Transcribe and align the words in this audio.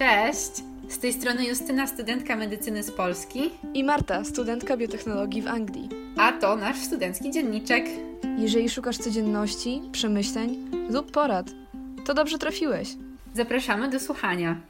Cześć! 0.00 0.50
Z 0.88 0.98
tej 0.98 1.12
strony 1.12 1.46
Justyna, 1.46 1.86
studentka 1.86 2.36
medycyny 2.36 2.82
z 2.82 2.90
Polski. 2.90 3.50
I 3.74 3.84
Marta, 3.84 4.24
studentka 4.24 4.76
biotechnologii 4.76 5.42
w 5.42 5.46
Anglii. 5.46 5.88
A 6.16 6.32
to 6.32 6.56
nasz 6.56 6.78
studencki 6.78 7.30
dzienniczek. 7.30 7.84
Jeżeli 8.38 8.70
szukasz 8.70 8.98
codzienności, 8.98 9.82
przemyśleń 9.92 10.70
lub 10.90 11.10
porad, 11.10 11.46
to 12.06 12.14
dobrze 12.14 12.38
trafiłeś. 12.38 12.88
Zapraszamy 13.34 13.88
do 13.90 14.00
słuchania. 14.00 14.60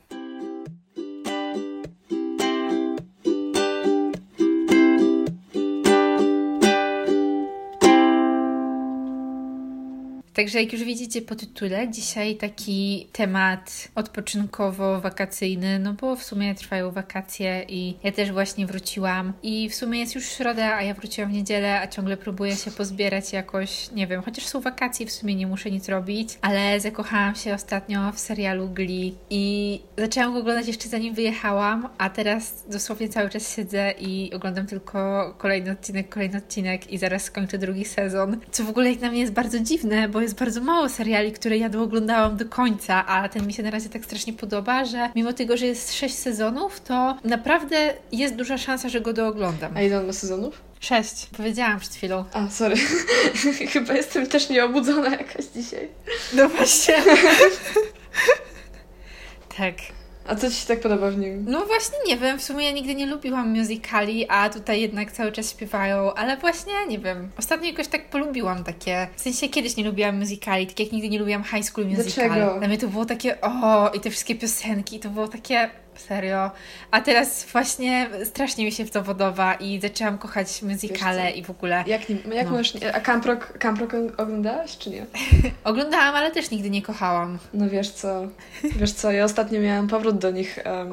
Także 10.41 10.63
jak 10.63 10.73
już 10.73 10.85
widzicie 10.85 11.23
po 11.23 11.35
tytule, 11.35 11.91
dzisiaj 11.91 12.37
taki 12.37 13.09
temat 13.13 13.89
odpoczynkowo-wakacyjny, 13.95 15.79
no 15.81 15.93
bo 15.93 16.17
w 16.17 16.23
sumie 16.23 16.55
trwają 16.55 16.91
wakacje 16.91 17.65
i 17.69 17.95
ja 18.05 18.13
też 18.13 18.33
właśnie 18.33 18.67
wróciłam. 18.67 19.33
I 19.43 19.69
w 19.69 19.75
sumie 19.75 20.01
jest 20.01 20.15
już 20.15 20.25
środa, 20.27 20.75
a 20.75 20.83
ja 20.83 20.95
wróciłam 20.95 21.31
w 21.31 21.35
niedzielę, 21.35 21.81
a 21.81 21.87
ciągle 21.87 22.17
próbuję 22.17 22.57
się 22.57 22.71
pozbierać 22.71 23.33
jakoś, 23.33 23.91
nie 23.91 24.07
wiem, 24.07 24.23
chociaż 24.23 24.47
są 24.47 24.61
wakacje, 24.61 25.07
w 25.07 25.13
sumie 25.13 25.35
nie 25.35 25.47
muszę 25.47 25.71
nic 25.71 25.89
robić, 25.89 26.29
ale 26.43 26.81
zakochałam 26.81 27.35
się 27.35 27.55
ostatnio 27.55 28.13
w 28.13 28.19
serialu 28.19 28.69
Glee 28.69 29.15
i 29.31 29.81
zaczęłam 29.99 30.33
go 30.33 30.39
oglądać 30.39 30.67
jeszcze 30.67 30.89
zanim 30.89 31.15
wyjechałam, 31.15 31.89
a 31.99 32.11
teraz 32.11 32.65
dosłownie 32.69 33.09
cały 33.09 33.31
czas 33.31 33.57
siedzę 33.57 33.95
i 33.99 34.31
oglądam 34.35 34.67
tylko 34.67 35.35
kolejny 35.39 35.71
odcinek, 35.71 36.09
kolejny 36.09 36.39
odcinek 36.39 36.93
i 36.93 36.99
zaraz 36.99 37.23
skończę 37.23 37.59
drugi 37.59 37.85
sezon, 37.85 38.37
co 38.51 38.65
w 38.65 38.69
ogóle 38.69 38.97
na 38.97 39.11
mnie 39.11 39.21
jest 39.21 39.33
bardzo 39.33 39.61
dziwne, 39.61 40.09
bo 40.09 40.21
jest 40.21 40.30
bardzo 40.35 40.61
mało 40.61 40.89
seriali, 40.89 41.33
które 41.33 41.59
ja 41.59 41.71
oglądałam 41.83 42.37
do 42.37 42.45
końca, 42.45 43.07
a 43.07 43.29
ten 43.29 43.47
mi 43.47 43.53
się 43.53 43.63
na 43.63 43.71
razie 43.71 43.89
tak 43.89 44.05
strasznie 44.05 44.33
podoba, 44.33 44.85
że 44.85 45.11
mimo 45.17 45.33
tego, 45.33 45.57
że 45.57 45.67
jest 45.67 45.95
sześć 45.95 46.15
sezonów, 46.15 46.81
to 46.81 47.17
naprawdę 47.25 47.95
jest 48.13 48.35
duża 48.35 48.59
szansa, 48.59 48.89
że 48.89 49.01
go 49.01 49.13
dooglądam. 49.13 49.77
A 49.77 49.83
ile 49.83 49.99
on 49.99 50.07
ma 50.07 50.13
sezonów? 50.13 50.63
Sześć, 50.81 51.27
powiedziałam 51.37 51.81
przed 51.81 51.95
chwilą. 51.95 52.25
A, 52.33 52.49
sorry. 52.49 52.77
Chyba 53.73 53.95
jestem 53.95 54.27
też 54.27 54.49
nieobudzona 54.49 55.11
jakaś 55.11 55.45
dzisiaj. 55.45 55.89
No 56.33 56.49
właśnie. 56.49 56.95
tak. 59.59 59.75
A 60.31 60.35
co 60.37 60.51
Ci 60.51 60.57
się 60.57 60.67
tak 60.67 60.81
podoba 60.81 61.11
w 61.11 61.19
nim? 61.19 61.45
No 61.49 61.67
właśnie 61.67 61.99
nie 62.07 62.17
wiem, 62.17 62.39
w 62.39 62.43
sumie 62.43 62.67
ja 62.67 62.73
nigdy 62.73 62.95
nie 62.95 63.07
lubiłam 63.07 63.59
musicali, 63.59 64.29
a 64.29 64.51
tutaj 64.51 64.81
jednak 64.81 65.13
cały 65.13 65.33
czas 65.33 65.51
śpiewają, 65.51 66.15
ale 66.15 66.37
właśnie 66.37 66.73
nie 66.89 66.99
wiem. 66.99 67.31
Ostatnio 67.39 67.71
jakoś 67.71 67.89
tak 67.89 68.11
polubiłam 68.11 68.65
takie, 68.65 69.09
w 69.17 69.21
sensie 69.21 69.49
kiedyś 69.49 69.77
nie 69.77 69.85
lubiłam 69.85 70.19
musicali, 70.19 70.67
tak 70.67 70.81
jak 70.81 70.93
nigdy 70.93 71.09
nie 71.09 71.19
lubiłam 71.19 71.45
High 71.45 71.65
School 71.65 71.87
Musical. 71.87 72.29
Dlaczego? 72.29 72.59
Dla 72.59 72.69
mnie 72.69 72.79
to 72.79 72.89
było 72.89 73.05
takie, 73.05 73.41
o, 73.41 73.91
i 73.91 74.01
te 74.01 74.11
wszystkie 74.11 74.35
piosenki, 74.35 75.01
to 75.01 75.09
było 75.09 75.29
takie 75.29 75.71
Serio. 76.01 76.51
A 76.91 77.01
teraz 77.01 77.47
właśnie 77.53 78.09
strasznie 78.25 78.65
mi 78.65 78.73
się 78.73 78.85
w 78.85 78.91
to 78.91 79.03
podoba 79.03 79.55
i 79.55 79.81
zaczęłam 79.81 80.19
kochać 80.19 80.63
muzykale 80.63 81.31
i 81.31 81.43
w 81.43 81.51
ogóle. 81.51 81.85
Jak, 81.87 82.09
nie, 82.09 82.17
jak 82.35 82.47
no. 82.47 82.53
możesz. 82.53 82.83
A 82.95 83.01
Camp 83.01 83.27
Rock, 83.27 83.59
Camp 83.59 83.81
Rock 83.81 83.93
oglądałaś, 84.17 84.79
czy 84.79 84.91
nie? 84.91 85.07
Oglądałam, 85.65 86.15
ale 86.15 86.31
też 86.31 86.51
nigdy 86.51 86.71
nie 86.71 86.83
kochałam. 86.83 87.39
No 87.55 87.69
wiesz 87.69 87.91
co, 87.91 88.27
wiesz 88.63 88.93
co, 88.93 89.13
ja 89.13 89.25
ostatnio 89.25 89.61
miałam 89.61 89.89
powrót 89.89 90.19
do 90.19 90.31
nich 90.31 90.59
um, 90.67 90.89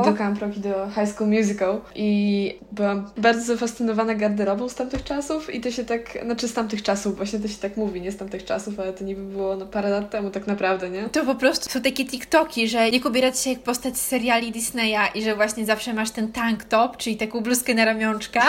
i 0.00 0.04
do 0.04 0.12
Camp 0.18 0.40
Rock 0.40 0.56
i 0.56 0.60
do 0.60 0.90
High 0.94 1.08
School 1.08 1.30
Musical 1.30 1.80
i 1.94 2.58
byłam 2.72 3.10
bardzo 3.16 3.44
zafascynowana 3.44 4.14
garderobą 4.14 4.68
z 4.68 4.74
tamtych 4.74 5.04
czasów 5.04 5.54
i 5.54 5.60
to 5.60 5.70
się 5.70 5.84
tak, 5.84 6.18
znaczy 6.24 6.48
z 6.48 6.54
tamtych 6.54 6.82
czasów, 6.82 7.16
właśnie 7.16 7.38
to 7.38 7.48
się 7.48 7.58
tak 7.58 7.76
mówi, 7.76 8.00
nie 8.00 8.12
z 8.12 8.16
tamtych 8.16 8.44
czasów, 8.44 8.80
ale 8.80 8.92
to 8.92 9.04
niby 9.04 9.22
było 9.22 9.56
no, 9.56 9.66
parę 9.66 9.90
lat 9.90 10.10
temu 10.10 10.30
tak 10.30 10.46
naprawdę, 10.46 10.90
nie? 10.90 11.08
To 11.08 11.24
po 11.24 11.34
prostu 11.34 11.70
są 11.70 11.80
takie 11.80 12.04
TikToki, 12.04 12.68
że 12.68 12.88
jak 12.88 13.04
ubierać 13.04 13.40
się 13.40 13.50
jak 13.50 13.60
postać 13.60 13.98
seriali 13.98 14.37
seriali 14.38 14.52
Disneya 14.52 15.08
i 15.14 15.22
że 15.22 15.36
właśnie 15.36 15.66
zawsze 15.66 15.94
masz 15.94 16.10
ten 16.10 16.32
tank 16.32 16.64
top, 16.64 16.96
czyli 16.96 17.16
taką 17.16 17.40
bluzkę 17.40 17.74
na 17.74 17.84
ramionczka, 17.84 18.42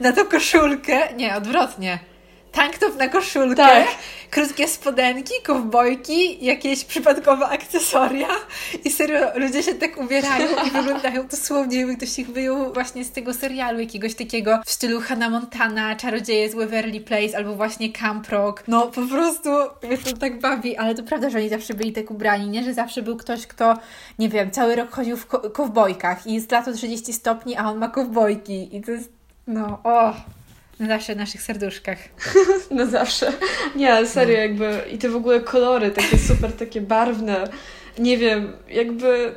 na 0.00 0.12
to 0.12 0.24
koszulkę, 0.24 1.14
nie, 1.14 1.36
odwrotnie 1.36 1.98
tank 2.56 2.78
top 2.78 2.96
na 2.96 3.08
koszulkę, 3.08 3.56
tak. 3.56 3.86
krótkie 4.30 4.68
spodenki, 4.68 5.34
kowbojki, 5.44 6.44
jakieś 6.44 6.84
przypadkowe 6.84 7.46
akcesoria 7.46 8.28
i 8.84 8.90
serio 8.90 9.18
ludzie 9.34 9.62
się 9.62 9.74
tak 9.74 9.96
ubierają 9.96 10.48
i 10.66 10.70
wyglądają 10.82 11.26
dosłownie, 11.26 11.78
jakby 11.78 11.96
ktoś 11.96 12.18
ich 12.18 12.30
wyjął 12.30 12.72
właśnie 12.72 13.04
z 13.04 13.12
tego 13.12 13.34
serialu 13.34 13.80
jakiegoś 13.80 14.14
takiego 14.14 14.60
w 14.66 14.70
stylu 14.70 15.00
Hannah 15.00 15.30
Montana, 15.30 15.96
Czarodzieje 15.96 16.50
z 16.50 16.54
Waverly 16.54 17.00
Place 17.00 17.36
albo 17.36 17.54
właśnie 17.54 17.92
Camp 17.92 18.28
Rock. 18.28 18.64
No 18.68 18.86
po 18.86 19.02
prostu 19.02 19.50
mnie 19.82 19.98
to 19.98 20.16
tak 20.16 20.40
bawi, 20.40 20.76
ale 20.76 20.94
to 20.94 21.02
prawda, 21.02 21.30
że 21.30 21.38
oni 21.38 21.48
zawsze 21.48 21.74
byli 21.74 21.92
tak 21.92 22.10
ubrani, 22.10 22.48
nie? 22.48 22.64
Że 22.64 22.74
zawsze 22.74 23.02
był 23.02 23.16
ktoś, 23.16 23.46
kto, 23.46 23.78
nie 24.18 24.28
wiem, 24.28 24.50
cały 24.50 24.76
rok 24.76 24.90
chodził 24.90 25.16
w 25.16 25.26
ko 25.26 25.50
kowbojkach 25.50 26.26
i 26.26 26.34
jest 26.34 26.52
lato 26.52 26.72
30 26.72 27.12
stopni, 27.12 27.56
a 27.56 27.70
on 27.70 27.78
ma 27.78 27.88
kowbojki 27.88 28.76
i 28.76 28.82
to 28.82 28.90
jest, 28.90 29.12
no, 29.46 29.78
o... 29.84 30.14
Na 30.80 30.86
zawsze 30.86 31.14
w 31.14 31.18
naszych 31.18 31.42
serduszkach. 31.42 31.98
Na 32.70 32.86
zawsze. 32.86 33.32
Nie, 33.76 33.92
ale 33.92 34.06
serio, 34.06 34.34
no. 34.34 34.42
jakby 34.42 34.80
i 34.92 34.98
te 34.98 35.08
w 35.08 35.16
ogóle 35.16 35.40
kolory, 35.40 35.90
takie 35.90 36.18
super, 36.18 36.52
takie 36.52 36.80
barwne. 36.80 37.44
Nie 37.98 38.18
wiem, 38.18 38.52
jakby 38.68 39.32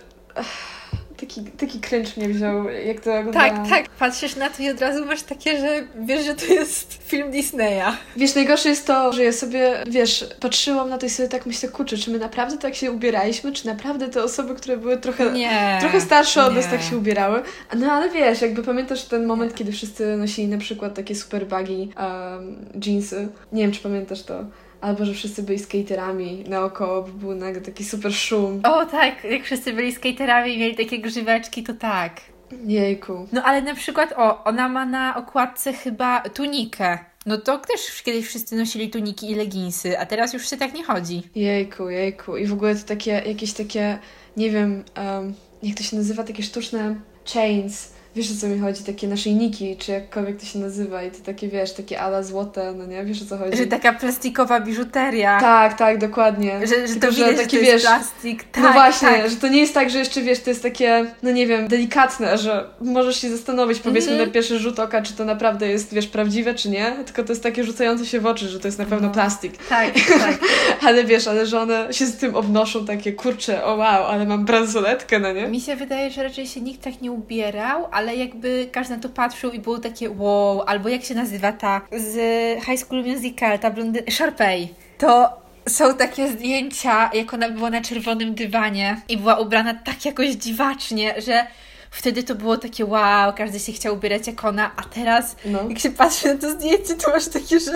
taki, 1.19 1.43
taki 1.43 1.79
cringe 1.79 2.09
mnie 2.17 2.29
wziął, 2.29 2.69
jak 2.69 2.99
to 2.99 3.17
oglądałam. 3.19 3.49
Tak, 3.49 3.69
tak. 3.69 3.89
Patrzysz 3.89 4.35
na 4.35 4.49
to 4.49 4.63
i 4.63 4.69
od 4.69 4.81
razu 4.81 5.05
masz 5.05 5.21
takie, 5.21 5.59
że 5.59 5.83
wiesz, 5.99 6.25
że 6.25 6.35
to 6.35 6.45
jest 6.45 6.93
film 7.07 7.31
Disneya. 7.31 7.97
Wiesz, 8.17 8.35
najgorsze 8.35 8.69
jest 8.69 8.87
to, 8.87 9.13
że 9.13 9.23
ja 9.23 9.31
sobie, 9.31 9.83
wiesz, 9.87 10.25
patrzyłam 10.39 10.89
na 10.89 10.97
to 10.97 11.05
i 11.05 11.09
sobie 11.09 11.29
tak 11.29 11.45
myślę, 11.45 11.69
kurczę, 11.69 11.97
czy 11.97 12.11
my 12.11 12.19
naprawdę 12.19 12.57
tak 12.57 12.75
się 12.75 12.91
ubieraliśmy, 12.91 13.51
czy 13.51 13.67
naprawdę 13.67 14.09
te 14.09 14.23
osoby, 14.23 14.55
które 14.55 14.77
były 14.77 14.97
trochę, 14.97 15.31
nie, 15.31 15.77
trochę 15.79 16.01
starsze 16.01 16.43
od 16.43 16.49
nie. 16.49 16.61
nas 16.61 16.69
tak 16.69 16.81
się 16.81 16.97
ubierały. 16.97 17.41
No 17.77 17.91
ale 17.91 18.09
wiesz, 18.09 18.41
jakby 18.41 18.63
pamiętasz 18.63 19.03
ten 19.03 19.25
moment, 19.25 19.55
kiedy 19.55 19.71
wszyscy 19.71 20.17
nosili 20.17 20.47
na 20.47 20.57
przykład 20.57 20.93
takie 20.95 21.15
super 21.15 21.47
baggy 21.47 21.73
um, 21.73 22.65
jeansy. 22.85 23.27
Nie 23.51 23.63
wiem, 23.63 23.71
czy 23.71 23.81
pamiętasz 23.81 24.23
to. 24.23 24.45
Albo, 24.81 25.05
że 25.05 25.13
wszyscy 25.13 25.43
byli 25.43 25.59
skaterami 25.59 26.43
naokoło, 26.47 27.01
bo 27.01 27.07
był 27.07 27.35
nagle 27.35 27.61
taki 27.61 27.83
super 27.83 28.13
szum. 28.13 28.61
O 28.63 28.85
tak, 28.85 29.23
jak 29.23 29.43
wszyscy 29.43 29.73
byli 29.73 29.91
skaterami 29.91 30.53
i 30.53 30.57
mieli 30.57 30.75
takie 30.75 30.99
grzyweczki, 30.99 31.63
to 31.63 31.73
tak. 31.73 32.21
Jejku. 32.65 33.27
No 33.31 33.43
ale 33.43 33.61
na 33.61 33.75
przykład, 33.75 34.13
o, 34.17 34.43
ona 34.43 34.69
ma 34.69 34.85
na 34.85 35.15
okładce 35.15 35.73
chyba 35.73 36.21
tunikę. 36.21 36.99
No 37.25 37.37
to 37.37 37.57
też 37.57 38.03
kiedyś 38.03 38.27
wszyscy 38.27 38.55
nosili 38.55 38.89
tuniki 38.89 39.31
i 39.31 39.35
leginsy, 39.35 39.99
a 39.99 40.05
teraz 40.05 40.33
już 40.33 40.49
się 40.49 40.57
tak 40.57 40.73
nie 40.73 40.83
chodzi. 40.83 41.23
Jejku, 41.35 41.89
jejku. 41.89 42.37
I 42.37 42.45
w 42.45 42.53
ogóle 42.53 42.75
to 42.75 42.87
takie, 42.87 43.11
jakieś 43.11 43.53
takie, 43.53 43.99
nie 44.37 44.49
wiem, 44.49 44.83
um, 44.97 45.33
jak 45.63 45.77
to 45.77 45.83
się 45.83 45.97
nazywa, 45.97 46.23
takie 46.23 46.43
sztuczne 46.43 46.95
chains 47.33 47.98
wiesz 48.15 48.31
o 48.31 48.41
co 48.41 48.47
mi 48.47 48.59
chodzi, 48.59 48.83
takie 48.83 49.07
naszyjniki, 49.07 49.77
czy 49.77 49.91
jakkolwiek 49.91 50.39
to 50.39 50.45
się 50.45 50.59
nazywa 50.59 51.03
i 51.03 51.11
to 51.11 51.17
takie, 51.25 51.47
wiesz, 51.47 51.73
takie 51.73 52.01
ala 52.01 52.23
złote, 52.23 52.73
no 52.77 52.85
nie, 52.85 53.05
wiesz 53.05 53.21
o 53.21 53.25
co 53.25 53.37
chodzi. 53.37 53.57
Że 53.57 53.67
taka 53.67 53.93
plastikowa 53.93 54.59
biżuteria. 54.59 55.39
Tak, 55.39 55.77
tak, 55.77 55.97
dokładnie. 55.97 56.59
Że, 56.67 56.87
że 56.87 56.93
Tylko, 56.93 57.07
to 57.07 57.13
widać, 57.13 57.37
że 57.37 57.43
takie, 57.43 57.57
że 57.57 57.63
wiesz, 57.63 57.81
plastik. 57.81 58.43
No 58.43 58.51
tak, 58.51 58.63
no 58.63 58.73
właśnie, 58.73 59.09
tak. 59.09 59.29
że 59.29 59.35
to 59.35 59.47
nie 59.47 59.59
jest 59.59 59.73
tak, 59.73 59.89
że 59.89 59.99
jeszcze, 59.99 60.21
wiesz, 60.21 60.39
to 60.39 60.49
jest 60.49 60.63
takie, 60.63 61.05
no 61.23 61.31
nie 61.31 61.47
wiem, 61.47 61.67
delikatne, 61.67 62.37
że 62.37 62.69
możesz 62.81 63.21
się 63.21 63.29
zastanowić, 63.29 63.79
powiedzmy 63.79 64.13
-hmm. 64.13 64.27
na 64.27 64.31
pierwszy 64.31 64.59
rzut 64.59 64.79
oka, 64.79 65.01
czy 65.01 65.13
to 65.13 65.25
naprawdę 65.25 65.67
jest, 65.67 65.93
wiesz, 65.93 66.07
prawdziwe, 66.07 66.53
czy 66.55 66.69
nie, 66.69 66.91
tylko 67.05 67.23
to 67.23 67.31
jest 67.31 67.43
takie 67.43 67.63
rzucające 67.63 68.05
się 68.05 68.19
w 68.19 68.25
oczy, 68.25 68.47
że 68.47 68.59
to 68.59 68.67
jest 68.67 68.79
na 68.79 68.85
pewno 68.85 69.07
no. 69.07 69.13
plastik. 69.13 69.53
Tak, 69.69 69.93
tak. 70.19 70.37
ale 70.81 71.03
wiesz, 71.03 71.27
ale 71.27 71.45
że 71.45 71.61
one 71.61 71.93
się 71.93 72.05
z 72.05 72.17
tym 72.17 72.35
obnoszą 72.35 72.85
takie, 72.85 73.13
kurcze, 73.13 73.65
o 73.65 73.75
wow, 73.75 74.05
ale 74.05 74.25
mam 74.25 74.45
bransoletkę, 74.45 75.19
no 75.19 75.33
nie? 75.33 75.47
Mi 75.47 75.61
się 75.61 75.75
wydaje, 75.75 76.11
że 76.11 76.23
raczej 76.23 76.47
się 76.47 76.61
nikt 76.61 76.81
tak 76.81 77.01
nie 77.01 77.11
ubierał, 77.11 77.87
ale 77.99 78.15
jakby 78.15 78.69
każdy 78.71 78.95
na 78.95 79.01
to 79.01 79.09
patrzył 79.09 79.51
i 79.51 79.59
było 79.59 79.79
takie 79.79 80.09
wow, 80.09 80.61
albo 80.61 80.89
jak 80.89 81.03
się 81.03 81.15
nazywa 81.15 81.51
ta 81.51 81.81
z 81.91 82.15
High 82.63 82.79
School 82.79 83.03
Musical, 83.03 83.59
ta 83.59 83.71
blondy... 83.71 84.03
Sharpay. 84.09 84.67
To 84.97 85.29
są 85.69 85.93
takie 85.93 86.27
zdjęcia, 86.27 87.09
jak 87.13 87.33
ona 87.33 87.49
była 87.49 87.69
na 87.69 87.81
czerwonym 87.81 88.35
dywanie 88.35 89.01
i 89.09 89.17
była 89.17 89.39
ubrana 89.39 89.73
tak 89.73 90.05
jakoś 90.05 90.29
dziwacznie, 90.29 91.21
że 91.21 91.47
wtedy 91.91 92.23
to 92.23 92.35
było 92.35 92.57
takie 92.57 92.85
wow, 92.85 93.33
każdy 93.37 93.59
się 93.59 93.71
chciał 93.71 93.95
ubierać 93.95 94.27
jak 94.27 94.45
ona, 94.45 94.71
a 94.75 94.83
teraz 94.83 95.35
no. 95.45 95.59
jak 95.69 95.79
się 95.79 95.91
patrzy 95.91 96.27
na 96.27 96.41
to 96.41 96.51
zdjęcie, 96.51 96.95
to 96.95 97.11
masz 97.11 97.27
takie, 97.27 97.59
że 97.59 97.71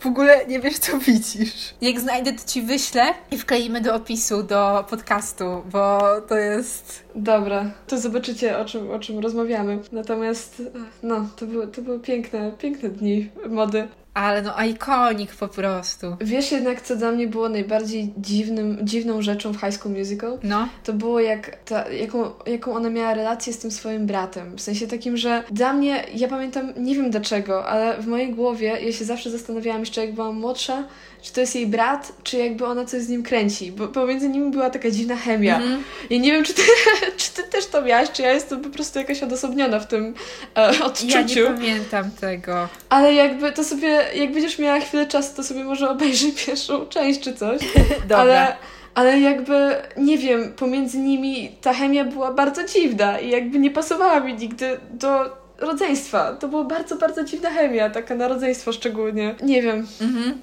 w 0.00 0.06
ogóle 0.06 0.46
nie 0.46 0.60
wiesz, 0.60 0.78
co 0.78 0.98
widzisz. 0.98 1.74
Jak 1.80 2.00
znajdę, 2.00 2.32
to 2.32 2.48
Ci 2.48 2.62
wyślę 2.62 3.14
i 3.30 3.38
wkleimy 3.38 3.80
do 3.80 3.94
opisu, 3.94 4.42
do 4.42 4.84
podcastu, 4.90 5.44
bo 5.72 6.00
to 6.28 6.36
jest... 6.36 7.08
Dobra, 7.14 7.70
to 7.86 7.98
zobaczycie, 7.98 8.58
o 8.58 8.64
czym, 8.64 8.90
o 8.90 8.98
czym 8.98 9.18
rozmawiamy. 9.18 9.78
Natomiast, 9.92 10.62
no, 11.02 11.28
to 11.36 11.46
były, 11.46 11.68
to 11.68 11.82
były 11.82 12.00
piękne, 12.00 12.52
piękne 12.58 12.88
dni 12.88 13.30
mody. 13.48 13.88
Ale 14.18 14.42
no 14.42 14.64
ikonik 14.64 15.34
po 15.34 15.48
prostu. 15.48 16.16
Wiesz 16.20 16.52
jednak, 16.52 16.82
co 16.82 16.96
dla 16.96 17.12
mnie 17.12 17.26
było 17.26 17.48
najbardziej 17.48 18.12
dziwnym, 18.16 18.78
dziwną 18.82 19.22
rzeczą 19.22 19.52
w 19.52 19.60
High 19.60 19.74
School 19.74 19.94
Musical? 19.94 20.38
No. 20.42 20.68
To 20.84 20.92
było 20.92 21.20
jak 21.20 21.56
ta, 21.64 21.88
jaką, 21.88 22.30
jaką 22.46 22.74
ona 22.74 22.90
miała 22.90 23.14
relację 23.14 23.52
z 23.52 23.58
tym 23.58 23.70
swoim 23.70 24.06
bratem. 24.06 24.56
W 24.56 24.60
sensie 24.60 24.86
takim, 24.86 25.16
że 25.16 25.42
dla 25.50 25.72
mnie, 25.72 26.04
ja 26.14 26.28
pamiętam, 26.28 26.72
nie 26.76 26.94
wiem 26.94 27.10
dlaczego, 27.10 27.66
ale 27.66 28.02
w 28.02 28.06
mojej 28.06 28.34
głowie 28.34 28.78
ja 28.82 28.92
się 28.92 29.04
zawsze 29.04 29.30
zastanawiałam 29.30 29.80
jeszcze 29.80 30.06
jak 30.06 30.14
byłam 30.14 30.36
młodsza, 30.36 30.84
czy 31.22 31.32
to 31.32 31.40
jest 31.40 31.54
jej 31.54 31.66
brat, 31.66 32.12
czy 32.22 32.38
jakby 32.38 32.66
ona 32.66 32.84
coś 32.84 33.02
z 33.02 33.08
nim 33.08 33.22
kręci, 33.22 33.72
bo 33.72 33.88
pomiędzy 33.88 34.28
nimi 34.28 34.50
była 34.50 34.70
taka 34.70 34.90
dziwna 34.90 35.16
chemia. 35.16 35.56
Mm. 35.56 35.82
Ja 36.10 36.18
nie 36.18 36.32
wiem, 36.32 36.44
czy 36.44 36.54
ty, 36.54 36.62
czy 37.16 37.30
to 37.70 37.82
miałaś, 37.82 38.10
czy 38.12 38.22
ja 38.22 38.32
jestem 38.32 38.60
po 38.60 38.70
prostu 38.70 38.98
jakaś 38.98 39.22
odosobniona 39.22 39.80
w 39.80 39.86
tym 39.86 40.14
e, 40.56 40.84
odczuciu. 40.84 41.40
Ja 41.40 41.50
nie 41.50 41.56
pamiętam 41.56 42.10
tego. 42.10 42.68
Ale 42.88 43.14
jakby 43.14 43.52
to 43.52 43.64
sobie, 43.64 44.04
jak 44.14 44.32
będziesz 44.32 44.58
miała 44.58 44.80
chwilę 44.80 45.06
czasu, 45.06 45.36
to 45.36 45.42
sobie 45.42 45.64
może 45.64 45.90
obejrzyj 45.90 46.32
pierwszą 46.46 46.86
część 46.86 47.20
czy 47.20 47.34
coś. 47.34 47.60
Dobra. 48.00 48.16
Ale, 48.18 48.56
ale 48.94 49.20
jakby, 49.20 49.74
nie 49.96 50.18
wiem, 50.18 50.52
pomiędzy 50.52 50.98
nimi 50.98 51.56
ta 51.60 51.72
chemia 51.72 52.04
była 52.04 52.32
bardzo 52.32 52.64
dziwna 52.64 53.18
i 53.18 53.30
jakby 53.30 53.58
nie 53.58 53.70
pasowała 53.70 54.20
mi 54.20 54.34
nigdy 54.34 54.78
do 54.90 55.36
rodzeństwa. 55.58 56.32
To 56.32 56.48
była 56.48 56.64
bardzo, 56.64 56.96
bardzo 56.96 57.24
dziwna 57.24 57.50
chemia, 57.50 57.90
taka 57.90 58.14
na 58.14 58.28
rodzeństwo 58.28 58.72
szczególnie. 58.72 59.34
Nie 59.42 59.62
wiem. 59.62 59.86
Mhm. 60.00 60.40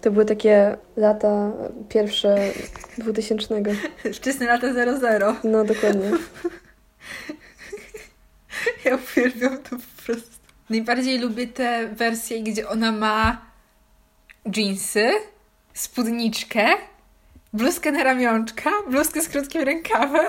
To 0.00 0.10
były 0.10 0.24
takie 0.24 0.76
lata 0.96 1.52
pierwsze 1.88 2.38
2000. 2.98 3.62
Wczesne 4.14 4.46
lata 4.46 4.66
00. 5.00 5.36
No, 5.44 5.64
dokładnie. 5.64 6.10
Ja 8.84 8.94
uwielbiam 8.94 9.58
to 9.58 9.70
po 9.70 10.02
prostu. 10.06 10.39
Najbardziej 10.70 11.18
lubię 11.18 11.46
te 11.46 11.88
wersje, 11.88 12.42
gdzie 12.42 12.68
ona 12.68 12.92
ma 12.92 13.40
jeansy, 14.56 15.10
spódniczkę, 15.74 16.66
bluzkę 17.52 17.92
na 17.92 18.04
ramionczka, 18.04 18.70
bluzkę 18.90 19.22
z 19.22 19.28
krótkim 19.28 19.62
rękawem, 19.62 20.26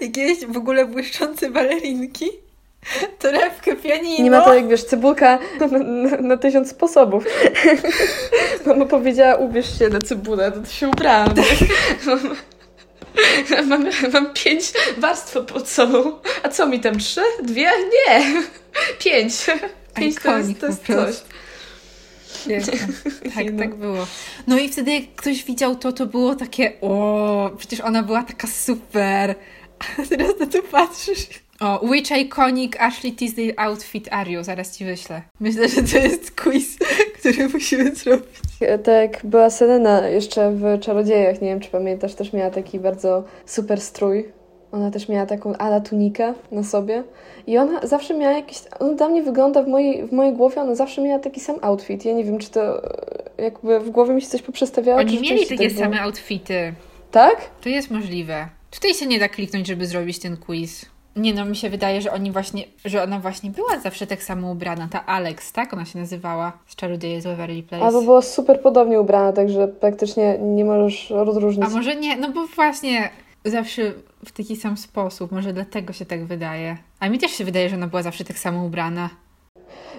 jakieś 0.00 0.46
w 0.46 0.56
ogóle 0.56 0.86
błyszczące 0.86 1.50
balerinki 1.50 2.30
Torebkę, 3.18 3.76
pianino. 3.76 4.24
Nie 4.24 4.30
ma 4.30 4.40
to 4.40 4.54
jak 4.54 4.68
wiesz, 4.68 4.84
cebulka 4.84 5.38
na, 5.60 5.66
na, 5.66 6.16
na 6.16 6.36
tysiąc 6.36 6.70
sposobów. 6.70 7.24
Mama 8.66 8.86
powiedziała, 8.86 9.34
ubierz 9.34 9.78
się 9.78 9.88
na 9.88 10.00
cebulę, 10.00 10.52
to 10.52 10.64
się 10.64 10.88
ubrałam. 10.88 11.34
mam, 13.68 13.86
mam 14.12 14.32
pięć 14.34 14.72
warstw 14.98 15.36
pod 15.46 15.68
sobą. 15.68 16.20
A 16.42 16.48
co 16.48 16.66
mi 16.66 16.80
tam, 16.80 16.98
trzy? 16.98 17.20
Dwie? 17.42 17.70
Nie! 17.70 18.42
Pięć. 19.04 19.34
Pięć 19.94 20.16
to 20.22 20.38
jest, 20.38 20.60
to 20.60 20.66
jest 20.66 20.86
coś. 20.86 21.14
Tak, 23.34 23.52
no. 23.52 23.58
tak 23.58 23.74
było. 23.74 24.06
No 24.46 24.58
i 24.58 24.68
wtedy 24.68 24.92
jak 24.92 25.14
ktoś 25.16 25.44
widział 25.44 25.76
to, 25.76 25.92
to 25.92 26.06
było 26.06 26.34
takie 26.34 26.72
o, 26.80 27.50
przecież 27.58 27.80
ona 27.80 28.02
była 28.02 28.22
taka 28.22 28.48
super. 28.48 29.34
A 29.78 30.06
teraz 30.08 30.30
na 30.40 30.46
to 30.46 30.62
patrzysz 30.62 31.28
o, 31.60 31.80
which 31.82 32.10
iconic 32.10 32.76
Ashley 32.78 33.12
Tisdale 33.12 33.52
outfit 33.56 34.08
are 34.10 34.30
you? 34.30 34.44
Zaraz 34.44 34.76
ci 34.76 34.84
wyślę. 34.84 35.22
Myślę, 35.40 35.68
że 35.68 35.82
to 35.82 35.98
jest 35.98 36.40
quiz, 36.40 36.78
który 37.18 37.48
musimy 37.48 37.94
zrobić. 37.94 38.26
Tak, 38.84 39.20
była 39.24 39.50
Selena 39.50 40.08
jeszcze 40.08 40.52
w 40.52 40.80
Czarodziejach, 40.80 41.40
nie 41.40 41.48
wiem 41.48 41.60
czy 41.60 41.70
pamiętasz, 41.70 42.14
też 42.14 42.32
miała 42.32 42.50
taki 42.50 42.80
bardzo 42.80 43.24
super 43.46 43.80
strój. 43.80 44.32
Ona 44.72 44.90
też 44.90 45.08
miała 45.08 45.26
taką 45.26 45.56
ala 45.56 45.80
tunikę 45.80 46.34
na 46.52 46.62
sobie. 46.62 47.04
I 47.46 47.58
ona 47.58 47.86
zawsze 47.86 48.14
miała 48.14 48.32
jakiś... 48.32 48.58
On 48.80 48.96
dla 48.96 49.08
mnie 49.08 49.22
wygląda 49.22 49.62
w 49.62 49.68
mojej, 49.68 50.06
w 50.06 50.12
mojej 50.12 50.32
głowie, 50.32 50.60
ona 50.60 50.74
zawsze 50.74 51.02
miała 51.02 51.18
taki 51.18 51.40
sam 51.40 51.56
outfit. 51.62 52.04
Ja 52.04 52.12
nie 52.12 52.24
wiem, 52.24 52.38
czy 52.38 52.50
to 52.50 52.82
jakby 53.38 53.80
w 53.80 53.90
głowie 53.90 54.14
mi 54.14 54.22
się 54.22 54.28
coś 54.28 54.42
poprzestawiało. 54.42 54.98
Oni 55.00 55.20
mieli 55.20 55.46
takie 55.46 55.70
tak 55.70 55.78
same 55.78 56.00
outfity. 56.00 56.74
Tak? 57.10 57.50
To 57.60 57.68
jest 57.68 57.90
możliwe. 57.90 58.48
Tutaj 58.70 58.94
się 58.94 59.06
nie 59.06 59.18
da 59.18 59.28
kliknąć, 59.28 59.66
żeby 59.66 59.86
zrobić 59.86 60.18
ten 60.18 60.36
quiz. 60.36 60.86
Nie 61.16 61.34
no, 61.34 61.44
mi 61.44 61.56
się 61.56 61.70
wydaje, 61.70 62.00
że 62.00 62.12
oni 62.12 62.32
właśnie, 62.32 62.64
że 62.84 63.02
ona 63.02 63.20
właśnie 63.20 63.50
była 63.50 63.78
zawsze 63.80 64.06
tak 64.06 64.22
samo 64.22 64.50
ubrana. 64.50 64.88
Ta 64.90 65.06
Alex, 65.06 65.52
tak? 65.52 65.72
Ona 65.72 65.84
się 65.84 65.98
nazywała 65.98 66.52
z 66.66 66.76
Czarodzieje 66.76 67.20
z 67.20 67.24
Waverly 67.24 67.62
Place. 67.62 67.84
Albo 67.84 68.02
była 68.02 68.22
super 68.22 68.60
podobnie 68.60 69.00
ubrana, 69.00 69.32
także 69.32 69.68
praktycznie 69.68 70.38
nie 70.38 70.64
możesz 70.64 71.10
rozróżnić. 71.10 71.66
A 71.66 71.70
może 71.70 71.96
nie? 71.96 72.16
No 72.16 72.30
bo 72.32 72.46
właśnie 72.46 73.10
zawsze 73.44 73.82
w 74.24 74.32
taki 74.32 74.56
sam 74.56 74.76
sposób. 74.76 75.32
Może 75.32 75.52
dlatego 75.52 75.92
się 75.92 76.06
tak 76.06 76.24
wydaje. 76.24 76.76
A 77.00 77.08
mi 77.08 77.18
też 77.18 77.30
się 77.30 77.44
wydaje, 77.44 77.68
że 77.68 77.76
ona 77.76 77.86
była 77.86 78.02
zawsze 78.02 78.24
tak 78.24 78.38
samo 78.38 78.64
ubrana. 78.64 79.10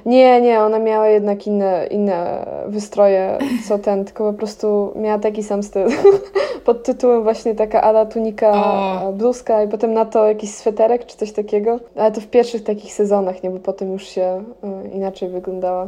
Nie, 0.06 0.42
nie, 0.42 0.60
ona 0.60 0.80
miała 0.80 1.08
jednak 1.08 1.48
inne, 1.48 1.88
inne 1.92 2.46
wystroje 2.68 3.38
co 3.68 3.80
ten, 3.80 4.06
tylko 4.06 4.32
po 4.32 4.38
prostu 4.38 4.94
miała 4.96 5.20
taki 5.20 5.44
sam 5.44 5.64
styl. 5.64 5.88
Pod 6.66 6.84
tytułem 6.84 7.24
właśnie 7.24 7.56
taka 7.56 7.82
ala 7.82 8.06
tunika, 8.06 8.52
o. 9.04 9.14
bluzka 9.14 9.64
i 9.64 9.68
potem 9.68 9.94
na 9.94 10.06
to 10.06 10.28
jakiś 10.28 10.56
sweterek 10.56 11.06
czy 11.06 11.18
coś 11.18 11.32
takiego. 11.32 11.80
Ale 11.96 12.12
to 12.12 12.22
w 12.22 12.28
pierwszych 12.28 12.64
takich 12.64 12.94
sezonach, 12.94 13.44
nie, 13.44 13.50
bo 13.50 13.60
potem 13.60 13.92
już 13.92 14.04
się 14.04 14.44
y, 14.86 14.90
inaczej 14.90 15.30
wyglądała 15.30 15.88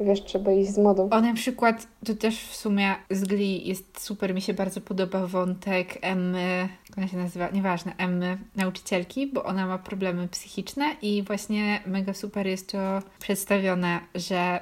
wiesz, 0.00 0.24
trzeba 0.24 0.52
iść 0.52 0.70
z 0.70 0.78
modą. 0.78 1.08
O, 1.10 1.20
na 1.20 1.34
przykład, 1.34 1.86
to 2.06 2.14
też 2.14 2.40
w 2.40 2.56
sumie 2.56 2.94
z 3.10 3.24
Glee 3.24 3.68
jest 3.68 4.00
super, 4.00 4.34
mi 4.34 4.40
się 4.40 4.54
bardzo 4.54 4.80
podoba 4.80 5.26
wątek 5.26 5.98
Emmy, 6.00 6.68
jak 6.88 6.98
ona 6.98 7.08
się 7.08 7.16
nazywa, 7.16 7.50
nieważne, 7.50 7.92
Emmy, 7.98 8.38
nauczycielki, 8.56 9.26
bo 9.26 9.44
ona 9.44 9.66
ma 9.66 9.78
problemy 9.78 10.28
psychiczne 10.28 10.96
i 11.02 11.22
właśnie 11.22 11.80
mega 11.86 12.14
super 12.14 12.46
jest 12.46 12.72
to 12.72 13.02
przedstawione, 13.18 14.00
że 14.14 14.60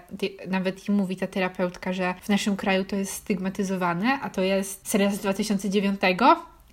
nawet 0.48 0.88
i 0.88 0.92
mówi 0.92 1.16
ta 1.16 1.26
terapeutka, 1.26 1.92
że 1.92 2.14
w 2.22 2.28
naszym 2.28 2.56
kraju 2.56 2.84
to 2.84 2.96
jest 2.96 3.12
stygmatyzowane, 3.12 4.18
a 4.22 4.30
to 4.30 4.42
jest 4.42 4.88
seria 4.88 5.10
z 5.10 5.18
2009, 5.18 6.00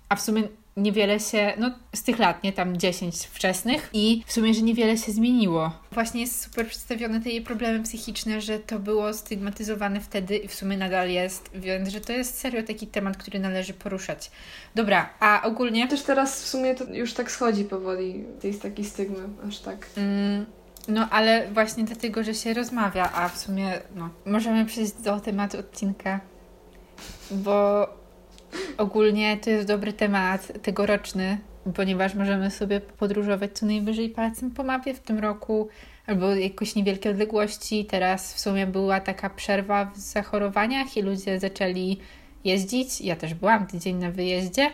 a 0.08 0.16
w 0.16 0.20
sumie 0.20 0.42
niewiele 0.78 1.20
się, 1.20 1.52
no 1.58 1.70
z 1.94 2.02
tych 2.02 2.18
lat, 2.18 2.42
nie 2.42 2.52
tam 2.52 2.76
10 2.76 3.16
wczesnych 3.16 3.90
i 3.92 4.22
w 4.26 4.32
sumie, 4.32 4.54
że 4.54 4.62
niewiele 4.62 4.98
się 4.98 5.12
zmieniło. 5.12 5.70
Właśnie 5.92 6.20
jest 6.20 6.42
super 6.42 6.66
przedstawione 6.66 7.20
te 7.20 7.30
jej 7.30 7.42
problemy 7.42 7.82
psychiczne, 7.82 8.40
że 8.40 8.58
to 8.58 8.78
było 8.78 9.14
stygmatyzowane 9.14 10.00
wtedy 10.00 10.36
i 10.36 10.48
w 10.48 10.54
sumie 10.54 10.76
nadal 10.76 11.10
jest, 11.10 11.50
więc 11.54 11.88
że 11.88 12.00
to 12.00 12.12
jest 12.12 12.38
serio 12.38 12.62
taki 12.62 12.86
temat, 12.86 13.16
który 13.16 13.38
należy 13.38 13.74
poruszać. 13.74 14.30
Dobra, 14.74 15.10
a 15.20 15.42
ogólnie... 15.42 15.88
Też 15.88 16.02
teraz 16.02 16.42
w 16.42 16.48
sumie 16.48 16.74
to 16.74 16.84
już 16.84 17.12
tak 17.12 17.30
schodzi 17.30 17.64
powoli, 17.64 18.24
jest 18.42 18.62
taki 18.62 18.84
stygmy, 18.84 19.28
aż 19.48 19.58
tak. 19.58 19.86
Mm. 19.96 20.46
No, 20.88 21.08
ale 21.10 21.48
właśnie 21.52 21.84
dlatego, 21.84 22.24
że 22.24 22.34
się 22.34 22.54
rozmawia, 22.54 23.12
a 23.12 23.28
w 23.28 23.38
sumie, 23.38 23.72
no, 23.96 24.10
możemy 24.26 24.64
przejść 24.64 24.92
do 24.92 25.20
tematu 25.20 25.58
odcinka, 25.58 26.20
bo 27.30 27.88
Ogólnie 28.78 29.36
to 29.36 29.50
jest 29.50 29.66
dobry 29.66 29.92
temat 29.92 30.62
tegoroczny, 30.62 31.38
ponieważ 31.74 32.14
możemy 32.14 32.50
sobie 32.50 32.80
podróżować 32.80 33.52
co 33.52 33.66
najwyżej 33.66 34.10
palcem 34.10 34.50
po 34.50 34.62
mapie 34.62 34.94
w 34.94 35.00
tym 35.00 35.18
roku, 35.18 35.68
albo 36.06 36.34
jakoś 36.34 36.74
niewielkie 36.74 37.10
odległości. 37.10 37.84
Teraz 37.84 38.34
w 38.34 38.40
sumie 38.40 38.66
była 38.66 39.00
taka 39.00 39.30
przerwa 39.30 39.84
w 39.84 39.98
zachorowaniach 39.98 40.96
i 40.96 41.02
ludzie 41.02 41.40
zaczęli 41.40 41.98
jeździć. 42.44 43.00
Ja 43.00 43.16
też 43.16 43.34
byłam 43.34 43.66
tydzień 43.66 43.96
na 43.96 44.10
wyjeździe, 44.10 44.70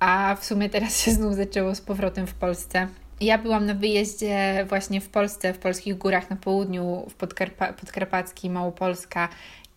a 0.00 0.36
w 0.40 0.44
sumie 0.44 0.70
teraz 0.70 1.00
się 1.00 1.10
znów 1.10 1.34
zaczęło 1.34 1.74
z 1.74 1.80
powrotem 1.80 2.26
w 2.26 2.34
Polsce. 2.34 2.88
Ja 3.20 3.38
byłam 3.38 3.66
na 3.66 3.74
wyjeździe 3.74 4.66
właśnie 4.68 5.00
w 5.00 5.08
Polsce, 5.08 5.54
w 5.54 5.58
polskich 5.58 5.98
górach 5.98 6.30
na 6.30 6.36
południu, 6.36 7.06
w 7.10 7.14
Podkarpa 7.14 7.72
Podkarpackiej, 7.72 8.50
Małopolska 8.50 9.28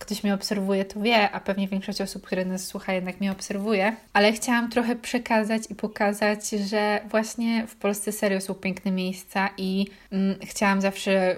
ktoś 0.03 0.23
mnie 0.23 0.33
obserwuje, 0.33 0.85
to 0.85 0.99
wie, 0.99 1.31
a 1.31 1.39
pewnie 1.39 1.67
większość 1.67 2.01
osób, 2.01 2.25
które 2.25 2.45
nas 2.45 2.65
słucha, 2.65 2.93
jednak 2.93 3.19
mnie 3.19 3.31
obserwuje. 3.31 3.95
Ale 4.13 4.31
chciałam 4.31 4.69
trochę 4.69 4.95
przekazać 4.95 5.63
i 5.69 5.75
pokazać, 5.75 6.49
że 6.49 7.01
właśnie 7.09 7.67
w 7.67 7.75
Polsce 7.75 8.11
serio 8.11 8.41
są 8.41 8.53
piękne 8.53 8.91
miejsca 8.91 9.49
i 9.57 9.87
mm, 10.11 10.35
chciałam 10.41 10.81
zawsze 10.81 11.35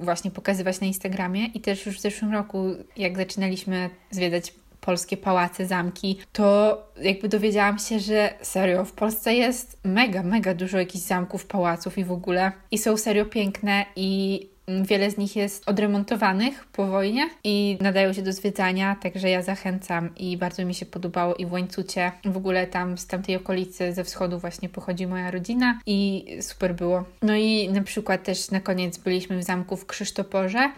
właśnie 0.00 0.30
pokazywać 0.30 0.80
na 0.80 0.86
Instagramie 0.86 1.46
i 1.46 1.60
też 1.60 1.86
już 1.86 1.98
w 1.98 2.00
zeszłym 2.00 2.32
roku, 2.32 2.64
jak 2.96 3.16
zaczynaliśmy 3.16 3.90
zwiedzać 4.10 4.52
polskie 4.80 5.16
pałace, 5.16 5.66
zamki, 5.66 6.18
to 6.32 6.78
jakby 7.02 7.28
dowiedziałam 7.28 7.78
się, 7.78 8.00
że 8.00 8.34
serio 8.42 8.84
w 8.84 8.92
Polsce 8.92 9.34
jest 9.34 9.78
mega, 9.84 10.22
mega 10.22 10.54
dużo 10.54 10.78
jakichś 10.78 11.04
zamków, 11.04 11.46
pałaców 11.46 11.98
i 11.98 12.04
w 12.04 12.12
ogóle. 12.12 12.52
I 12.70 12.78
są 12.78 12.96
serio 12.96 13.24
piękne 13.24 13.84
i 13.96 14.40
Wiele 14.82 15.10
z 15.10 15.18
nich 15.18 15.36
jest 15.36 15.68
odremontowanych 15.68 16.66
po 16.72 16.86
wojnie 16.86 17.30
i 17.44 17.78
nadają 17.80 18.12
się 18.12 18.22
do 18.22 18.32
zwiedzania, 18.32 18.96
także 19.02 19.30
ja 19.30 19.42
zachęcam 19.42 20.14
i 20.16 20.36
bardzo 20.36 20.64
mi 20.64 20.74
się 20.74 20.86
podobało 20.86 21.34
i 21.34 21.46
w 21.46 21.52
Łańcucie, 21.52 22.12
w 22.24 22.36
ogóle 22.36 22.66
tam 22.66 22.98
z 22.98 23.06
tamtej 23.06 23.36
okolicy 23.36 23.92
ze 23.92 24.04
wschodu 24.04 24.38
właśnie 24.38 24.68
pochodzi 24.68 25.06
moja 25.06 25.30
rodzina 25.30 25.80
i 25.86 26.26
super 26.40 26.74
było. 26.74 27.04
No 27.22 27.36
i 27.36 27.68
na 27.68 27.82
przykład 27.82 28.22
też 28.22 28.50
na 28.50 28.60
koniec 28.60 28.98
byliśmy 28.98 29.38
w 29.38 29.42
zamku 29.42 29.76
w 29.76 29.86
Krzysztoporze, 29.86 30.72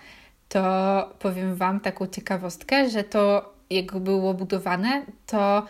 to 0.48 1.14
powiem 1.18 1.56
Wam 1.56 1.80
taką 1.80 2.06
ciekawostkę, 2.06 2.90
że 2.90 3.04
to 3.04 3.52
jak 3.70 3.98
było 3.98 4.34
budowane, 4.34 5.06
to 5.26 5.66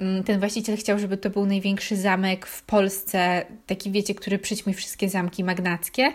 mm, 0.00 0.24
ten 0.24 0.40
właściciel 0.40 0.76
chciał, 0.76 0.98
żeby 0.98 1.16
to 1.16 1.30
był 1.30 1.46
największy 1.46 1.96
zamek 1.96 2.46
w 2.46 2.62
Polsce, 2.62 3.46
taki 3.66 3.90
wiecie, 3.90 4.14
który 4.14 4.38
przyćmi 4.38 4.74
wszystkie 4.74 5.08
zamki 5.08 5.44
magnackie. 5.44 6.12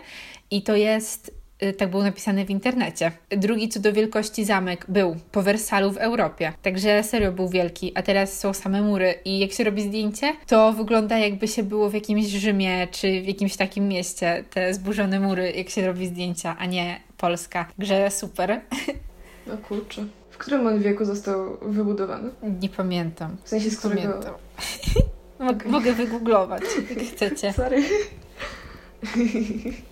I 0.50 0.62
to 0.62 0.76
jest 0.76 1.39
tak 1.78 1.90
było 1.90 2.02
napisane 2.02 2.44
w 2.44 2.50
internecie. 2.50 3.12
Drugi 3.28 3.68
co 3.68 3.80
do 3.80 3.92
wielkości 3.92 4.44
zamek 4.44 4.86
był 4.88 5.16
po 5.32 5.42
Wersalu 5.42 5.92
w 5.92 5.96
Europie. 5.96 6.52
Także 6.62 7.02
serio 7.02 7.32
był 7.32 7.48
wielki, 7.48 7.92
a 7.94 8.02
teraz 8.02 8.38
są 8.38 8.52
same 8.54 8.82
mury 8.82 9.14
i 9.24 9.38
jak 9.38 9.52
się 9.52 9.64
robi 9.64 9.82
zdjęcie, 9.82 10.32
to 10.46 10.72
wygląda 10.72 11.18
jakby 11.18 11.48
się 11.48 11.62
było 11.62 11.90
w 11.90 11.94
jakimś 11.94 12.26
Rzymie 12.26 12.88
czy 12.90 13.22
w 13.22 13.26
jakimś 13.26 13.56
takim 13.56 13.88
mieście, 13.88 14.44
te 14.50 14.74
zburzone 14.74 15.20
mury, 15.20 15.52
jak 15.52 15.68
się 15.70 15.86
robi 15.86 16.06
zdjęcia, 16.06 16.56
a 16.58 16.66
nie 16.66 17.00
Polska. 17.16 17.66
Także 17.76 18.10
super. 18.10 18.60
No 19.46 19.56
kurczę. 19.56 20.04
W 20.30 20.38
którym 20.38 20.66
on 20.66 20.82
wieku 20.82 21.04
został 21.04 21.58
wybudowany? 21.62 22.30
Nie 22.60 22.68
pamiętam. 22.68 23.36
W 23.44 23.48
sensie 23.48 23.70
z 23.70 23.78
którego... 23.78 24.02
Pamiętam. 24.02 24.34
Mogę 25.72 25.92
wygooglować, 25.92 26.62
jak 26.90 26.98
chcecie. 26.98 27.52
Sorry. 27.62 27.82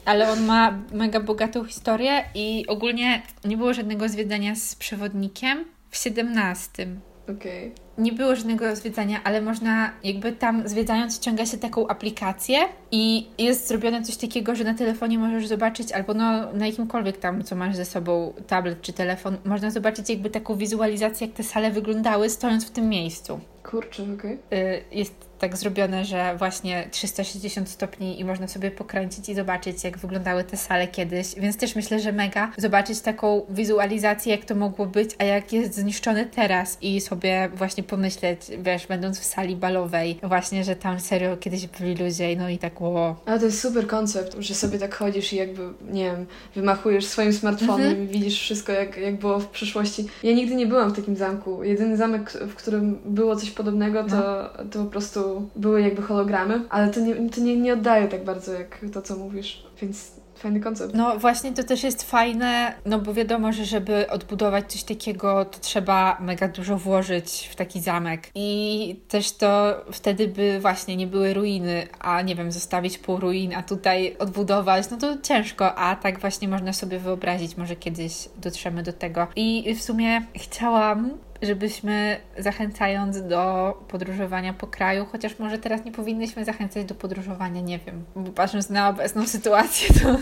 Ale 0.05 0.31
on 0.31 0.47
ma 0.47 0.79
mega 0.93 1.21
bogatą 1.21 1.65
historię 1.65 2.25
i 2.35 2.65
ogólnie 2.69 3.23
nie 3.45 3.57
było 3.57 3.75
żadnego 3.75 4.09
zwiedzania 4.09 4.55
z 4.55 4.75
przewodnikiem 4.75 5.65
w 5.91 5.97
17. 5.97 6.87
Okej. 7.25 7.73
Okay. 7.73 7.89
Nie 7.99 8.13
było 8.13 8.37
żadnego 8.37 8.77
zwiedzania, 8.77 9.21
ale 9.25 9.41
można 9.41 9.93
jakby 10.05 10.33
tam 10.33 10.69
zwiedzając 10.69 11.17
ściąga 11.17 11.47
się 11.47 11.59
taką 11.59 11.89
aplikację 11.89 12.59
i 12.91 13.27
jest 13.39 13.69
zrobione 13.69 14.03
coś 14.03 14.17
takiego, 14.17 14.55
że 14.55 14.65
na 14.65 14.75
telefonie 14.75 15.19
możesz 15.19 15.47
zobaczyć 15.47 15.93
albo 15.93 16.15
no, 16.15 16.53
na 16.53 16.67
jakimkolwiek 16.67 17.19
tam, 17.19 17.45
co 17.45 17.57
masz 17.57 17.77
ze 17.77 17.85
sobą, 17.85 18.33
tablet 18.47 18.83
czy 18.83 18.93
telefon, 18.93 19.37
można 19.45 19.71
zobaczyć 19.71 20.11
jakby 20.11 20.31
taką 20.31 20.57
wizualizację, 20.57 21.27
jak 21.27 21.37
te 21.37 21.43
sale 21.43 21.71
wyglądały 21.71 22.31
stojąc 22.31 22.67
w 22.67 22.71
tym 22.71 22.89
miejscu. 22.89 23.41
Kurczę, 23.63 24.03
okej. 24.03 24.39
Okay. 24.47 24.83
Jest 24.93 25.28
tak 25.39 25.57
zrobione, 25.57 26.05
że 26.05 26.37
właśnie 26.37 26.89
360 26.91 27.69
stopni 27.69 28.21
i 28.21 28.25
można 28.25 28.49
sobie 28.49 28.71
pokręcić 28.71 29.29
i 29.29 29.35
zobaczyć, 29.35 29.85
jak 29.85 29.99
wyglądały 29.99 30.45
te 30.45 30.57
sale 30.57 30.89
kiedyś. 30.89 31.35
Więc 31.35 31.57
też 31.57 31.77
myślę, 31.77 32.01
że 32.01 32.13
mega 32.13 32.53
zobaczyć 32.57 33.01
taką 33.01 33.43
wizualizację, 33.51 34.33
jak 34.33 34.45
to 34.45 34.55
mogło 34.55 34.87
być, 34.87 35.11
a 35.19 35.25
jak 35.25 35.53
jest 35.53 35.75
zniszczone 35.75 36.27
teraz 36.27 36.79
i 36.83 37.01
sobie 37.01 37.49
właśnie 37.55 37.83
pomyśleć, 37.83 38.41
wiesz, 38.59 38.87
będąc 38.87 39.21
w 39.21 39.25
sali 39.25 39.57
balowej, 39.57 40.21
właśnie, 40.23 40.65
że 40.65 40.77
tam 40.77 41.01
serio 41.01 41.37
kiedyś 41.37 41.67
byli 41.67 41.95
ludzie, 41.95 42.37
no 42.37 42.49
i 42.49 42.59
tak 42.59 42.75
było. 42.79 43.17
Ale 43.27 43.39
to 43.39 43.45
jest 43.45 43.61
super 43.61 43.87
koncept, 43.87 44.37
że 44.39 44.55
sobie 44.55 44.79
tak 44.79 44.95
chodzisz 44.95 45.33
i 45.33 45.37
jakby, 45.37 45.63
nie 45.91 46.05
wiem, 46.05 46.27
wymachujesz 46.55 47.07
swoim 47.07 47.33
smartfonem 47.33 47.87
mhm. 47.87 48.05
i 48.05 48.07
widzisz 48.07 48.41
wszystko, 48.41 48.73
jak, 48.73 48.97
jak 48.97 49.19
było 49.19 49.41
w 49.41 49.49
przyszłości. 49.49 50.07
Ja 50.23 50.33
nigdy 50.33 50.55
nie 50.55 50.67
byłam 50.67 50.91
w 50.91 50.97
takim 50.97 51.17
zamku. 51.17 51.65
Jedyny 51.65 51.97
zamek, 51.97 52.33
w 52.33 52.55
którym 52.55 52.99
było 53.05 53.37
coś 53.37 53.51
podobnego, 53.51 54.05
to, 54.05 54.17
no. 54.17 54.65
to 54.71 54.85
po 54.85 54.91
prostu 54.91 55.28
były 55.57 55.83
jakby 55.83 56.03
hologramy, 56.03 56.61
ale 56.71 56.91
to 56.91 57.01
nie, 57.01 57.31
to 57.31 57.41
nie, 57.41 57.57
nie 57.57 57.73
oddaje 57.73 58.09
tak 58.09 58.25
bardzo 58.25 58.53
jak 58.53 58.81
to, 58.93 59.03
co 59.03 59.17
mówisz, 59.17 59.67
więc 59.83 60.13
fajny 60.39 60.61
koncept. 60.61 60.95
No 60.95 61.19
właśnie 61.19 61.53
to 61.53 61.63
też 61.65 61.83
jest 61.83 62.11
fajne, 62.11 62.75
no 62.85 62.99
bo 62.99 63.15
wiadomo, 63.15 63.53
że 63.53 63.65
żeby 63.65 64.11
odbudować 64.11 64.73
coś 64.73 64.83
takiego, 64.83 65.45
to 65.45 65.59
trzeba 65.59 66.19
mega 66.21 66.49
dużo 66.49 66.77
włożyć 66.77 67.49
w 67.53 67.57
taki 67.57 67.81
zamek. 67.81 68.31
I 68.35 69.01
też 69.09 69.33
to 69.33 69.81
wtedy 69.93 70.29
by 70.29 70.61
właśnie 70.61 70.97
nie 70.97 71.07
były 71.07 71.35
ruiny, 71.35 71.87
a 71.99 72.23
nie 72.23 72.35
wiem, 72.35 72.53
zostawić 72.53 72.99
pół 72.99 73.17
ruin, 73.17 73.55
a 73.55 73.63
tutaj 73.63 74.17
odbudować, 74.19 74.91
no 74.91 74.97
to 74.97 75.19
ciężko, 75.23 75.75
a 75.75 75.97
tak 75.97 76.21
właśnie 76.21 76.49
można 76.49 76.73
sobie 76.73 76.99
wyobrazić, 76.99 77.57
może 77.57 77.77
kiedyś 77.77 78.29
dotrzemy 78.37 78.83
do 78.83 78.93
tego. 78.93 79.27
I 79.37 79.75
w 79.75 79.83
sumie 79.83 80.23
chciałam 80.37 81.11
żebyśmy 81.43 82.17
zachęcając 82.39 83.23
do 83.23 83.73
podróżowania 83.89 84.53
po 84.53 84.67
kraju, 84.67 85.07
chociaż 85.13 85.39
może 85.39 85.59
teraz 85.59 85.85
nie 85.85 85.93
powinnyśmy 85.93 86.45
zachęcać 86.45 86.85
do 86.85 86.95
podróżowania, 86.95 87.61
nie 87.61 87.79
wiem, 87.79 88.05
bo 88.17 88.33
patrząc 88.33 88.71
na 88.71 88.89
obecną 88.89 89.27
sytuację, 89.37 89.89
to. 90.03 90.17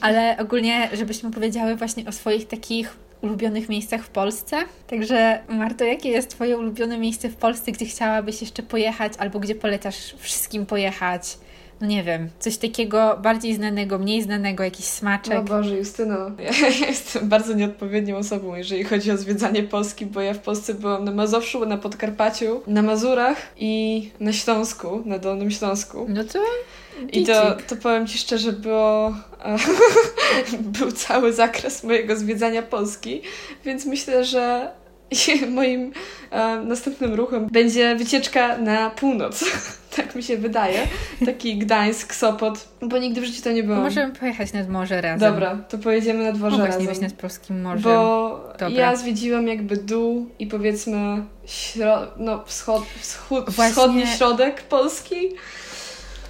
Ale 0.00 0.36
ogólnie, 0.40 0.88
żebyśmy 0.92 1.30
powiedziały 1.30 1.76
właśnie 1.76 2.06
o 2.06 2.12
swoich 2.12 2.48
takich 2.48 2.96
ulubionych 3.20 3.68
miejscach 3.68 4.02
w 4.02 4.08
Polsce. 4.08 4.56
Także 4.86 5.38
Marto, 5.48 5.84
jakie 5.84 6.08
jest 6.08 6.30
Twoje 6.30 6.58
ulubione 6.58 6.98
miejsce 6.98 7.28
w 7.28 7.36
Polsce, 7.36 7.72
gdzie 7.72 7.86
chciałabyś 7.86 8.40
jeszcze 8.40 8.62
pojechać, 8.62 9.12
albo 9.18 9.40
gdzie 9.40 9.54
polecasz 9.54 10.14
wszystkim 10.18 10.66
pojechać? 10.66 11.38
No 11.80 11.86
nie 11.86 12.02
wiem, 12.02 12.28
coś 12.38 12.56
takiego 12.56 13.18
bardziej 13.22 13.54
znanego, 13.54 13.98
mniej 13.98 14.22
znanego, 14.22 14.64
jakiś 14.64 14.84
smaczek. 14.84 15.38
O 15.38 15.42
Boże, 15.42 15.76
Justyno, 15.76 16.16
ja, 16.38 16.68
jestem 16.88 17.28
bardzo 17.28 17.54
nieodpowiednią 17.54 18.16
osobą, 18.16 18.54
jeżeli 18.54 18.84
chodzi 18.84 19.10
o 19.10 19.16
zwiedzanie 19.16 19.62
Polski, 19.62 20.06
bo 20.06 20.20
ja 20.20 20.34
w 20.34 20.38
Polsce 20.38 20.74
byłam 20.74 21.04
na 21.04 21.12
Mazowszu, 21.12 21.66
na 21.66 21.78
Podkarpaciu, 21.78 22.62
na 22.66 22.82
Mazurach 22.82 23.38
i 23.56 24.10
na 24.20 24.32
Śląsku, 24.32 25.02
na 25.04 25.18
Dolnym 25.18 25.50
Śląsku. 25.50 26.06
No 26.08 26.24
to 26.24 26.38
i 27.12 27.26
to, 27.26 27.56
to 27.68 27.76
powiem 27.76 28.06
Ci 28.06 28.18
szczerze, 28.18 28.52
było, 28.52 29.14
był 30.78 30.92
cały 30.92 31.32
zakres 31.32 31.84
mojego 31.84 32.16
zwiedzania 32.16 32.62
Polski, 32.62 33.22
więc 33.64 33.86
myślę, 33.86 34.24
że 34.24 34.70
moim 35.50 35.92
e, 36.30 36.56
następnym 36.56 37.14
ruchem 37.14 37.46
będzie 37.46 37.96
wycieczka 37.96 38.58
na 38.58 38.90
północ. 38.90 39.44
tak 39.96 40.14
mi 40.14 40.22
się 40.22 40.36
wydaje. 40.36 40.78
Taki 41.26 41.58
Gdańsk, 41.58 42.14
Sopot, 42.14 42.68
bo 42.82 42.98
nigdy 42.98 43.20
w 43.20 43.24
życiu 43.24 43.42
to 43.42 43.52
nie 43.52 43.62
było. 43.62 43.76
Możemy 43.76 44.12
pojechać 44.12 44.52
nad 44.52 44.68
morze 44.68 45.00
razem. 45.00 45.32
Dobra, 45.32 45.56
to 45.68 45.78
pojedziemy 45.78 46.24
nad 46.24 46.38
morze 46.38 46.66
razem. 46.66 46.84
Właśnie 46.84 47.08
nad 47.08 47.16
polskim 47.16 47.62
morzem. 47.62 47.82
Bo 47.82 48.40
Dobra. 48.58 48.68
ja 48.68 48.96
zwiedziłam 48.96 49.48
jakby 49.48 49.76
dół 49.76 50.30
i 50.38 50.46
powiedzmy 50.46 51.22
śro- 51.46 52.06
no, 52.16 52.44
wschod, 52.46 52.82
wschód, 53.00 53.44
wschodni 53.50 54.06
środek 54.06 54.62
Polski. 54.62 55.16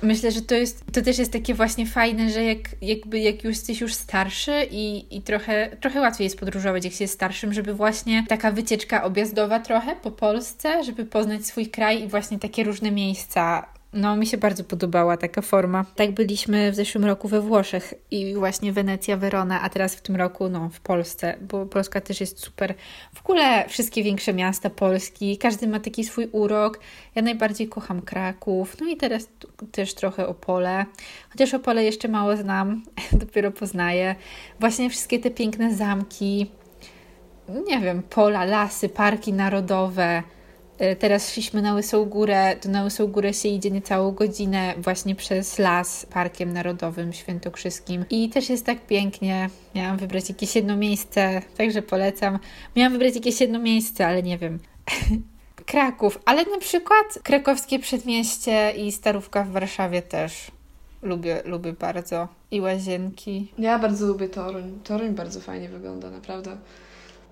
Myślę, 0.02 0.32
że 0.32 0.42
to 0.42 0.54
jest, 0.54 0.84
to 0.92 1.02
też 1.02 1.18
jest 1.18 1.32
takie 1.32 1.54
właśnie 1.54 1.86
fajne, 1.86 2.30
że 2.30 2.44
jak, 2.44 2.58
jakby 2.82 3.18
jak 3.18 3.44
już 3.44 3.56
jesteś 3.56 3.80
już 3.80 3.94
starszy 3.94 4.66
i, 4.70 5.16
i 5.16 5.22
trochę, 5.22 5.76
trochę 5.80 6.00
łatwiej 6.00 6.24
jest 6.24 6.38
podróżować, 6.38 6.84
jak 6.84 6.94
się 6.94 7.04
jest 7.04 7.14
starszym, 7.14 7.52
żeby 7.52 7.74
właśnie 7.74 8.24
taka 8.28 8.50
wycieczka 8.50 9.04
objazdowa 9.04 9.60
trochę 9.60 9.96
po 9.96 10.10
Polsce, 10.10 10.84
żeby 10.84 11.04
poznać 11.04 11.46
swój 11.46 11.66
kraj 11.66 12.02
i 12.02 12.08
właśnie 12.08 12.38
takie 12.38 12.64
różne 12.64 12.90
miejsca 12.90 13.73
no, 13.94 14.16
mi 14.16 14.26
się 14.26 14.38
bardzo 14.38 14.64
podobała 14.64 15.16
taka 15.16 15.42
forma. 15.42 15.84
Tak 15.96 16.12
byliśmy 16.12 16.72
w 16.72 16.74
zeszłym 16.74 17.04
roku 17.04 17.28
we 17.28 17.40
Włoszech 17.40 17.94
i 18.10 18.34
właśnie 18.34 18.72
Wenecja, 18.72 19.16
Verona, 19.16 19.62
a 19.62 19.68
teraz 19.68 19.94
w 19.94 20.00
tym 20.00 20.16
roku, 20.16 20.48
no, 20.48 20.68
w 20.68 20.80
Polsce, 20.80 21.36
bo 21.40 21.66
Polska 21.66 22.00
też 22.00 22.20
jest 22.20 22.40
super. 22.40 22.74
W 23.14 23.20
ogóle 23.20 23.68
wszystkie 23.68 24.02
większe 24.02 24.34
miasta 24.34 24.70
Polski, 24.70 25.38
każdy 25.38 25.68
ma 25.68 25.80
taki 25.80 26.04
swój 26.04 26.28
urok. 26.32 26.80
Ja 27.14 27.22
najbardziej 27.22 27.68
kocham 27.68 28.02
Kraków, 28.02 28.76
no 28.80 28.88
i 28.88 28.96
teraz 28.96 29.28
też 29.72 29.94
trochę 29.94 30.26
Opole. 30.26 30.86
Chociaż 31.30 31.54
Opole 31.54 31.84
jeszcze 31.84 32.08
mało 32.08 32.36
znam, 32.36 32.82
dopiero 33.12 33.50
poznaję. 33.50 34.14
Właśnie 34.60 34.90
wszystkie 34.90 35.18
te 35.18 35.30
piękne 35.30 35.74
zamki, 35.74 36.50
nie 37.66 37.80
wiem, 37.80 38.02
pola, 38.02 38.44
lasy, 38.44 38.88
parki 38.88 39.32
narodowe, 39.32 40.22
teraz 40.98 41.32
szliśmy 41.32 41.62
na 41.62 41.74
Łysą 41.74 42.04
Górę, 42.04 42.56
to 42.60 42.68
na 42.68 42.84
Łysą 42.84 43.06
Górę 43.06 43.34
się 43.34 43.48
idzie 43.48 43.70
niecałą 43.70 44.12
godzinę 44.12 44.74
właśnie 44.78 45.14
przez 45.14 45.58
las 45.58 46.06
Parkiem 46.06 46.52
Narodowym 46.52 47.12
Świętokrzyskim 47.12 48.04
i 48.10 48.28
też 48.28 48.50
jest 48.50 48.66
tak 48.66 48.86
pięknie. 48.86 49.50
Miałam 49.74 49.96
wybrać 49.96 50.28
jakieś 50.28 50.56
jedno 50.56 50.76
miejsce, 50.76 51.42
także 51.56 51.82
polecam. 51.82 52.38
Miałam 52.76 52.92
wybrać 52.92 53.14
jakieś 53.14 53.40
jedno 53.40 53.58
miejsce, 53.58 54.06
ale 54.06 54.22
nie 54.22 54.38
wiem. 54.38 54.58
Kraków, 55.66 56.18
ale 56.24 56.44
na 56.44 56.58
przykład 56.58 57.18
krakowskie 57.22 57.78
przedmieście 57.78 58.70
i 58.70 58.92
Starówka 58.92 59.44
w 59.44 59.50
Warszawie 59.50 60.02
też 60.02 60.50
lubię, 61.02 61.42
lubię 61.44 61.72
bardzo. 61.72 62.28
I 62.50 62.60
łazienki. 62.60 63.52
Ja 63.58 63.78
bardzo 63.78 64.06
lubię 64.06 64.28
Toruń. 64.28 64.78
Toruń 64.84 65.10
bardzo 65.10 65.40
fajnie 65.40 65.68
wygląda, 65.68 66.10
naprawdę. 66.10 66.56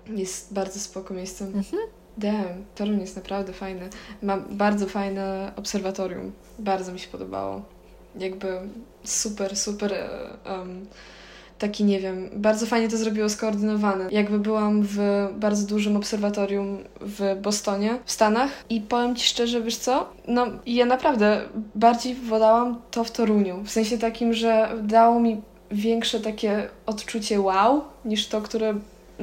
Jest 0.07 0.53
bardzo 0.53 0.79
spoko 0.79 1.13
miejscem. 1.13 1.47
Mhm. 1.47 2.02
Damn, 2.17 2.65
Toruń 2.75 2.99
jest 2.99 3.15
naprawdę 3.15 3.53
fajny. 3.53 3.89
Ma 4.21 4.37
bardzo 4.37 4.87
fajne 4.87 5.51
obserwatorium. 5.55 6.31
Bardzo 6.59 6.93
mi 6.93 6.99
się 6.99 7.07
podobało. 7.07 7.61
Jakby 8.19 8.59
super, 9.03 9.57
super 9.57 9.93
um, 10.45 10.85
taki, 11.59 11.83
nie 11.83 11.99
wiem, 11.99 12.29
bardzo 12.35 12.65
fajnie 12.65 12.89
to 12.89 12.97
zrobiło 12.97 13.29
skoordynowane. 13.29 14.07
Jakby 14.11 14.39
byłam 14.39 14.81
w 14.83 15.27
bardzo 15.35 15.67
dużym 15.67 15.97
obserwatorium 15.97 16.77
w 17.01 17.35
Bostonie, 17.41 17.99
w 18.05 18.11
Stanach 18.11 18.49
i 18.69 18.81
powiem 18.81 19.15
Ci 19.15 19.27
szczerze, 19.27 19.61
wiesz 19.61 19.77
co? 19.77 20.09
No, 20.27 20.47
ja 20.65 20.85
naprawdę 20.85 21.41
bardziej 21.75 22.15
wolałam 22.15 22.81
to 22.91 23.03
w 23.03 23.11
Toruniu. 23.11 23.63
W 23.63 23.69
sensie 23.69 23.97
takim, 23.97 24.33
że 24.33 24.69
dało 24.83 25.19
mi 25.19 25.41
większe 25.71 26.19
takie 26.19 26.69
odczucie 26.85 27.41
wow, 27.41 27.81
niż 28.05 28.27
to, 28.27 28.41
które 28.41 28.73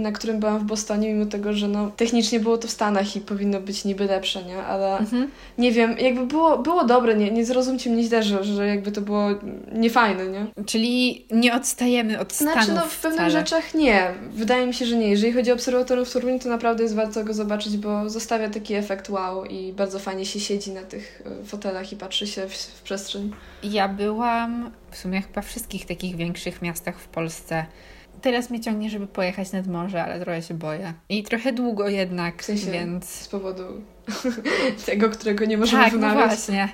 na 0.00 0.12
którym 0.12 0.40
byłam 0.40 0.58
w 0.58 0.64
Bostonie, 0.64 1.14
mimo 1.14 1.26
tego, 1.26 1.52
że 1.52 1.68
no, 1.68 1.90
technicznie 1.96 2.40
było 2.40 2.58
to 2.58 2.68
w 2.68 2.70
Stanach 2.70 3.16
i 3.16 3.20
powinno 3.20 3.60
być 3.60 3.84
niby 3.84 4.04
lepsze, 4.04 4.44
nie? 4.44 4.56
Ale 4.56 4.98
mhm. 4.98 5.30
nie 5.58 5.72
wiem, 5.72 5.96
jakby 5.98 6.26
było, 6.26 6.58
było 6.58 6.84
dobre, 6.84 7.16
nie, 7.16 7.30
nie 7.30 7.44
zrozumcie 7.44 7.90
mnie 7.90 8.02
źle, 8.02 8.22
że, 8.22 8.44
że 8.44 8.66
jakby 8.66 8.92
to 8.92 9.00
było 9.00 9.28
niefajne, 9.72 10.26
nie? 10.26 10.46
Czyli 10.66 11.24
nie 11.30 11.54
odstajemy 11.54 12.20
od 12.20 12.32
Stanów 12.32 12.54
Znaczy, 12.54 12.72
no 12.72 12.86
w 12.86 13.00
pewnych 13.00 13.30
rzeczach 13.30 13.74
nie. 13.74 14.14
Wydaje 14.30 14.66
mi 14.66 14.74
się, 14.74 14.86
że 14.86 14.96
nie. 14.96 15.08
Jeżeli 15.08 15.32
chodzi 15.32 15.50
o 15.50 15.54
obserwatorium 15.54 16.06
w 16.06 16.12
Toruniu, 16.12 16.38
to 16.38 16.48
naprawdę 16.48 16.82
jest 16.82 16.94
warto 16.94 17.24
go 17.24 17.34
zobaczyć, 17.34 17.76
bo 17.76 18.10
zostawia 18.10 18.50
taki 18.50 18.74
efekt 18.74 19.10
wow 19.10 19.44
i 19.44 19.72
bardzo 19.72 19.98
fajnie 19.98 20.26
się 20.26 20.40
siedzi 20.40 20.70
na 20.70 20.82
tych 20.82 21.22
e, 21.42 21.44
fotelach 21.44 21.92
i 21.92 21.96
patrzy 21.96 22.26
się 22.26 22.48
w, 22.48 22.54
w 22.54 22.82
przestrzeń. 22.82 23.32
Ja 23.62 23.88
byłam 23.88 24.70
w 24.90 24.96
sumie 24.96 25.22
chyba 25.22 25.42
wszystkich 25.42 25.86
takich 25.86 26.16
większych 26.16 26.62
miastach 26.62 27.00
w 27.00 27.08
Polsce 27.08 27.66
teraz 28.20 28.50
mnie 28.50 28.60
ciągnie, 28.60 28.90
żeby 28.90 29.06
pojechać 29.06 29.52
nad 29.52 29.66
morze, 29.66 30.04
ale 30.04 30.20
trochę 30.20 30.42
się 30.42 30.54
boję. 30.54 30.94
I 31.08 31.22
trochę 31.22 31.52
długo 31.52 31.88
jednak, 31.88 32.42
w 32.42 32.44
sensie, 32.44 32.70
więc... 32.70 33.04
Z 33.04 33.28
powodu 33.28 33.64
tego, 34.86 35.10
którego 35.10 35.44
nie 35.44 35.58
możemy 35.58 35.84
tak, 35.84 35.92
wymawiać. 35.92 36.16
Tak, 36.16 36.28
no 36.28 36.36
właśnie. 36.36 36.68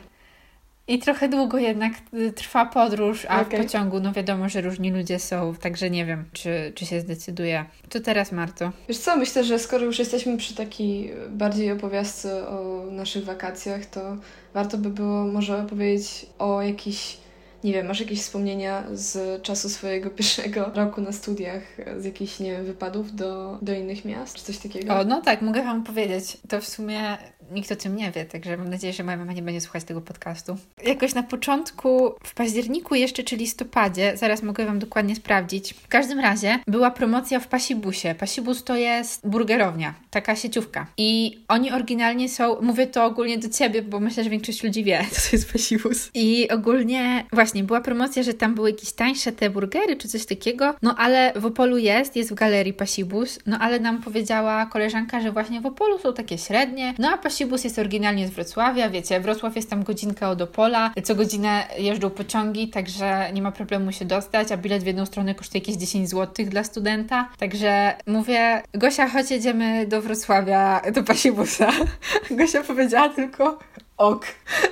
I 0.88 0.98
trochę 0.98 1.28
długo 1.28 1.58
jednak 1.58 1.92
y, 2.14 2.32
trwa 2.32 2.66
podróż, 2.66 3.26
a 3.28 3.40
okay. 3.40 3.60
w 3.60 3.64
pociągu, 3.64 4.00
no 4.00 4.12
wiadomo, 4.12 4.48
że 4.48 4.60
różni 4.60 4.90
ludzie 4.90 5.18
są, 5.18 5.54
także 5.54 5.90
nie 5.90 6.06
wiem, 6.06 6.24
czy, 6.32 6.72
czy 6.74 6.86
się 6.86 7.00
zdecyduje. 7.00 7.64
To 7.88 8.00
teraz, 8.00 8.32
Marto. 8.32 8.72
Wiesz 8.88 8.98
co, 8.98 9.16
myślę, 9.16 9.44
że 9.44 9.58
skoro 9.58 9.84
już 9.84 9.98
jesteśmy 9.98 10.36
przy 10.36 10.54
takiej 10.54 11.12
bardziej 11.30 11.72
opowiastce 11.72 12.48
o 12.48 12.84
naszych 12.90 13.24
wakacjach, 13.24 13.86
to 13.86 14.16
warto 14.54 14.78
by 14.78 14.90
było 14.90 15.24
może 15.24 15.62
opowiedzieć 15.62 16.26
o 16.38 16.62
jakichś 16.62 17.16
nie 17.66 17.72
wiem, 17.72 17.86
masz 17.86 18.00
jakieś 18.00 18.20
wspomnienia 18.20 18.84
z 18.92 19.42
czasu 19.42 19.68
swojego 19.68 20.10
pierwszego 20.16 20.70
roku 20.74 21.00
na 21.00 21.12
studiach, 21.12 21.62
z 21.98 22.04
jakichś, 22.04 22.40
nie 22.40 22.52
wiem, 22.52 22.64
wypadów 22.64 23.14
do, 23.14 23.58
do 23.62 23.74
innych 23.74 24.04
miast, 24.04 24.36
czy 24.36 24.44
coś 24.44 24.58
takiego? 24.58 24.94
O, 24.94 25.04
no 25.04 25.20
tak, 25.20 25.42
mogę 25.42 25.62
Wam 25.62 25.84
powiedzieć. 25.84 26.36
To 26.48 26.60
w 26.60 26.68
sumie 26.68 27.18
nikt 27.50 27.72
o 27.72 27.76
tym 27.76 27.96
nie 27.96 28.12
wie, 28.12 28.24
także 28.24 28.56
mam 28.56 28.68
nadzieję, 28.68 28.92
że 28.92 29.04
moja 29.04 29.16
mama 29.16 29.32
nie 29.32 29.42
będzie 29.42 29.60
słuchać 29.60 29.84
tego 29.84 30.00
podcastu. 30.00 30.56
Jakoś 30.84 31.14
na 31.14 31.22
początku, 31.22 32.14
w 32.24 32.34
październiku 32.34 32.94
jeszcze, 32.94 33.22
czy 33.22 33.36
listopadzie, 33.36 34.16
zaraz 34.16 34.42
mogę 34.42 34.66
Wam 34.66 34.78
dokładnie 34.78 35.16
sprawdzić. 35.16 35.74
W 35.74 35.88
każdym 35.88 36.20
razie 36.20 36.58
była 36.66 36.90
promocja 36.90 37.40
w 37.40 37.48
Pasibusie. 37.48 38.14
Pasibus 38.18 38.64
to 38.64 38.76
jest 38.76 39.28
burgerownia, 39.28 39.94
taka 40.10 40.36
sieciówka. 40.36 40.86
I 40.96 41.38
oni 41.48 41.72
oryginalnie 41.72 42.28
są, 42.28 42.62
mówię 42.62 42.86
to 42.86 43.04
ogólnie 43.04 43.38
do 43.38 43.48
Ciebie, 43.48 43.82
bo 43.82 44.00
myślę, 44.00 44.24
że 44.24 44.30
większość 44.30 44.62
ludzi 44.62 44.84
wie, 44.84 45.04
co 45.12 45.30
to 45.30 45.36
jest 45.36 45.52
Pasibus. 45.52 46.10
I 46.14 46.48
ogólnie 46.48 47.24
właśnie 47.32 47.55
była 47.64 47.80
promocja, 47.80 48.22
że 48.22 48.34
tam 48.34 48.54
były 48.54 48.70
jakieś 48.70 48.92
tańsze 48.92 49.32
te 49.32 49.50
burgery, 49.50 49.96
czy 49.96 50.08
coś 50.08 50.26
takiego, 50.26 50.74
no 50.82 50.94
ale 50.98 51.32
w 51.36 51.46
Opolu 51.46 51.78
jest, 51.78 52.16
jest 52.16 52.30
w 52.30 52.34
galerii 52.34 52.72
Pasibus, 52.72 53.38
no 53.46 53.58
ale 53.58 53.80
nam 53.80 54.02
powiedziała 54.02 54.66
koleżanka, 54.66 55.20
że 55.20 55.32
właśnie 55.32 55.60
w 55.60 55.66
Opolu 55.66 55.98
są 55.98 56.14
takie 56.14 56.38
średnie, 56.38 56.94
no 56.98 57.10
a 57.10 57.18
Pasibus 57.18 57.64
jest 57.64 57.78
oryginalnie 57.78 58.28
z 58.28 58.30
Wrocławia, 58.30 58.90
wiecie, 58.90 59.20
Wrocław 59.20 59.56
jest 59.56 59.70
tam 59.70 59.82
godzinka 59.82 60.30
od 60.30 60.42
Opola, 60.42 60.90
co 61.04 61.14
godzinę 61.14 61.64
jeżdżą 61.78 62.10
pociągi, 62.10 62.68
także 62.68 63.30
nie 63.32 63.42
ma 63.42 63.52
problemu 63.52 63.92
się 63.92 64.04
dostać, 64.04 64.52
a 64.52 64.56
bilet 64.56 64.82
w 64.82 64.86
jedną 64.86 65.06
stronę 65.06 65.34
kosztuje 65.34 65.60
jakieś 65.60 65.76
10 65.76 66.10
zł 66.10 66.46
dla 66.46 66.64
studenta, 66.64 67.28
także 67.38 67.94
mówię, 68.06 68.62
Gosia, 68.74 69.08
chodź 69.08 69.30
jedziemy 69.30 69.86
do 69.86 70.02
Wrocławia, 70.02 70.82
do 70.92 71.02
Pasibusa. 71.02 71.72
Gosia 72.30 72.62
powiedziała 72.62 73.08
tylko 73.08 73.58
ok, 73.96 74.26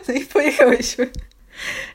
no 0.08 0.14
i 0.14 0.20
pojechałyśmy, 0.20 1.10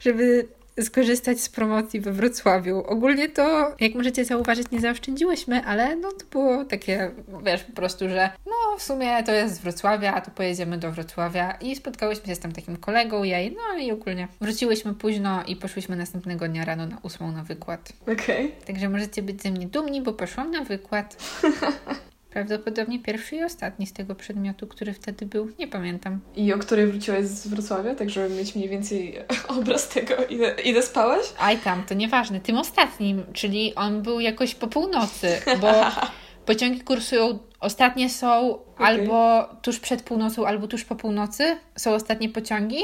żeby 0.02 0.48
skorzystać 0.82 1.42
z 1.42 1.50
promocji 1.50 2.00
we 2.00 2.12
Wrocławiu. 2.12 2.84
Ogólnie 2.88 3.30
to, 3.30 3.76
jak 3.80 3.96
możecie 3.96 4.26
zauważyć, 4.26 4.72
nie 4.72 4.80
zaoszczędziłyśmy, 4.80 5.66
ale 5.66 5.96
no 5.96 6.12
to 6.12 6.26
było 6.32 6.66
takie, 6.66 7.12
wiesz, 7.44 7.64
po 7.64 7.74
prostu, 7.74 8.10
że 8.10 8.30
no 8.46 8.78
w 8.78 8.84
sumie 8.84 9.24
to 9.24 9.32
jest 9.32 9.56
z 9.56 9.60
Wrocławia, 9.60 10.14
a 10.14 10.22
to 10.22 10.32
pojedziemy 10.32 10.78
do 10.78 10.92
Wrocławia 10.92 11.52
i 11.52 11.76
spotkałyśmy 11.76 12.28
się 12.28 12.36
z 12.36 12.40
tam 12.40 12.52
takim 12.52 12.78
kolegą, 12.78 13.24
jej, 13.24 13.56
no 13.58 13.78
i 13.78 13.92
ogólnie 13.92 14.28
wróciłyśmy 14.42 14.94
późno 14.94 15.44
i 15.44 15.56
poszłyśmy 15.56 15.96
następnego 15.96 16.48
dnia 16.48 16.66
rano 16.66 16.88
na 16.88 16.98
ósmą 17.04 17.32
na 17.32 17.44
wykład. 17.44 17.94
Okej. 18.02 18.16
Okay. 18.46 18.66
Także 18.68 18.90
możecie 18.90 19.22
być 19.22 19.42
ze 19.42 19.52
mnie 19.52 19.68
dumni, 19.68 20.02
bo 20.02 20.14
poszłam 20.14 20.52
na 20.52 20.64
wykład. 20.64 21.18
Prawdopodobnie 22.30 23.00
pierwszy 23.00 23.36
i 23.36 23.44
ostatni 23.44 23.88
z 23.88 23.94
tego 23.94 24.16
przedmiotu, 24.16 24.68
który 24.68 24.94
wtedy 24.94 25.26
był. 25.26 25.52
Nie 25.60 25.68
pamiętam. 25.68 26.20
I 26.36 26.54
o 26.54 26.58
której 26.58 26.88
wróciłaś 26.88 27.26
z 27.26 27.48
Wrocławia, 27.48 27.96
tak 27.96 28.10
żeby 28.10 28.36
mieć 28.36 28.56
mniej 28.56 28.70
więcej 28.70 29.16
obraz 29.58 29.90
tego, 29.90 30.26
ile, 30.26 30.56
ile 30.62 30.84
spałaś? 30.84 31.26
Aj 31.40 31.58
tam, 31.58 31.84
to 31.84 31.94
nieważne. 31.94 32.40
Tym 32.40 32.58
ostatnim, 32.58 33.24
czyli 33.34 33.76
on 33.76 34.02
był 34.02 34.20
jakoś 34.20 34.56
po 34.56 34.68
północy, 34.68 35.42
bo 35.62 35.72
pociągi 36.46 36.82
kursują, 36.82 37.40
ostatnie 37.60 38.10
są 38.10 38.50
okay. 38.50 38.88
albo 38.88 39.50
tuż 39.62 39.80
przed 39.80 40.02
północą, 40.02 40.48
albo 40.48 40.68
tuż 40.68 40.86
po 40.86 40.96
północy. 40.96 41.58
Są 41.76 41.94
ostatnie 41.94 42.30
pociągi, 42.30 42.80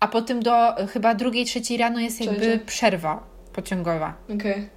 a 0.00 0.08
potem 0.08 0.42
do 0.42 0.74
chyba 0.92 1.14
drugiej, 1.14 1.44
trzeciej 1.44 1.78
rano 1.78 2.00
jest 2.00 2.20
jakby 2.20 2.58
przerwa 2.66 3.26
pociągowa. 3.52 4.14
Okej. 4.24 4.36
Okay. 4.36 4.68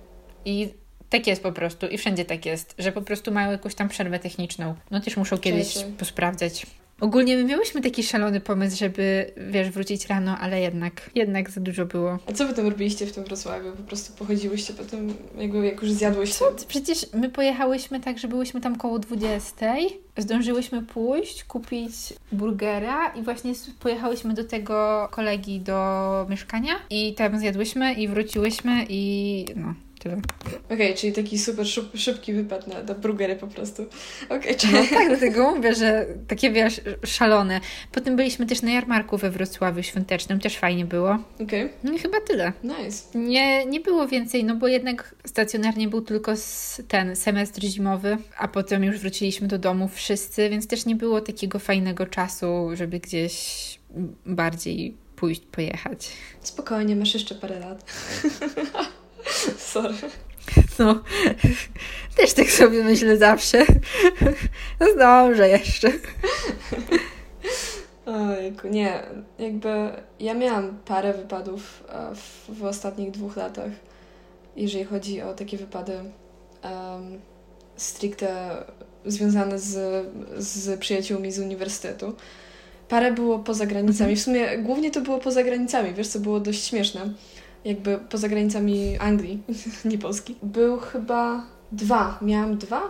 I 0.46 0.74
tak 1.10 1.28
jest 1.28 1.44
po 1.44 1.52
prostu 1.52 1.88
i 1.88 1.98
wszędzie 1.98 2.26
tak 2.26 2.46
jest, 2.46 2.76
że 2.80 2.92
po 2.92 3.02
prostu 3.02 3.32
mają 3.32 3.52
jakąś 3.52 3.76
tam 3.76 3.90
przerwę 3.90 4.20
techniczną. 4.20 4.76
No 4.92 5.00
też 5.00 5.18
muszą 5.18 5.38
kiedyś 5.38 5.74
Cześć. 5.74 5.86
posprawdzać. 5.98 6.66
Ogólnie 7.02 7.38
my 7.38 7.44
miałyśmy 7.44 7.82
taki 7.82 8.04
szalony 8.04 8.42
pomysł, 8.42 8.78
żeby, 8.78 9.32
wiesz, 9.52 9.70
wrócić 9.70 10.08
rano, 10.08 10.38
ale 10.38 10.62
jednak, 10.62 11.10
jednak 11.16 11.50
za 11.50 11.62
dużo 11.62 11.86
było. 11.86 12.20
A 12.28 12.32
co 12.32 12.48
wy 12.48 12.54
tam 12.54 12.68
robiliście 12.68 13.06
w 13.06 13.12
tym 13.12 13.24
Wrocławiu? 13.24 13.72
Po 13.72 13.84
prostu 13.84 14.14
pochodziłyście 14.14 14.74
potem, 14.74 15.14
jakby, 15.38 15.66
jak 15.66 15.82
już 15.82 15.92
zjadłyście? 15.92 16.40
Co? 16.40 16.66
Przecież 16.68 17.06
my 17.14 17.30
pojechałyśmy 17.30 18.00
tak, 18.00 18.20
że 18.20 18.28
byłyśmy 18.28 18.62
tam 18.62 18.76
koło 18.76 19.00
20. 19.00 19.76
Zdążyłyśmy 20.18 20.82
pójść, 20.82 21.44
kupić 21.44 21.94
burgera 22.32 23.14
i 23.14 23.22
właśnie 23.22 23.54
pojechałyśmy 23.80 24.34
do 24.34 24.44
tego 24.44 25.08
kolegi 25.12 25.60
do 25.60 26.26
mieszkania 26.30 26.74
i 26.90 27.14
tam 27.14 27.40
zjadłyśmy 27.40 27.94
i 27.94 28.08
wróciłyśmy 28.08 28.86
i 28.90 29.46
no, 29.56 29.74
tyle. 30.00 30.18
Okej, 30.66 30.76
okay, 30.76 30.94
czyli 30.94 31.14
taki 31.14 31.40
super 31.40 31.66
szybki 31.96 32.34
wypad 32.34 32.68
na, 32.68 32.84
na 32.84 32.94
burgery 32.94 33.36
po 33.36 33.48
prostu. 33.48 33.86
Okay, 34.30 34.56
no 34.72 34.80
tak, 34.90 35.08
dlatego 35.08 35.56
mówię, 35.56 35.76
że 35.76 36.06
takie 36.28 36.52
wiesz, 36.52 36.82
szalone. 37.06 37.60
Potem 37.92 38.16
byliśmy 38.16 38.46
też 38.46 38.62
na 38.62 38.72
jarmarku 38.72 39.18
we 39.18 39.32
Wrocławiu 39.32 39.84
Świątecznym, 39.84 40.40
też 40.40 40.58
fajnie 40.58 40.86
było. 40.86 41.18
Okej. 41.36 41.46
Okay. 41.66 41.70
No 41.84 41.94
i 41.94 42.00
chyba 42.00 42.22
tyle. 42.22 42.54
Nice. 42.64 43.20
Nie, 43.20 43.66
nie 43.66 43.80
było 43.80 44.08
więcej, 44.08 44.44
no 44.44 44.56
bo 44.56 44.68
jednak 44.68 45.16
stacjonarnie 45.26 45.88
był 45.88 46.02
tylko 46.02 46.34
ten 46.88 47.16
semestr 47.16 47.62
zimowy, 47.62 48.18
a 48.38 48.48
potem 48.48 48.84
już 48.84 49.00
wróciliśmy 49.00 49.48
do 49.48 49.58
domu 49.58 49.88
wszyscy, 49.88 50.50
więc 50.50 50.68
też 50.68 50.86
nie 50.86 50.96
było 50.96 51.22
takiego 51.22 51.60
fajnego 51.60 52.06
czasu, 52.06 52.70
żeby 52.74 53.00
gdzieś 53.00 53.80
bardziej 54.26 54.96
pójść, 55.16 55.42
pojechać. 55.52 56.10
Spokojnie, 56.42 56.96
masz 56.96 57.14
jeszcze 57.14 57.36
parę 57.36 57.60
lat. 57.60 57.86
Sorry. 59.74 59.96
No, 60.80 61.04
też 62.18 62.34
tak 62.34 62.52
sobie 62.52 62.84
myślę 62.84 63.18
zawsze. 63.18 63.66
No 64.80 64.88
zdążę 64.96 65.50
jeszcze. 65.50 65.92
Ojku, 68.06 68.68
nie, 68.68 69.04
jakby 69.40 69.70
ja 70.20 70.34
miałam 70.34 70.78
parę 70.86 71.14
wypadów 71.14 71.84
e, 71.90 72.16
w, 72.16 72.60
w 72.60 72.64
ostatnich 72.64 73.12
dwóch 73.12 73.36
latach, 73.36 73.72
jeżeli 74.56 74.86
chodzi 74.86 75.22
o 75.22 75.34
takie 75.34 75.58
wypady 75.58 75.94
um, 75.94 77.20
stricte 77.76 78.58
związane 79.06 79.60
z, 79.60 80.06
z 80.38 80.80
przyjaciółmi 80.80 81.32
z 81.32 81.40
uniwersytetu. 81.40 82.14
Parę 82.90 83.12
było 83.12 83.40
poza 83.40 83.66
granicami, 83.66 84.16
w 84.16 84.22
sumie 84.22 84.58
głównie 84.58 84.92
to 84.92 85.02
było 85.02 85.20
poza 85.20 85.44
granicami, 85.44 85.94
wiesz 85.94 86.08
co 86.08 86.20
było 86.20 86.40
dość 86.40 86.64
śmieszne 86.64 87.14
jakby 87.66 88.00
poza 88.10 88.28
granicami 88.28 88.98
Anglii, 88.98 89.44
nie 89.86 89.98
Polski. 89.98 90.36
Był 90.44 90.78
chyba 90.78 91.44
dwa, 91.72 92.20
miałam 92.22 92.58
dwa? 92.58 92.82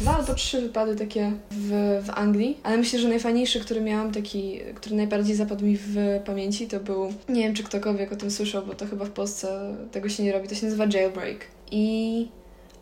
Dwa 0.00 0.16
albo 0.16 0.34
trzy 0.34 0.60
wypady 0.60 0.96
takie 0.96 1.32
w, 1.50 2.00
w 2.04 2.10
Anglii, 2.10 2.58
ale 2.62 2.78
myślę, 2.78 2.98
że 2.98 3.08
najfajniejszy, 3.08 3.60
który 3.60 3.80
miałam, 3.80 4.12
taki, 4.12 4.60
który 4.74 4.96
najbardziej 4.96 5.36
zapadł 5.36 5.64
mi 5.64 5.76
w 5.76 5.96
pamięci, 6.24 6.66
to 6.66 6.80
był, 6.80 7.12
nie 7.28 7.42
wiem 7.42 7.54
czy 7.54 7.62
ktokolwiek 7.62 8.12
o 8.12 8.16
tym 8.16 8.30
słyszał, 8.30 8.66
bo 8.66 8.74
to 8.74 8.86
chyba 8.86 9.04
w 9.04 9.10
Polsce 9.10 9.76
tego 9.92 10.08
się 10.08 10.22
nie 10.22 10.32
robi, 10.32 10.48
to 10.48 10.54
się 10.54 10.66
nazywa 10.66 10.86
jailbreak. 10.92 11.38
I 11.70 12.28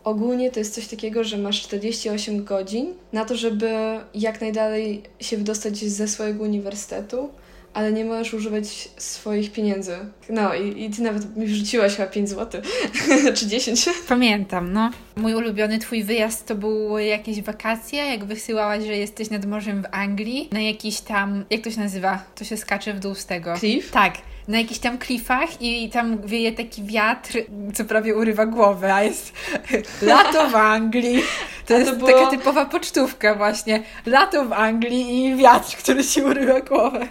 ogólnie 0.03 0.51
to 0.51 0.59
jest 0.59 0.75
coś 0.75 0.87
takiego, 0.87 1.23
że 1.23 1.37
masz 1.37 1.61
48 1.61 2.43
godzin 2.43 2.93
na 3.13 3.25
to, 3.25 3.35
żeby 3.35 3.99
jak 4.13 4.41
najdalej 4.41 5.03
się 5.19 5.37
wydostać 5.37 5.77
ze 5.77 6.07
swojego 6.07 6.43
uniwersytetu, 6.43 7.29
ale 7.73 7.91
nie 7.93 8.05
możesz 8.05 8.33
używać 8.33 8.89
swoich 8.97 9.51
pieniędzy. 9.51 9.97
No 10.29 10.55
i, 10.55 10.83
i 10.83 10.89
ty 10.89 11.01
nawet 11.01 11.37
mi 11.37 11.45
wrzuciłaś 11.45 11.95
chyba 11.95 12.07
5 12.07 12.29
zł, 12.29 12.61
czy 13.35 13.47
10. 13.47 13.89
Pamiętam, 14.07 14.73
no. 14.73 14.91
Mój 15.15 15.33
ulubiony 15.33 15.79
twój 15.79 16.03
wyjazd 16.03 16.47
to 16.47 16.55
były 16.55 17.03
jakieś 17.03 17.41
wakacje, 17.41 17.99
jak 17.99 18.25
wysyłałaś, 18.25 18.83
że 18.83 18.97
jesteś 18.97 19.29
nad 19.29 19.45
morzem 19.45 19.83
w 19.83 19.85
Anglii, 19.91 20.49
na 20.51 20.61
jakiś 20.61 21.01
tam, 21.01 21.45
jak 21.49 21.61
to 21.61 21.71
się 21.71 21.79
nazywa? 21.79 22.23
To 22.35 22.43
się 22.43 22.57
skacze 22.57 22.93
w 22.93 22.99
dół 22.99 23.15
z 23.15 23.25
tego. 23.25 23.57
Cliff? 23.57 23.91
Tak 23.91 24.13
na 24.51 24.57
jakichś 24.57 24.79
tam 24.79 24.97
klifach 24.97 25.61
i 25.61 25.89
tam 25.89 26.21
wieje 26.21 26.51
taki 26.51 26.83
wiatr, 26.83 27.37
co 27.73 27.85
prawie 27.85 28.15
urywa 28.15 28.45
głowę, 28.45 28.93
a 28.93 29.03
jest 29.03 29.33
lato 30.01 30.49
w 30.49 30.55
Anglii. 30.55 31.23
To, 31.65 31.73
to 31.73 31.79
jest 31.79 31.95
było... 31.95 32.11
taka 32.11 32.27
typowa 32.27 32.65
pocztówka 32.65 33.35
właśnie. 33.35 33.83
Lato 34.05 34.45
w 34.45 34.53
Anglii 34.53 35.25
i 35.25 35.35
wiatr, 35.35 35.77
który 35.77 36.03
ci 36.03 36.21
urywa 36.21 36.61
głowę. 36.61 37.07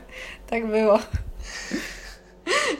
Tak 0.50 0.66
było. 0.66 0.98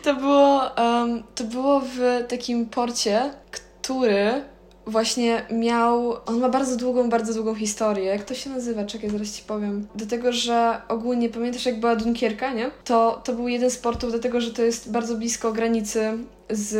To 0.03 0.15
było, 0.15 0.71
um, 0.79 1.23
to 1.35 1.45
było 1.45 1.81
w 1.81 2.25
takim 2.29 2.67
porcie, 2.67 3.31
który 3.51 4.45
właśnie 4.91 5.43
miał, 5.51 6.17
on 6.27 6.41
ma 6.41 6.49
bardzo 6.49 6.77
długą, 6.77 7.09
bardzo 7.09 7.35
długą 7.35 7.55
historię. 7.55 8.05
Jak 8.05 8.25
to 8.25 8.35
się 8.35 8.51
nazywa? 8.51 8.85
Czekaj, 8.85 9.11
zaraz 9.11 9.33
ci 9.33 9.43
powiem. 9.43 9.87
Do 9.95 10.07
tego, 10.07 10.33
że 10.33 10.81
ogólnie, 10.89 11.29
pamiętasz 11.29 11.67
jak 11.67 11.81
była 11.81 11.97
Dunkierka, 11.97 12.53
nie? 12.53 12.71
To, 12.85 13.21
to 13.25 13.33
był 13.33 13.49
jeden 13.49 13.71
z 13.71 13.79
portów, 13.79 14.11
dlatego, 14.11 14.41
że 14.41 14.51
to 14.51 14.63
jest 14.63 14.91
bardzo 14.93 15.15
blisko 15.15 15.53
granicy 15.53 16.19
z 16.51 16.75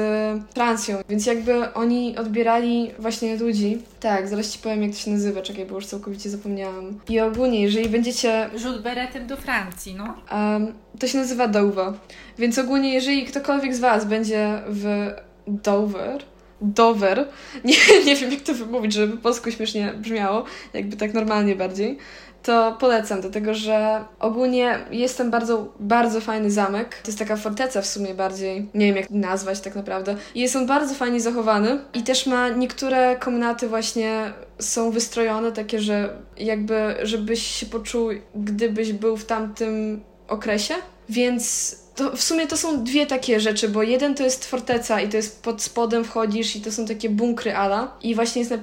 Francją, 0.55 0.99
więc 1.09 1.27
jakby 1.27 1.75
oni 1.75 2.17
odbierali 2.17 2.91
właśnie 2.99 3.37
ludzi. 3.37 3.83
Tak, 4.01 4.29
zaraz 4.29 4.51
ci 4.51 4.59
powiem, 4.59 4.83
jak 4.83 4.93
to 4.93 4.99
się 4.99 5.11
nazywa, 5.11 5.43
czekaj, 5.43 5.67
bo 5.67 5.75
już 5.75 5.87
całkowicie 5.87 6.31
zapomniałam. 6.31 7.01
I 7.09 7.21
ogólnie, 7.21 7.63
jeżeli 7.63 7.89
będziecie... 7.89 8.51
Rzut 8.57 8.83
beretem 8.83 9.27
do 9.27 9.37
Francji, 9.37 9.95
no. 9.95 10.15
Um, 10.33 10.73
to 10.99 11.07
się 11.07 11.19
nazywa 11.19 11.49
Dover. 11.49 11.93
Więc 12.39 12.59
ogólnie, 12.59 12.95
jeżeli 12.95 13.25
ktokolwiek 13.25 13.75
z 13.75 13.81
Was 13.81 14.05
będzie 14.05 14.63
w 14.69 15.11
Dover, 15.47 16.25
Dover. 16.61 17.29
Nie, 17.65 18.05
nie 18.05 18.17
wiem, 18.17 18.33
jak 18.33 18.41
to 18.41 18.55
wymówić, 18.55 18.93
żeby 18.93 19.17
po 19.17 19.23
polsku 19.23 19.51
śmiesznie 19.51 19.93
brzmiało, 19.97 20.45
jakby 20.73 20.97
tak 20.97 21.15
normalnie 21.15 21.57
bardziej. 21.57 21.99
To 22.43 22.77
polecam, 22.81 23.21
dlatego 23.21 23.55
że 23.55 24.05
ogólnie 24.21 24.79
jest 24.91 25.19
tam 25.19 25.31
bardzo, 25.31 25.75
bardzo 25.81 26.21
fajny 26.21 26.51
zamek. 26.51 26.95
To 27.03 27.09
jest 27.09 27.19
taka 27.19 27.37
forteca 27.37 27.83
w 27.83 27.87
sumie 27.87 28.15
bardziej, 28.15 28.69
nie 28.75 28.87
wiem 28.87 28.97
jak 28.97 29.11
nazwać 29.11 29.61
tak 29.61 29.75
naprawdę. 29.75 30.17
I 30.35 30.41
jest 30.41 30.57
on 30.57 30.67
bardzo 30.67 30.95
fajnie 30.95 31.21
zachowany 31.21 31.79
i 31.95 32.03
też 32.03 32.27
ma 32.27 32.49
niektóre 32.49 33.17
komnaty 33.17 33.69
właśnie 33.69 34.33
są 34.59 34.91
wystrojone 34.91 35.53
takie, 35.53 35.81
że 35.81 36.17
jakby, 36.39 36.95
żebyś 37.03 37.43
się 37.43 37.67
poczuł, 37.67 38.09
gdybyś 38.35 38.93
był 38.93 39.17
w 39.17 39.25
tamtym 39.25 40.01
okresie. 40.29 40.75
Więc 41.09 41.77
to 42.01 42.17
w 42.17 42.23
sumie 42.23 42.47
to 42.47 42.57
są 42.57 42.85
dwie 42.85 43.07
takie 43.07 43.41
rzeczy, 43.41 43.69
bo 43.69 43.83
jeden 43.83 44.15
to 44.15 44.23
jest 44.23 44.45
forteca 44.45 45.01
i 45.01 45.09
to 45.09 45.17
jest 45.17 45.43
pod 45.43 45.63
spodem 45.63 46.05
wchodzisz 46.05 46.57
i 46.57 46.61
to 46.61 46.73
są 46.73 46.87
takie 46.87 47.11
bunkry 47.11 47.57
ala 47.57 47.99
i 48.03 48.15
właśnie 48.15 48.43
jest 48.43 48.55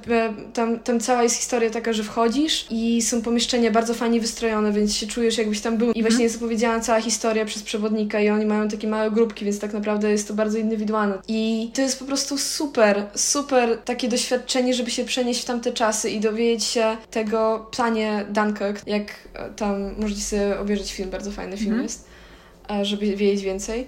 tam, 0.53 0.79
tam 0.79 0.99
cała 0.99 1.23
jest 1.23 1.35
historia 1.35 1.69
taka, 1.69 1.93
że 1.93 2.03
wchodzisz 2.03 2.65
i 2.69 3.01
są 3.01 3.21
pomieszczenia 3.21 3.71
bardzo 3.71 3.93
fajnie 3.93 4.19
wystrojone, 4.19 4.71
więc 4.71 4.95
się 4.95 5.07
czujesz 5.07 5.37
jakbyś 5.37 5.61
tam 5.61 5.77
był 5.77 5.87
i 5.87 6.01
właśnie 6.01 6.05
mhm. 6.05 6.23
jest 6.23 6.35
opowiedziana 6.35 6.79
cała 6.79 7.01
historia 7.01 7.45
przez 7.45 7.63
przewodnika 7.63 8.19
i 8.19 8.29
oni 8.29 8.45
mają 8.45 8.69
takie 8.69 8.87
małe 8.87 9.11
grupki, 9.11 9.45
więc 9.45 9.59
tak 9.59 9.73
naprawdę 9.73 10.11
jest 10.11 10.27
to 10.27 10.33
bardzo 10.33 10.57
indywidualne 10.57 11.17
i 11.27 11.71
to 11.73 11.81
jest 11.81 11.99
po 11.99 12.05
prostu 12.05 12.37
super, 12.37 13.05
super 13.15 13.77
takie 13.85 14.07
doświadczenie, 14.07 14.73
żeby 14.73 14.91
się 14.91 15.05
przenieść 15.05 15.41
w 15.41 15.45
tamte 15.45 15.71
czasy 15.71 16.09
i 16.09 16.19
dowiedzieć 16.19 16.63
się 16.63 16.97
tego 17.11 17.67
planie 17.71 18.25
Dunkirk, 18.29 18.87
jak 18.87 19.05
e, 19.33 19.49
tam 19.49 19.95
możecie 19.97 20.21
sobie 20.21 20.59
obejrzeć 20.59 20.93
film, 20.93 21.09
bardzo 21.09 21.31
fajny 21.31 21.57
film 21.57 21.69
mhm. 21.69 21.83
jest 21.83 22.16
żeby 22.81 23.15
wiedzieć 23.15 23.43
więcej. 23.43 23.87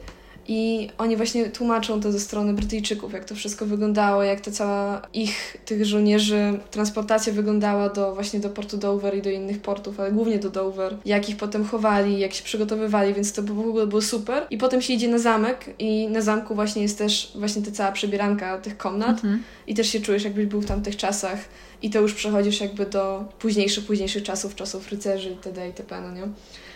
I 0.52 0.90
oni 0.98 1.18
właśnie 1.18 1.50
tłumaczą 1.50 2.02
to 2.02 2.12
ze 2.12 2.20
strony 2.20 2.54
Brytyjczyków, 2.54 3.14
jak 3.14 3.26
to 3.26 3.36
wszystko 3.36 3.66
wyglądało, 3.66 4.24
jak 4.24 4.42
ta 4.42 4.52
cała 4.52 5.02
ich, 5.14 5.58
tych 5.66 5.86
żołnierzy, 5.86 6.60
transportacja 6.72 7.34
wyglądała 7.34 7.90
do 7.90 8.14
właśnie 8.14 8.40
do 8.40 8.50
portu 8.50 8.78
Dover 8.78 9.18
i 9.18 9.22
do 9.22 9.30
innych 9.30 9.62
portów, 9.62 10.00
ale 10.00 10.12
głównie 10.12 10.40
do 10.40 10.50
Dover. 10.50 10.98
Jak 11.06 11.30
ich 11.30 11.38
potem 11.38 11.66
chowali, 11.66 12.20
jak 12.20 12.34
się 12.34 12.44
przygotowywali, 12.44 13.14
więc 13.14 13.34
to 13.34 13.44
w 13.44 13.60
ogóle 13.60 13.88
było 13.88 14.02
super. 14.02 14.44
I 14.50 14.58
potem 14.58 14.82
się 14.82 14.94
idzie 14.94 15.08
na 15.08 15.20
zamek 15.20 15.66
i 15.80 16.08
na 16.08 16.22
zamku 16.22 16.56
właśnie 16.56 16.82
jest 16.82 16.98
też 16.98 17.32
właśnie 17.36 17.62
ta 17.62 17.72
cała 17.72 17.92
przebieranka 17.92 18.58
tych 18.58 18.78
komnat 18.78 19.16
mhm. 19.16 19.44
i 19.68 19.76
też 19.76 19.88
się 19.88 20.00
czujesz 20.00 20.24
jakbyś 20.24 20.46
był 20.46 20.62
w 20.62 20.66
tamtych 20.66 20.98
czasach 20.98 21.40
i 21.82 21.90
to 21.90 22.00
już 22.00 22.14
przechodzisz 22.14 22.62
jakby 22.62 22.86
do 22.86 23.26
późniejszych, 23.40 23.86
późniejszych 23.86 24.24
czasów, 24.24 24.56
czasów 24.56 24.92
rycerzy 24.92 25.30
itd. 25.30 25.68
itp. 25.68 26.02
No 26.02 26.12
nie? 26.12 26.28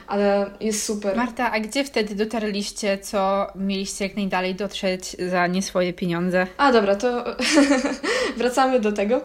Ale 0.07 0.51
jest 0.59 0.85
super. 0.85 1.17
Marta, 1.17 1.51
a 1.51 1.59
gdzie 1.59 1.83
wtedy 1.83 2.15
dotarliście, 2.15 2.97
co 2.97 3.47
mieliście 3.55 4.05
jak 4.05 4.15
najdalej 4.15 4.55
dotrzeć 4.55 5.15
za 5.29 5.47
nie 5.47 5.61
swoje 5.61 5.93
pieniądze? 5.93 6.47
A 6.57 6.71
dobra, 6.71 6.95
to 6.95 7.23
wracamy 8.37 8.79
do 8.79 8.91
tego. 8.91 9.21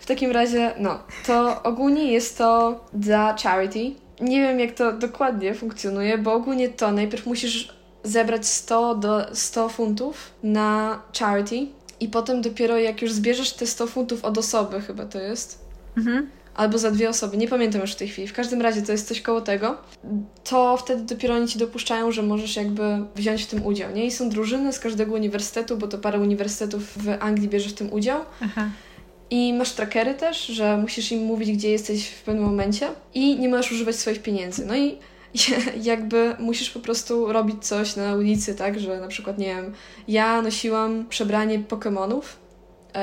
W 0.00 0.06
takim 0.06 0.30
razie, 0.30 0.72
no, 0.78 0.98
to 1.26 1.62
ogólnie 1.62 2.12
jest 2.12 2.38
to 2.38 2.80
dla 2.92 3.36
charity. 3.42 3.92
Nie 4.20 4.40
wiem, 4.42 4.60
jak 4.60 4.72
to 4.72 4.92
dokładnie 4.92 5.54
funkcjonuje, 5.54 6.18
bo 6.18 6.32
ogólnie 6.32 6.68
to 6.68 6.92
najpierw 6.92 7.26
musisz 7.26 7.74
zebrać 8.02 8.46
100 8.46 8.94
do 8.94 9.26
100 9.34 9.68
funtów 9.68 10.30
na 10.42 11.02
charity 11.18 11.66
i 12.00 12.08
potem 12.08 12.42
dopiero 12.42 12.78
jak 12.78 13.02
już 13.02 13.12
zbierzesz 13.12 13.52
te 13.52 13.66
100 13.66 13.86
funtów 13.86 14.24
od 14.24 14.38
osoby, 14.38 14.80
chyba 14.80 15.06
to 15.06 15.20
jest, 15.20 15.64
mhm 15.96 16.30
albo 16.54 16.78
za 16.78 16.90
dwie 16.90 17.08
osoby, 17.08 17.36
nie 17.36 17.48
pamiętam 17.48 17.80
już 17.80 17.92
w 17.92 17.96
tej 17.96 18.08
chwili. 18.08 18.28
W 18.28 18.32
każdym 18.32 18.62
razie 18.62 18.82
to 18.82 18.92
jest 18.92 19.08
coś 19.08 19.20
koło 19.20 19.40
tego. 19.40 19.76
To 20.44 20.76
wtedy 20.76 21.02
dopiero 21.02 21.34
oni 21.34 21.48
ci 21.48 21.58
dopuszczają, 21.58 22.12
że 22.12 22.22
możesz 22.22 22.56
jakby 22.56 22.82
wziąć 23.16 23.42
w 23.42 23.46
tym 23.46 23.66
udział, 23.66 23.92
nie? 23.92 24.06
I 24.06 24.10
są 24.10 24.28
drużyny 24.28 24.72
z 24.72 24.78
każdego 24.78 25.14
uniwersytetu, 25.14 25.76
bo 25.76 25.88
to 25.88 25.98
parę 25.98 26.20
uniwersytetów 26.20 26.98
w 26.98 27.16
Anglii 27.20 27.48
bierze 27.48 27.68
w 27.68 27.74
tym 27.74 27.92
udział. 27.92 28.20
Aha. 28.40 28.68
I 29.30 29.52
masz 29.52 29.72
trackery 29.72 30.14
też, 30.14 30.46
że 30.46 30.76
musisz 30.76 31.12
im 31.12 31.22
mówić, 31.22 31.52
gdzie 31.52 31.70
jesteś 31.70 32.08
w 32.08 32.22
pewnym 32.22 32.44
momencie 32.44 32.88
i 33.14 33.38
nie 33.38 33.48
możesz 33.48 33.72
używać 33.72 33.96
swoich 33.96 34.22
pieniędzy. 34.22 34.66
No 34.66 34.76
i 34.76 34.98
jakby 35.82 36.36
musisz 36.38 36.70
po 36.70 36.80
prostu 36.80 37.32
robić 37.32 37.64
coś 37.64 37.96
na 37.96 38.14
ulicy, 38.14 38.54
tak, 38.54 38.80
że 38.80 39.00
na 39.00 39.08
przykład, 39.08 39.38
nie 39.38 39.46
wiem, 39.46 39.72
ja 40.08 40.42
nosiłam 40.42 41.06
przebranie 41.08 41.58
Pokémonów 41.58 42.22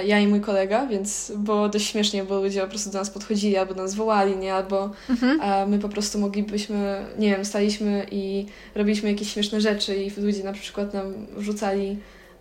ja 0.06 0.20
i 0.20 0.28
mój 0.28 0.42
kolega, 0.42 0.88
więc 0.88 1.32
było 1.36 1.70
dość 1.70 1.88
śmiesznie, 1.88 2.24
bo 2.24 2.42
ludzie 2.42 2.62
po 2.62 2.68
prostu 2.68 2.92
do 2.92 3.00
nas 3.00 3.10
podchodzili 3.10 3.58
albo 3.58 3.74
nas 3.74 3.96
wołali, 3.96 4.38
nie? 4.38 4.54
Albo 4.54 4.92
mhm. 5.10 5.70
my 5.70 5.80
po 5.80 5.90
prostu 5.90 6.20
moglibyśmy, 6.20 7.06
nie 7.20 7.30
wiem, 7.30 7.46
staliśmy 7.46 8.06
i 8.12 8.46
robiliśmy 8.76 9.12
jakieś 9.12 9.34
śmieszne 9.34 9.62
rzeczy 9.62 9.96
i 9.96 10.22
ludzie 10.22 10.44
na 10.44 10.54
przykład 10.54 10.94
nam 10.94 11.14
rzucali 11.38 11.98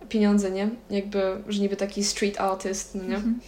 pieniądze, 0.09 0.51
nie? 0.51 0.69
Jakby, 0.89 1.21
że 1.47 1.61
niby 1.61 1.75
taki 1.75 2.03
street 2.03 2.41
artist, 2.41 2.95
no 2.95 3.03
nie? 3.03 3.15
Mhm. 3.15 3.39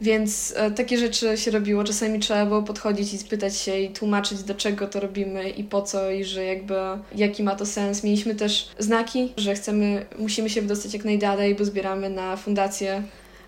Więc 0.00 0.54
e, 0.56 0.70
takie 0.70 0.98
rzeczy 0.98 1.36
się 1.36 1.50
robiło. 1.50 1.84
Czasami 1.84 2.18
trzeba 2.18 2.46
było 2.46 2.62
podchodzić 2.62 3.14
i 3.14 3.18
spytać 3.18 3.56
się 3.56 3.78
i 3.78 3.90
tłumaczyć, 3.90 4.42
dlaczego 4.42 4.86
to 4.86 5.00
robimy 5.00 5.50
i 5.50 5.64
po 5.64 5.82
co, 5.82 6.10
i 6.10 6.24
że 6.24 6.44
jakby 6.44 6.74
jaki 7.14 7.42
ma 7.42 7.56
to 7.56 7.66
sens. 7.66 8.04
Mieliśmy 8.04 8.34
też 8.34 8.68
znaki, 8.78 9.32
że 9.36 9.54
chcemy, 9.54 10.06
musimy 10.18 10.50
się 10.50 10.62
wydostać 10.62 10.94
jak 10.94 11.04
najdalej, 11.04 11.54
bo 11.54 11.64
zbieramy 11.64 12.10
na 12.10 12.36
fundację 12.36 13.02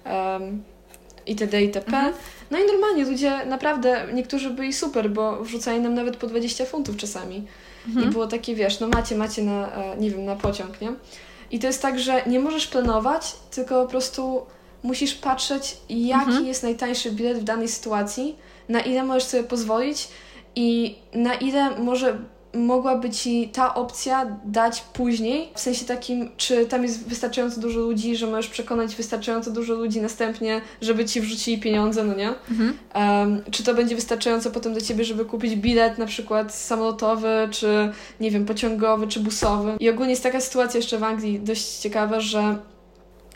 um, 0.05 0.63
itd. 1.27 1.63
itp. 1.63 1.97
Mhm. 1.97 2.15
No 2.51 2.59
i 2.59 2.67
normalnie 2.67 3.05
ludzie 3.05 3.47
naprawdę, 3.47 4.07
niektórzy 4.15 4.51
byli 4.51 4.73
super, 4.73 5.11
bo 5.11 5.45
wrzucali 5.45 5.81
nam 5.81 5.95
nawet 5.95 6.17
po 6.17 6.27
20 6.27 6.65
funtów 6.65 6.97
czasami. 6.97 7.47
Mhm. 7.89 8.09
I 8.09 8.13
było 8.13 8.27
takie, 8.27 8.55
wiesz, 8.55 8.81
no 8.81 8.89
macie, 8.89 9.17
macie 9.17 9.43
na, 9.43 9.77
e, 9.77 9.97
nie 9.97 10.11
wiem, 10.11 10.25
na 10.25 10.37
pociąg, 10.37 10.81
nie? 10.81 10.93
I 11.51 11.59
to 11.59 11.67
jest 11.67 11.83
tak, 11.83 11.99
że 11.99 12.23
nie 12.27 12.41
możesz 12.41 12.67
planować, 12.67 13.33
tylko 13.51 13.85
po 13.85 13.91
prostu 13.91 14.47
musisz 14.83 15.15
patrzeć, 15.15 15.77
jaki 15.89 16.25
mhm. 16.25 16.47
jest 16.47 16.63
najtańszy 16.63 17.13
bilet 17.13 17.39
w 17.39 17.45
danej 17.45 17.69
sytuacji, 17.69 18.37
na 18.69 18.81
ile 18.81 19.05
możesz 19.05 19.25
sobie 19.25 19.45
pozwolić 19.45 20.09
i 20.57 20.95
na 21.15 21.35
ile 21.35 21.79
może 21.79 22.19
mogłaby 22.55 23.11
ci 23.11 23.49
ta 23.49 23.75
opcja 23.75 24.37
dać 24.45 24.81
później, 24.81 25.49
w 25.55 25.61
sensie 25.61 25.85
takim, 25.85 26.31
czy 26.37 26.67
tam 26.67 26.83
jest 26.83 27.09
wystarczająco 27.09 27.61
dużo 27.61 27.81
ludzi, 27.81 28.17
że 28.17 28.27
możesz 28.27 28.49
przekonać 28.49 28.97
wystarczająco 28.97 29.51
dużo 29.51 29.75
ludzi 29.75 30.01
następnie, 30.01 30.61
żeby 30.81 31.05
ci 31.05 31.21
wrzucili 31.21 31.59
pieniądze, 31.59 32.05
no 32.05 32.15
nie? 32.15 32.29
Mhm. 32.51 32.79
Um, 32.95 33.43
czy 33.51 33.65
to 33.65 33.75
będzie 33.75 33.95
wystarczająco 33.95 34.51
potem 34.51 34.73
dla 34.73 34.81
ciebie, 34.81 35.05
żeby 35.05 35.25
kupić 35.25 35.57
bilet 35.57 35.99
na 35.99 36.07
przykład 36.07 36.55
samolotowy, 36.55 37.49
czy 37.51 37.93
nie 38.21 38.31
wiem, 38.31 38.45
pociągowy, 38.45 39.07
czy 39.07 39.21
busowy. 39.21 39.77
I 39.81 39.91
ogólnie 39.91 40.11
jest 40.11 40.23
taka 40.23 40.41
sytuacja 40.41 40.79
jeszcze 40.79 40.99
w 40.99 41.05
Anglii 41.05 41.41
dość 41.41 41.65
ciekawa, 41.65 42.21
że 42.21 42.59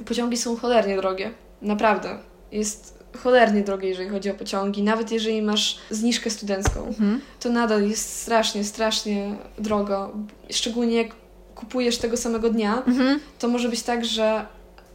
pociągi 0.04 0.36
są 0.36 0.56
cholernie 0.56 0.96
drogie. 0.96 1.30
Naprawdę. 1.62 2.18
Jest 2.52 2.96
cholernie 3.16 3.62
drogie, 3.62 3.88
jeżeli 3.88 4.08
chodzi 4.08 4.30
o 4.30 4.34
pociągi. 4.34 4.82
Nawet 4.82 5.10
jeżeli 5.10 5.42
masz 5.42 5.78
zniżkę 5.90 6.30
studencką, 6.30 6.86
mhm. 6.86 7.20
to 7.40 7.48
nadal 7.48 7.88
jest 7.88 8.20
strasznie, 8.22 8.64
strasznie 8.64 9.36
drogo. 9.58 10.12
Szczególnie 10.50 10.96
jak 10.96 11.08
kupujesz 11.54 11.98
tego 11.98 12.16
samego 12.16 12.50
dnia, 12.50 12.82
mhm. 12.86 13.20
to 13.38 13.48
może 13.48 13.68
być 13.68 13.82
tak, 13.82 14.04
że 14.04 14.46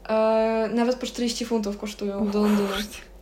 e, 0.10 0.70
nawet 0.74 0.96
po 0.96 1.06
40 1.06 1.46
funtów 1.46 1.78
kosztują 1.78 2.32
do 2.32 2.42
Londynu. 2.42 2.70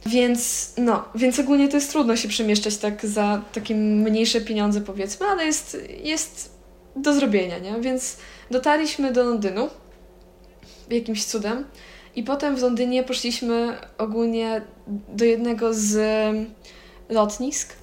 Więc 0.06 0.74
no, 0.78 1.06
więc 1.16 1.40
ogólnie 1.40 1.68
to 1.68 1.78
jest 1.78 1.92
trudno 1.92 2.16
się 2.16 2.28
przemieszczać 2.28 2.78
tak 2.78 3.06
za 3.06 3.42
takie 3.54 3.76
mniejsze 3.76 4.42
pieniądze 4.42 4.82
powiedzmy, 4.82 5.26
ale 5.26 5.46
jest, 5.46 5.78
jest 6.04 6.60
do 6.96 7.14
zrobienia, 7.14 7.60
nie? 7.60 7.82
Więc 7.82 8.18
dotarliśmy 8.52 9.14
do 9.14 9.24
Londynu 9.24 9.70
jakimś 10.90 11.26
cudem. 11.26 11.66
I 12.16 12.24
potem 12.24 12.56
w 12.56 12.62
Londynie 12.62 13.04
poszliśmy 13.04 13.78
ogólnie 13.98 14.62
do 14.88 15.26
jednego 15.26 15.74
z 15.74 15.98
lotnisk 17.10 17.74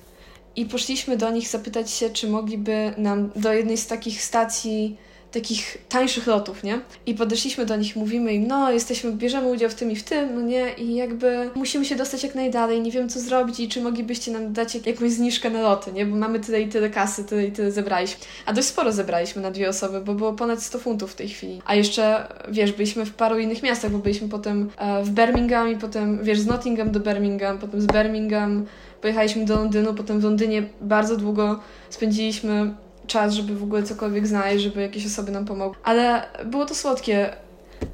i 0.57 0.67
poszliśmy 0.67 1.17
do 1.17 1.31
nich 1.31 1.49
zapytać 1.49 1.91
się, 1.91 2.11
czy 2.11 2.29
mogliby 2.29 2.95
nam 2.99 3.31
do 3.37 3.53
jednej 3.53 3.77
z 3.77 3.87
takich 3.87 4.23
stacji 4.23 4.97
takich 5.37 5.79
tańszych 5.89 6.27
lotów, 6.27 6.63
nie? 6.63 6.81
I 7.07 7.15
podeszliśmy 7.15 7.67
do 7.67 7.77
nich, 7.77 7.97
mówimy 7.97 8.35
im, 8.35 8.47
no 8.47 8.73
jesteśmy, 8.73 9.13
bierzemy 9.13 9.49
udział 9.49 9.71
w 9.71 9.75
tym 9.75 9.91
i 9.91 9.97
w 9.97 10.05
tym, 10.05 10.35
no 10.35 10.41
nie? 10.41 10.73
I 10.73 10.95
jakby 10.95 11.51
musimy 11.55 11.85
się 11.85 11.97
dostać 11.97 12.23
jak 12.23 12.35
najdalej, 12.35 12.81
nie 12.81 12.91
wiem 12.91 13.09
co 13.09 13.21
zrobić 13.21 13.61
i 13.61 13.69
czy 13.69 13.81
moglibyście 13.81 14.33
nam 14.33 14.53
dać 14.53 14.75
jakąś 14.75 15.11
zniżkę 15.11 15.51
na 15.51 15.63
loty, 15.63 15.93
nie? 15.93 16.07
Bo 16.07 16.17
mamy 16.17 16.41
tyle 16.41 16.61
i 16.61 16.69
tyle 16.69 16.91
kasy, 16.91 17.25
tyle 17.25 17.47
i 17.47 17.53
tyle 17.53 17.73
zebraliśmy. 17.73 18.21
A 18.47 18.53
dość 18.53 18.69
sporo 18.69 18.93
zebraliśmy 18.93 19.43
na 19.43 19.51
dwie 19.51 19.69
osoby, 19.69 20.01
bo 20.01 20.15
było 20.15 20.33
ponad 20.33 20.63
100 20.63 20.79
funtów 20.79 21.13
w 21.13 21.15
tej 21.15 21.29
chwili. 21.29 21.63
A 21.65 21.75
jeszcze, 21.75 22.29
wiesz, 22.49 22.73
byliśmy 22.73 23.07
w 23.07 23.15
paru 23.15 23.39
innych 23.39 23.63
miastach, 23.63 23.91
bo 23.91 23.99
byliśmy 23.99 24.29
potem 24.29 24.71
e, 24.79 25.05
w 25.05 25.11
Birmingham 25.11 25.73
i 25.73 25.77
potem, 25.77 26.25
wiesz, 26.25 26.41
z 26.41 26.47
Nottingham 26.47 26.91
do 26.91 27.01
Birmingham, 27.01 27.59
potem 27.59 27.81
z 27.81 27.87
Birmingham 27.87 28.67
pojechaliśmy 29.01 29.45
do 29.45 29.55
Londynu, 29.57 29.95
potem 29.95 30.21
w 30.21 30.25
Londynie 30.25 30.63
bardzo 30.81 31.17
długo 31.17 31.61
spędziliśmy 31.91 32.75
czas, 33.07 33.35
żeby 33.35 33.57
w 33.57 33.63
ogóle 33.63 33.83
cokolwiek 33.83 34.27
znaleźć, 34.27 34.65
żeby 34.65 34.83
jakieś 34.83 35.07
osoby 35.07 35.33
nam 35.33 35.45
pomogły. 35.45 35.77
Ale 35.85 36.23
było 36.45 36.67
to 36.67 36.75
słodkie. 36.75 37.37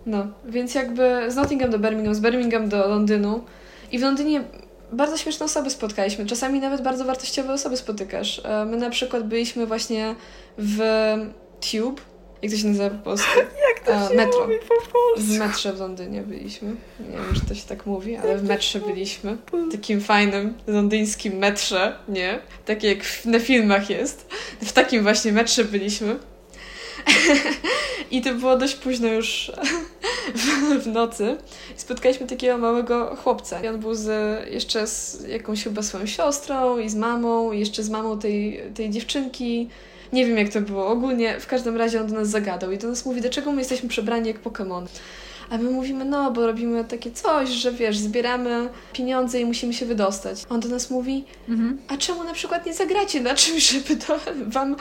No, 0.06 0.26
więc 0.44 0.74
jakby 0.74 1.24
z 1.28 1.36
Nottingham 1.36 1.70
do 1.70 1.78
Birmingham, 1.78 2.14
z 2.14 2.20
Birmingham 2.20 2.68
do 2.68 2.88
Londynu 2.88 3.44
i 3.92 3.98
w 3.98 4.02
Londynie 4.02 4.44
bardzo 4.92 5.16
śmieszne 5.16 5.46
osoby 5.46 5.70
spotkaliśmy. 5.70 6.26
Czasami 6.26 6.60
nawet 6.60 6.82
bardzo 6.82 7.04
wartościowe 7.04 7.52
osoby 7.52 7.76
spotykasz. 7.76 8.40
E, 8.44 8.64
my 8.64 8.76
na 8.76 8.90
przykład 8.90 9.26
byliśmy 9.26 9.66
właśnie 9.66 10.14
w 10.58 10.80
Tube, 11.60 12.02
jak 12.42 12.50
to 12.52 12.58
się 12.58 12.66
nazywa 12.66 12.90
po 12.90 13.04
polsku? 13.04 13.38
Jak 13.68 13.80
to 13.86 14.08
się 14.08 14.16
metro. 14.16 14.40
mówi 14.40 14.58
po 14.68 14.74
polsku? 14.74 15.32
W 15.32 15.38
metrze 15.38 15.72
w 15.72 15.80
Londynie 15.80 16.22
byliśmy. 16.22 16.68
Nie 17.00 17.16
wiem, 17.16 17.34
czy 17.34 17.40
to 17.48 17.54
się 17.54 17.66
tak 17.66 17.86
mówi, 17.86 18.16
ale 18.16 18.38
w 18.38 18.44
metrze 18.44 18.80
byliśmy. 18.80 19.36
Takim 19.72 20.00
fajnym 20.00 20.54
londyńskim 20.66 21.36
metrze, 21.36 21.96
nie? 22.08 22.38
Takie 22.64 22.88
jak 22.88 22.98
na 23.24 23.38
filmach 23.38 23.90
jest. 23.90 24.28
W 24.62 24.72
takim 24.72 25.02
właśnie 25.02 25.32
metrze 25.32 25.64
byliśmy. 25.64 26.16
I 28.10 28.22
to 28.22 28.34
było 28.34 28.56
dość 28.56 28.74
późno 28.74 29.08
już 29.08 29.52
w, 30.82 30.86
nocy. 30.86 31.36
Spotkaliśmy 31.76 32.26
takiego 32.26 32.58
małego 32.58 33.16
chłopca. 33.16 33.62
I 33.62 33.68
on 33.68 33.80
był 33.80 33.94
z, 33.94 34.08
jeszcze 34.50 34.86
z 34.86 35.26
jakąś 35.28 35.64
chyba 35.64 35.82
swoją 35.82 36.06
siostrą 36.06 36.78
i 36.78 36.88
z 36.88 36.94
mamą, 36.94 37.52
i 37.52 37.60
jeszcze 37.60 37.82
z 37.82 37.90
mamą 37.90 38.18
tej, 38.18 38.62
tej 38.74 38.90
dziewczynki. 38.90 39.68
Nie 40.12 40.26
wiem 40.26 40.38
jak 40.38 40.48
to 40.48 40.60
było. 40.60 40.86
Ogólnie 40.86 41.40
w 41.40 41.46
każdym 41.46 41.76
razie 41.76 42.00
on 42.00 42.06
do 42.06 42.14
nas 42.14 42.28
zagadał 42.28 42.72
i 42.72 42.78
do 42.78 42.88
nas 42.88 43.06
mówi, 43.06 43.20
dlaczego 43.20 43.52
my 43.52 43.58
jesteśmy 43.58 43.88
przebrani 43.88 44.28
jak 44.28 44.42
Pokémon. 44.42 44.86
A 45.50 45.58
my 45.58 45.70
mówimy, 45.70 46.04
no, 46.04 46.30
bo 46.30 46.46
robimy 46.46 46.84
takie 46.84 47.10
coś, 47.10 47.48
że 47.48 47.72
wiesz, 47.72 47.98
zbieramy 47.98 48.68
pieniądze 48.92 49.40
i 49.40 49.44
musimy 49.44 49.74
się 49.74 49.86
wydostać. 49.86 50.42
On 50.48 50.60
do 50.60 50.68
nas 50.68 50.90
mówi, 50.90 51.24
mhm. 51.48 51.78
a 51.88 51.96
czemu 51.96 52.24
na 52.24 52.32
przykład 52.32 52.66
nie 52.66 52.74
zagracie 52.74 53.20
na 53.20 53.34
czymś, 53.34 53.70
żeby 53.70 53.96
to 53.96 54.18
wam, 54.46 54.76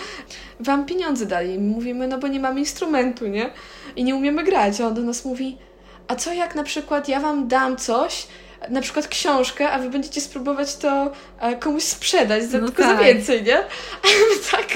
wam 0.60 0.86
pieniądze 0.86 1.26
dali? 1.26 1.54
I 1.54 1.60
mówimy, 1.60 2.08
no 2.08 2.18
bo 2.18 2.28
nie 2.28 2.40
mamy 2.40 2.60
instrumentu, 2.60 3.28
nie? 3.28 3.50
I 3.96 4.04
nie 4.04 4.16
umiemy 4.16 4.44
grać. 4.44 4.82
A 4.82 4.88
on 4.88 4.94
do 4.94 5.02
nas 5.02 5.26
mówi, 5.26 5.58
a 6.08 6.16
co 6.16 6.34
jak 6.34 6.56
na 6.56 6.64
przykład 6.64 7.10
ja 7.10 7.20
wam 7.20 7.48
dam 7.48 7.78
coś, 7.78 8.28
na 8.70 8.82
przykład 8.82 9.08
książkę, 9.08 9.72
a 9.72 9.80
wy 9.80 9.90
będziecie 9.90 10.22
spróbować 10.22 10.76
to 10.76 11.12
e, 11.40 11.56
komuś 11.56 11.84
sprzedać 11.84 12.44
za, 12.44 12.58
no 12.58 12.68
tylko 12.68 12.84
tak. 12.84 12.98
za 12.98 13.04
więcej, 13.04 13.44
nie? 13.44 13.58
A 13.58 14.08
my 14.30 14.36
tak, 14.52 14.68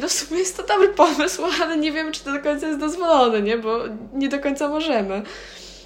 no 0.00 0.08
w 0.08 0.12
sumie 0.12 0.40
jest 0.40 0.56
to 0.56 0.62
dobry 0.62 0.88
pomysł, 0.88 1.42
ale 1.62 1.76
nie 1.76 1.92
wiemy, 1.92 2.12
czy 2.12 2.24
to 2.24 2.32
do 2.32 2.40
końca 2.40 2.66
jest 2.66 2.80
dozwolone, 2.80 3.42
nie? 3.42 3.58
Bo 3.58 3.78
nie 4.12 4.28
do 4.28 4.38
końca 4.38 4.68
możemy. 4.68 5.22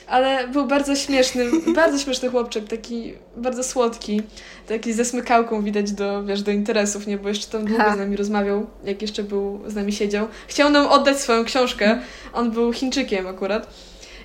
Ale 0.07 0.49
był 0.49 0.67
bardzo 0.67 0.97
śmieszny, 0.97 1.45
bardzo 1.75 1.99
śmieszny 1.99 2.31
chłopczyk, 2.31 2.69
taki 2.69 3.15
bardzo 3.37 3.65
słodki, 3.65 4.23
taki 4.67 4.93
ze 4.93 5.05
smykałką 5.05 5.63
widać 5.63 5.93
do, 5.93 6.25
wiesz, 6.25 6.43
do 6.43 6.51
interesów, 6.51 7.07
nie? 7.07 7.19
Bo 7.19 7.29
jeszcze 7.29 7.47
tam 7.47 7.65
długo 7.65 7.83
ha. 7.83 7.95
z 7.95 7.99
nami 7.99 8.17
rozmawiał, 8.17 8.67
jak 8.85 9.03
jeszcze 9.03 9.23
był, 9.23 9.61
z 9.67 9.75
nami 9.75 9.93
siedział. 9.93 10.29
Chciał 10.47 10.71
nam 10.71 10.87
oddać 10.87 11.21
swoją 11.21 11.45
książkę, 11.45 12.01
on 12.33 12.51
był 12.51 12.73
Chińczykiem 12.73 13.27
akurat. 13.27 13.67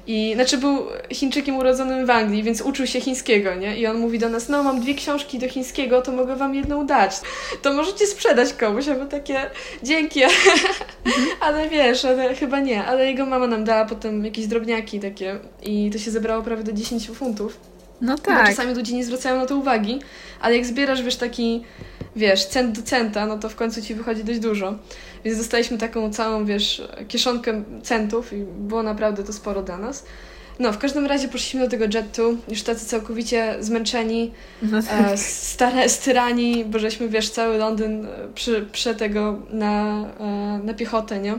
I 0.07 0.31
znaczy 0.35 0.57
był 0.57 0.85
Chińczykiem 1.13 1.57
urodzonym 1.57 2.05
w 2.05 2.09
Anglii, 2.09 2.43
więc 2.43 2.62
uczył 2.62 2.88
się 2.88 3.01
chińskiego, 3.01 3.55
nie? 3.55 3.77
I 3.77 3.88
on 3.88 3.97
mówi 3.97 4.19
do 4.19 4.29
nas, 4.29 4.49
no 4.49 4.63
mam 4.63 4.81
dwie 4.81 4.93
książki 4.95 5.39
do 5.39 5.49
chińskiego, 5.49 6.01
to 6.01 6.12
mogę 6.12 6.35
wam 6.35 6.55
jedną 6.55 6.85
dać. 6.85 7.15
To 7.62 7.73
możecie 7.73 8.07
sprzedać 8.07 8.53
komuś, 8.53 8.88
a 8.88 8.93
my 8.93 9.05
takie, 9.05 9.41
dzięki, 9.83 10.21
ale 11.41 11.69
wiesz, 11.69 12.05
ale 12.05 12.35
chyba 12.35 12.59
nie. 12.59 12.85
Ale 12.85 13.05
jego 13.05 13.25
mama 13.25 13.47
nam 13.47 13.63
dała 13.63 13.85
potem 13.85 14.25
jakieś 14.25 14.47
drobniaki 14.47 14.99
takie 14.99 15.39
i 15.63 15.89
to 15.93 15.97
się 15.97 16.12
zebrało 16.12 16.43
prawie 16.43 16.63
do 16.63 16.73
10 16.73 17.09
funtów. 17.09 17.59
No 18.01 18.17
tak. 18.17 18.41
Bo 18.41 18.49
czasami 18.49 18.75
ludzie 18.75 18.95
nie 18.95 19.05
zwracają 19.05 19.35
na 19.35 19.45
to 19.45 19.57
uwagi, 19.57 19.99
ale 20.41 20.55
jak 20.55 20.65
zbierasz, 20.65 21.01
wiesz, 21.01 21.15
taki, 21.15 21.63
wiesz, 22.15 22.45
cent 22.45 22.79
do 22.79 22.83
centa, 22.85 23.25
no 23.25 23.38
to 23.38 23.49
w 23.49 23.55
końcu 23.55 23.81
ci 23.81 23.95
wychodzi 23.95 24.23
dość 24.23 24.39
dużo. 24.39 24.75
Więc 25.25 25.38
dostaliśmy 25.38 25.77
taką 25.77 26.13
całą, 26.13 26.45
wiesz, 26.45 26.82
kieszonkę 27.08 27.63
centów 27.84 28.34
i 28.34 28.43
było 28.43 28.84
naprawdę 28.84 29.23
to 29.23 29.34
sporo 29.34 29.62
dla 29.62 29.77
nas. 29.77 30.05
No, 30.60 30.73
w 30.73 30.77
każdym 30.77 31.05
razie 31.05 31.27
poszliśmy 31.27 31.60
do 31.60 31.69
tego 31.69 31.86
jetu, 31.93 32.38
już 32.47 32.63
tacy 32.63 32.86
całkowicie 32.86 33.55
zmęczeni, 33.60 34.32
no 34.62 34.84
tak. 34.84 35.13
e, 35.13 35.17
stare, 35.17 35.89
styrani, 35.89 36.65
bo 36.65 36.79
żeśmy, 36.79 37.10
wiesz, 37.10 37.29
cały 37.29 37.58
Londyn 37.58 38.05
e, 38.05 38.10
przy, 38.36 38.65
przy 38.71 38.95
tego 38.95 39.39
na, 39.49 40.05
e, 40.19 40.60
na 40.63 40.73
piechotę, 40.73 41.19
nie? 41.19 41.38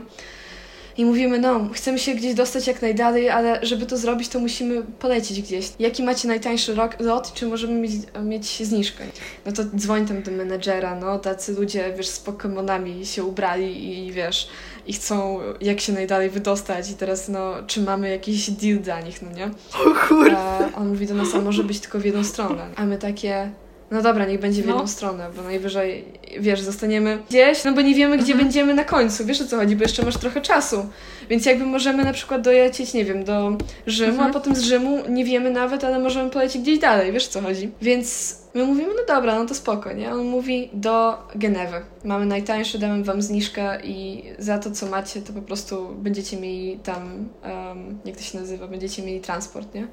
I 1.01 1.05
mówimy, 1.05 1.39
no, 1.39 1.69
chcemy 1.73 1.99
się 1.99 2.15
gdzieś 2.15 2.33
dostać 2.33 2.67
jak 2.67 2.81
najdalej, 2.81 3.29
ale 3.29 3.59
żeby 3.65 3.85
to 3.85 3.97
zrobić, 3.97 4.29
to 4.29 4.39
musimy 4.39 4.83
polecieć 4.83 5.41
gdzieś. 5.41 5.71
Jaki 5.79 6.03
macie 6.03 6.27
najtańszy 6.27 6.75
lot, 6.99 7.33
czy 7.33 7.45
możemy 7.45 7.73
mieć, 7.73 7.91
mieć 8.23 8.67
zniżkę? 8.67 9.03
No 9.45 9.51
to 9.51 9.63
dzwoń 9.75 10.07
tam 10.07 10.23
do 10.23 10.31
menedżera, 10.31 10.95
no, 10.95 11.19
tacy 11.19 11.53
ludzie, 11.53 11.93
wiesz, 11.97 12.07
z 12.07 12.19
Pokemonami 12.19 13.05
się 13.05 13.23
ubrali 13.23 14.05
i 14.07 14.11
wiesz, 14.11 14.47
i 14.87 14.93
chcą 14.93 15.39
jak 15.61 15.79
się 15.79 15.93
najdalej 15.93 16.29
wydostać 16.29 16.91
i 16.91 16.93
teraz, 16.93 17.29
no, 17.29 17.53
czy 17.67 17.81
mamy 17.81 18.09
jakiś 18.09 18.49
deal 18.49 18.79
dla 18.79 19.01
nich, 19.01 19.21
no 19.21 19.31
nie? 19.31 19.45
O 19.73 20.07
kurde. 20.07 20.37
A 20.37 20.75
on 20.75 20.87
mówi 20.87 21.07
do 21.07 21.15
nas, 21.15 21.35
a 21.35 21.41
może 21.41 21.63
być 21.63 21.79
tylko 21.79 21.99
w 21.99 22.05
jedną 22.05 22.23
stronę. 22.23 22.67
A 22.75 22.85
my 22.85 22.97
takie, 22.97 23.51
no 23.91 24.01
dobra, 24.01 24.25
niech 24.25 24.39
będzie 24.39 24.61
w 24.61 24.65
jedną 24.65 24.81
no. 24.81 24.87
stronę, 24.87 25.29
bo 25.35 25.41
najwyżej, 25.41 26.05
wiesz, 26.39 26.61
zostaniemy 26.61 27.19
gdzieś, 27.29 27.63
no 27.63 27.73
bo 27.73 27.81
nie 27.81 27.95
wiemy, 27.95 28.17
gdzie 28.17 28.31
mhm. 28.31 28.45
będziemy 28.45 28.73
na 28.73 28.83
końcu. 28.83 29.25
Wiesz 29.25 29.41
o 29.41 29.45
co 29.45 29.57
chodzi, 29.57 29.75
bo 29.75 29.83
jeszcze 29.83 30.05
masz 30.05 30.17
trochę 30.17 30.41
czasu. 30.41 30.85
Więc 31.29 31.45
jakby 31.45 31.65
możemy 31.65 32.03
na 32.03 32.13
przykład 32.13 32.41
dojechać, 32.41 32.93
nie 32.93 33.05
wiem, 33.05 33.23
do 33.23 33.57
Rzymu, 33.87 34.11
mhm. 34.11 34.29
a 34.29 34.33
potem 34.33 34.55
z 34.55 34.61
Rzymu 34.61 34.99
nie 35.09 35.25
wiemy 35.25 35.51
nawet, 35.51 35.83
ale 35.83 35.99
możemy 35.99 36.29
polecieć 36.29 36.61
gdzieś 36.61 36.79
dalej, 36.79 37.11
wiesz 37.11 37.27
o 37.27 37.31
co 37.31 37.41
chodzi. 37.41 37.71
Więc 37.81 38.37
my 38.53 38.65
mówimy, 38.65 38.89
no 38.93 39.15
dobra, 39.15 39.39
no 39.39 39.45
to 39.45 39.55
spoko, 39.55 39.93
nie? 39.93 40.11
On 40.11 40.25
mówi 40.25 40.69
do 40.73 41.17
Genewy. 41.35 41.81
Mamy 42.03 42.25
najtańsze, 42.25 42.79
damy 42.79 43.03
wam 43.03 43.21
zniżkę 43.21 43.81
i 43.83 44.23
za 44.39 44.59
to, 44.59 44.71
co 44.71 44.85
macie, 44.85 45.21
to 45.21 45.33
po 45.33 45.41
prostu 45.41 45.95
będziecie 45.95 46.37
mieli 46.37 46.79
tam, 46.83 47.29
um, 47.43 47.99
jak 48.05 48.17
to 48.17 48.23
się 48.23 48.39
nazywa, 48.39 48.67
będziecie 48.67 49.03
mieli 49.03 49.21
transport, 49.21 49.73
nie? 49.75 49.87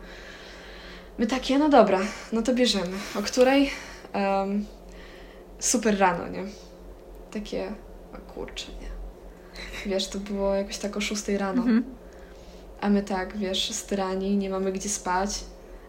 My 1.18 1.26
takie, 1.26 1.58
no 1.58 1.68
dobra, 1.68 2.00
no 2.32 2.42
to 2.42 2.54
bierzemy. 2.54 2.96
O 3.18 3.22
której? 3.22 3.70
Um, 4.14 4.64
super 5.58 5.98
rano, 5.98 6.28
nie? 6.28 6.44
Takie, 7.30 7.72
o 8.14 8.32
kurczę, 8.32 8.66
nie? 8.80 8.88
Wiesz, 9.90 10.08
to 10.08 10.18
było 10.18 10.54
jakoś 10.54 10.78
tak 10.78 10.96
o 10.96 11.00
6 11.00 11.28
rano. 11.28 11.62
Mhm. 11.62 11.84
A 12.80 12.88
my 12.88 13.02
tak, 13.02 13.36
wiesz, 13.36 13.70
styrani, 13.72 14.36
nie 14.36 14.50
mamy 14.50 14.72
gdzie 14.72 14.88
spać, 14.88 15.44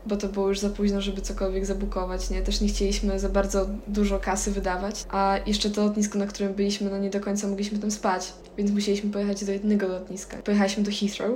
bo 0.05 0.17
to 0.17 0.27
było 0.27 0.47
już 0.47 0.59
za 0.59 0.69
późno, 0.69 1.01
żeby 1.01 1.21
cokolwiek 1.21 1.65
zabukować, 1.65 2.29
nie? 2.29 2.41
Też 2.41 2.61
nie 2.61 2.67
chcieliśmy 2.67 3.19
za 3.19 3.29
bardzo 3.29 3.67
dużo 3.87 4.19
kasy 4.19 4.51
wydawać, 4.51 5.05
a 5.09 5.37
jeszcze 5.45 5.69
to 5.69 5.83
lotnisko, 5.83 6.19
na 6.19 6.27
którym 6.27 6.53
byliśmy, 6.53 6.89
no 6.89 6.97
nie 6.97 7.09
do 7.09 7.19
końca 7.19 7.47
mogliśmy 7.47 7.79
tam 7.79 7.91
spać, 7.91 8.33
więc 8.57 8.71
musieliśmy 8.71 9.11
pojechać 9.11 9.45
do 9.45 9.51
jednego 9.51 9.87
lotniska. 9.87 10.37
Pojechaliśmy 10.37 10.83
do 10.83 10.91
Heathrow 10.91 11.31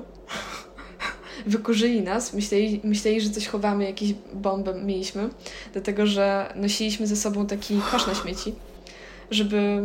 wykurzyli 1.45 2.01
nas, 2.01 2.33
myśleli, 2.33 2.81
myśleli, 2.83 3.21
że 3.21 3.29
coś 3.29 3.47
chowamy, 3.47 3.85
jakieś 3.85 4.13
bombę 4.33 4.73
mieliśmy, 4.73 5.29
dlatego 5.73 6.05
że 6.05 6.53
nosiliśmy 6.55 7.07
ze 7.07 7.15
sobą 7.15 7.47
taki 7.47 7.79
kosz 7.91 8.07
na 8.07 8.15
śmieci, 8.15 8.53
żeby, 9.31 9.81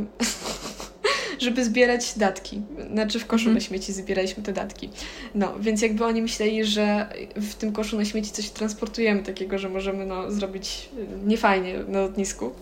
żeby 1.44 1.64
zbierać 1.64 2.18
datki. 2.18 2.62
Znaczy 2.92 3.18
w 3.18 3.26
koszu 3.26 3.44
mm. 3.44 3.54
na 3.54 3.60
śmieci 3.60 3.92
zbieraliśmy 3.92 4.42
te 4.42 4.52
datki. 4.52 4.90
No, 5.34 5.54
więc 5.60 5.82
jakby 5.82 6.04
oni 6.04 6.22
myśleli, 6.22 6.64
że 6.64 7.08
w 7.36 7.54
tym 7.54 7.72
koszu 7.72 7.96
na 7.96 8.04
śmieci 8.04 8.30
coś 8.30 8.50
transportujemy 8.50 9.22
takiego, 9.22 9.58
że 9.58 9.68
możemy 9.68 10.06
no, 10.06 10.30
zrobić 10.30 10.88
niefajnie 11.26 11.78
na 11.88 12.00
lotnisku. 12.00 12.52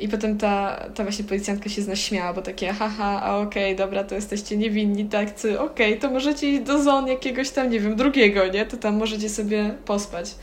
I 0.00 0.08
potem 0.08 0.38
ta, 0.38 0.84
ta 0.94 1.02
właśnie 1.02 1.24
policjantka 1.24 1.68
się 1.68 1.82
z 1.82 1.88
nas 1.88 1.98
śmiała, 1.98 2.32
bo 2.32 2.42
takie 2.42 2.72
haha, 2.72 3.22
a 3.22 3.38
okej, 3.38 3.74
okay, 3.74 3.86
dobra, 3.86 4.04
to 4.04 4.14
jesteście 4.14 4.56
niewinni, 4.56 5.04
tak, 5.04 5.28
okej, 5.28 5.58
okay, 5.58 5.96
to 5.96 6.10
możecie 6.10 6.50
iść 6.50 6.62
do 6.62 6.82
zon 6.82 7.06
jakiegoś 7.08 7.50
tam, 7.50 7.70
nie 7.70 7.80
wiem, 7.80 7.96
drugiego, 7.96 8.46
nie? 8.46 8.66
To 8.66 8.76
tam 8.76 8.96
możecie 8.96 9.28
sobie 9.28 9.74
pospać. 9.84 10.34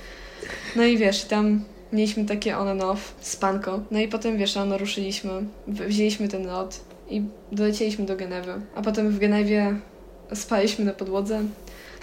No 0.76 0.84
i 0.84 0.98
wiesz, 0.98 1.24
tam 1.24 1.64
mieliśmy 1.94 2.26
takie 2.26 2.58
on 2.58 2.68
and 2.68 2.84
off, 2.84 3.16
spanko. 3.22 3.80
No 3.92 4.00
i 4.00 4.08
potem, 4.08 4.38
wiesz, 4.38 4.56
rano 4.56 4.78
ruszyliśmy, 4.78 5.32
wzięliśmy 5.68 6.28
ten 6.28 6.48
lot 6.48 6.80
i 7.10 7.22
dolecieliśmy 7.52 8.06
do 8.06 8.16
Genewy. 8.16 8.54
A 8.76 8.82
potem 8.82 9.10
w 9.10 9.20
Genewie 9.20 9.76
spaliśmy 10.34 10.86
na 10.86 10.94
podłodze 10.94 11.44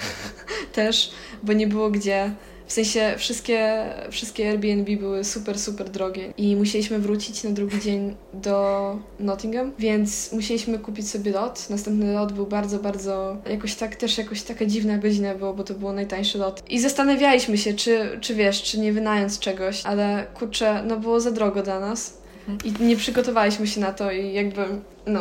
też, 0.73 1.11
bo 1.43 1.53
nie 1.53 1.67
było 1.67 1.91
gdzie 1.91 2.31
W 2.73 2.75
sensie 2.75 3.15
wszystkie, 3.19 3.85
wszystkie 4.11 4.49
Airbnb 4.49 4.97
były 4.97 5.25
super, 5.25 5.59
super 5.59 5.91
drogie 5.91 6.33
i 6.37 6.57
musieliśmy 6.57 6.99
wrócić 6.99 7.45
na 7.45 7.51
drugi 7.51 7.81
dzień 7.81 8.17
do 8.35 8.99
Nottingham, 9.21 9.73
więc 9.79 10.33
musieliśmy 10.33 10.79
kupić 10.79 11.11
sobie 11.11 11.33
lot. 11.33 11.71
Następny 11.71 12.13
lot 12.13 12.33
był 12.33 12.47
bardzo, 12.47 12.79
bardzo 12.79 13.37
jakoś 13.51 13.75
tak, 13.75 13.97
też 13.97 14.19
jakoś 14.19 14.43
taka 14.43 14.67
dziwna 14.67 14.99
godzina 14.99 15.35
było, 15.35 15.55
bo 15.55 15.65
to 15.65 15.75
było 15.75 15.93
najtańszy 15.93 16.39
lot. 16.39 16.63
I 16.71 16.81
zastanawialiśmy 16.81 17.59
się, 17.59 17.75
czy, 17.75 18.19
czy 18.21 18.35
wiesz, 18.35 18.63
czy 18.63 18.81
nie 18.81 18.93
wynająć 18.93 19.39
czegoś, 19.39 19.87
ale 19.87 20.27
kurczę, 20.35 20.83
no 20.87 20.97
było 20.97 21.21
za 21.21 21.31
drogo 21.31 21.63
dla 21.63 21.81
nas 21.81 22.19
i 22.65 22.85
nie 22.85 22.97
przygotowaliśmy 22.97 23.67
się 23.67 23.81
na 23.81 23.93
to 23.93 24.13
i 24.13 24.33
jakby, 24.33 24.65
no. 25.07 25.21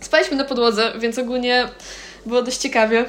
Spaliśmy 0.00 0.36
na 0.36 0.44
podłodze, 0.44 0.92
więc 0.98 1.18
ogólnie 1.18 1.68
było 2.26 2.42
dość 2.42 2.58
ciekawie, 2.58 3.04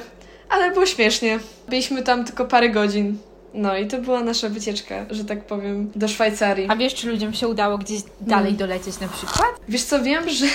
ale 0.48 0.70
było 0.70 0.86
śmiesznie. 0.86 1.38
Byliśmy 1.68 2.02
tam 2.02 2.24
tylko 2.24 2.44
parę 2.44 2.70
godzin. 2.70 3.18
No 3.54 3.76
i 3.76 3.86
to 3.86 3.98
była 3.98 4.22
nasza 4.22 4.48
wycieczka, 4.48 5.06
że 5.10 5.24
tak 5.24 5.44
powiem, 5.44 5.90
do 5.96 6.08
Szwajcarii. 6.08 6.66
A 6.68 6.76
wiesz, 6.76 6.94
czy 6.94 7.10
ludziom 7.10 7.34
się 7.34 7.48
udało 7.48 7.78
gdzieś 7.78 8.02
dalej 8.20 8.44
hmm. 8.44 8.56
dolecieć 8.56 9.00
na 9.00 9.08
przykład? 9.08 9.48
Wiesz 9.68 9.82
co, 9.82 10.02
wiem, 10.02 10.30
że 10.30 10.46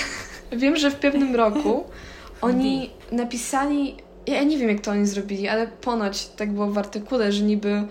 wiem, 0.62 0.76
że 0.76 0.90
w 0.90 0.96
pewnym 0.96 1.36
roku 1.36 1.84
oni 2.40 2.90
napisali, 3.12 3.96
ja 4.26 4.44
nie 4.44 4.58
wiem 4.58 4.68
jak 4.68 4.80
to 4.80 4.90
oni 4.90 5.06
zrobili, 5.06 5.48
ale 5.48 5.66
ponoć 5.66 6.26
tak 6.26 6.52
było 6.52 6.66
w 6.66 6.78
artykule, 6.78 7.32
że 7.32 7.42
niby 7.42 7.82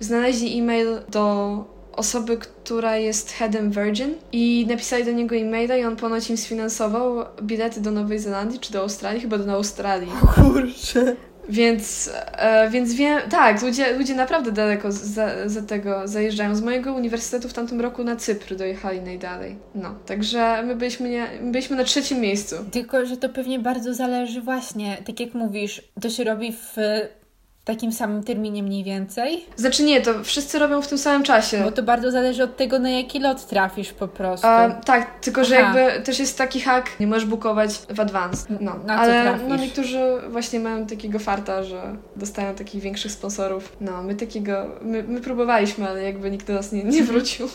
znaleźli 0.00 0.58
e-mail 0.58 0.88
do 1.08 1.64
osoby, 1.92 2.36
która 2.36 2.96
jest 2.96 3.30
headem 3.30 3.70
Virgin 3.70 4.14
i 4.32 4.66
napisali 4.68 5.04
do 5.04 5.12
niego 5.12 5.36
e-maila 5.36 5.76
i 5.76 5.84
on 5.84 5.96
ponoć 5.96 6.30
im 6.30 6.36
sfinansował 6.36 7.24
bilety 7.42 7.80
do 7.80 7.90
Nowej 7.90 8.18
Zelandii 8.18 8.60
czy 8.60 8.72
do 8.72 8.80
Australii, 8.80 9.20
chyba 9.20 9.38
do 9.38 9.52
Australii. 9.52 10.12
Kurczę. 10.34 11.16
Więc, 11.48 12.10
e, 12.32 12.70
więc 12.70 12.94
wiem, 12.94 13.20
tak, 13.30 13.62
ludzie, 13.62 13.98
ludzie 13.98 14.14
naprawdę 14.14 14.52
daleko 14.52 14.92
za, 14.92 15.48
za 15.48 15.62
tego 15.62 16.08
zajeżdżają. 16.08 16.54
Z 16.54 16.62
mojego 16.62 16.94
uniwersytetu 16.94 17.48
w 17.48 17.52
tamtym 17.52 17.80
roku 17.80 18.04
na 18.04 18.16
Cypr 18.16 18.56
dojechali 18.56 19.00
najdalej. 19.00 19.56
No, 19.74 19.94
także 20.06 20.62
my 20.62 20.76
byliśmy, 20.76 21.08
nie, 21.08 21.26
my 21.40 21.50
byliśmy 21.50 21.76
na 21.76 21.84
trzecim 21.84 22.20
miejscu. 22.20 22.56
Tylko, 22.72 23.06
że 23.06 23.16
to 23.16 23.28
pewnie 23.28 23.58
bardzo 23.58 23.94
zależy 23.94 24.40
właśnie, 24.40 24.96
tak 25.06 25.20
jak 25.20 25.34
mówisz, 25.34 25.82
to 26.00 26.10
się 26.10 26.24
robi 26.24 26.52
w 26.52 26.76
takim 27.66 27.92
samym 27.92 28.24
terminie 28.24 28.62
mniej 28.62 28.84
więcej? 28.84 29.44
Znaczy 29.56 29.82
nie, 29.82 30.00
to 30.00 30.24
wszyscy 30.24 30.58
robią 30.58 30.82
w 30.82 30.88
tym 30.88 30.98
samym 30.98 31.22
czasie. 31.22 31.62
Bo 31.64 31.72
to 31.72 31.82
bardzo 31.82 32.10
zależy 32.10 32.42
od 32.42 32.56
tego, 32.56 32.78
na 32.78 32.90
jaki 32.90 33.20
lot 33.20 33.46
trafisz 33.46 33.92
po 33.92 34.08
prostu. 34.08 34.46
A, 34.46 34.70
tak, 34.70 35.20
tylko 35.20 35.44
że 35.44 35.58
Aha. 35.58 35.80
jakby 35.80 36.02
też 36.04 36.18
jest 36.18 36.38
taki 36.38 36.60
hack, 36.60 37.00
nie 37.00 37.06
możesz 37.06 37.24
bukować 37.24 37.70
w 37.70 38.00
advance. 38.00 38.46
No, 38.60 38.76
na 38.86 38.96
ale 38.96 39.38
no, 39.48 39.56
niektórzy 39.56 39.98
właśnie 40.28 40.60
mają 40.60 40.86
takiego 40.86 41.18
farta, 41.18 41.64
że 41.64 41.96
dostają 42.16 42.54
takich 42.54 42.82
większych 42.82 43.12
sponsorów. 43.12 43.76
No, 43.80 44.02
my 44.02 44.14
takiego, 44.14 44.66
my, 44.82 45.02
my 45.02 45.20
próbowaliśmy, 45.20 45.88
ale 45.88 46.02
jakby 46.02 46.30
nikt 46.30 46.46
do 46.46 46.52
nas 46.52 46.72
nie, 46.72 46.84
nie 46.84 47.02
wrócił. 47.12 47.48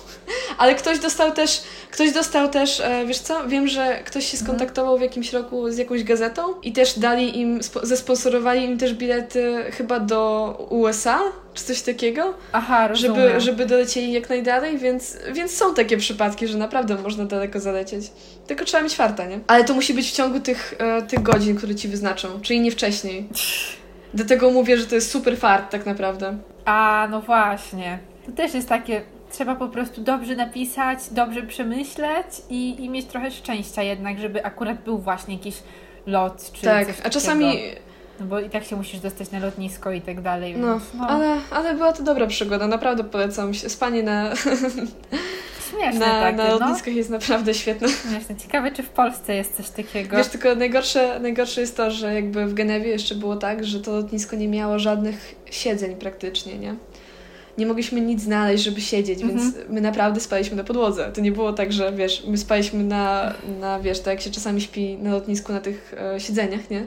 ale 0.58 0.76
ktoś 0.76 1.00
dostał 1.00 1.32
też, 1.32 1.62
ktoś 1.92 2.12
dostał 2.12 2.50
też, 2.50 2.80
e, 2.80 3.06
wiesz 3.06 3.20
co, 3.20 3.48
wiem, 3.48 3.68
że 3.68 4.00
ktoś 4.06 4.26
się 4.26 4.38
mhm. 4.38 4.46
skontaktował 4.46 4.98
w 4.98 5.02
jakimś 5.02 5.34
roku 5.34 5.72
z 5.72 5.78
jakąś 5.78 6.04
gazetą 6.04 6.42
i 6.64 6.74
też 6.74 7.00
dali 7.00 7.40
im, 7.40 7.60
zesponsorowali 7.84 8.64
im 8.66 8.78
też 8.78 8.94
bilety 8.94 9.66
chyba 9.72 10.01
do 10.02 10.68
USA, 10.70 11.20
czy 11.54 11.64
coś 11.64 11.82
takiego. 11.82 12.34
Aha, 12.52 12.88
rozumiem. 12.88 13.16
Żeby, 13.16 13.42
żeby 13.42 13.66
dolecieli 13.66 14.12
jak 14.12 14.30
najdalej, 14.30 14.78
więc, 14.78 15.18
więc 15.34 15.52
są 15.52 15.74
takie 15.74 15.98
przypadki, 15.98 16.48
że 16.48 16.58
naprawdę 16.58 16.96
można 16.96 17.26
daleko 17.26 17.60
zalecieć. 17.60 18.12
Tylko 18.48 18.66
trzeba 18.66 18.84
mieć 18.84 18.96
farta, 18.96 19.26
nie? 19.26 19.40
Ale 19.48 19.64
to 19.64 19.74
musi 19.74 19.94
być 19.94 20.10
w 20.10 20.14
ciągu 20.14 20.40
tych, 20.40 20.74
e, 20.78 21.02
tych 21.02 21.22
godzin, 21.22 21.56
które 21.56 21.76
ci 21.76 21.88
wyznaczą, 21.88 22.28
czyli 22.42 22.60
nie 22.60 22.72
wcześniej. 22.72 23.28
Dlatego 24.14 24.52
mówię, 24.52 24.78
że 24.78 24.86
to 24.86 24.96
jest 24.96 25.12
super 25.12 25.38
fart 25.38 25.72
tak 25.72 25.86
naprawdę. 25.86 26.38
A, 26.66 27.08
no 27.12 27.22
właśnie. 27.22 28.00
To 28.26 28.32
też 28.32 28.54
jest 28.54 28.70
takie, 28.70 29.02
trzeba 29.32 29.56
po 29.56 29.68
prostu 29.68 30.02
dobrze 30.02 30.36
napisać, 30.36 31.00
dobrze 31.12 31.44
przemyśleć 31.44 32.26
i, 32.50 32.84
i 32.84 32.90
mieć 32.90 33.06
trochę 33.06 33.32
szczęścia 33.32 33.84
jednak, 33.84 34.20
żeby 34.20 34.46
akurat 34.46 34.84
był 34.84 34.98
właśnie 34.98 35.34
jakiś 35.34 35.56
lot 36.06 36.52
czy 36.54 36.62
Tak, 36.62 36.88
a 37.04 37.10
czasami 37.10 37.62
no 38.22 38.28
bo 38.28 38.40
i 38.40 38.50
tak 38.50 38.64
się 38.64 38.76
musisz 38.76 39.00
dostać 39.00 39.32
na 39.32 39.40
lotnisko 39.40 39.92
i 39.92 40.02
tak 40.02 40.22
dalej. 40.22 40.58
No, 40.58 40.68
więc, 40.68 40.84
no. 40.94 41.08
Ale, 41.08 41.38
ale 41.52 41.74
była 41.74 41.94
to 41.94 42.04
dobra 42.04 42.28
przygoda, 42.28 42.68
naprawdę 42.68 43.04
polecam. 43.04 43.54
Spanie 43.54 44.04
na, 44.04 44.36
Śmieszne 45.72 46.00
na, 46.00 46.22
takie, 46.22 46.38
na 46.38 46.44
no. 46.48 46.60
lotniskach 46.60 46.94
no. 46.94 46.98
jest 46.98 47.10
naprawdę 47.10 47.54
świetne. 47.54 47.88
Śmieszne. 47.90 48.36
Ciekawe, 48.36 48.72
czy 48.72 48.84
w 48.84 48.90
Polsce 48.90 49.36
jest 49.36 49.58
coś 49.58 49.70
takiego. 49.70 50.18
Wiesz, 50.18 50.28
tylko 50.28 50.56
najgorsze, 50.56 51.20
najgorsze 51.20 51.62
jest 51.62 51.78
to, 51.78 51.92
że 51.92 52.14
jakby 52.14 52.46
w 52.46 52.54
Genewie 52.54 52.90
jeszcze 52.90 53.16
było 53.16 53.36
tak, 53.36 53.66
że 53.66 53.80
to 53.80 53.92
lotnisko 53.92 54.36
nie 54.36 54.48
miało 54.48 54.80
żadnych 54.80 55.36
siedzeń 55.52 55.96
praktycznie, 55.96 56.58
nie? 56.58 56.76
nie 57.58 57.66
mogliśmy 57.66 58.02
nic 58.02 58.22
znaleźć, 58.22 58.64
żeby 58.64 58.82
siedzieć, 58.82 59.20
więc 59.20 59.44
mhm. 59.44 59.74
my 59.74 59.82
naprawdę 59.82 60.20
spaliśmy 60.20 60.58
na 60.58 60.64
podłodze. 60.64 61.12
To 61.14 61.22
nie 61.22 61.32
było 61.32 61.54
tak, 61.54 61.74
że 61.74 61.92
wiesz, 61.94 62.24
my 62.28 62.38
spaliśmy 62.38 62.84
na, 62.84 63.34
na 63.60 63.80
wiesz, 63.80 64.00
tak 64.00 64.14
jak 64.14 64.22
się 64.22 64.32
czasami 64.32 64.62
śpi 64.62 64.98
na 64.98 65.12
lotnisku 65.12 65.54
na 65.54 65.60
tych 65.60 65.94
e, 65.98 66.20
siedzeniach, 66.20 66.70
nie? 66.70 66.86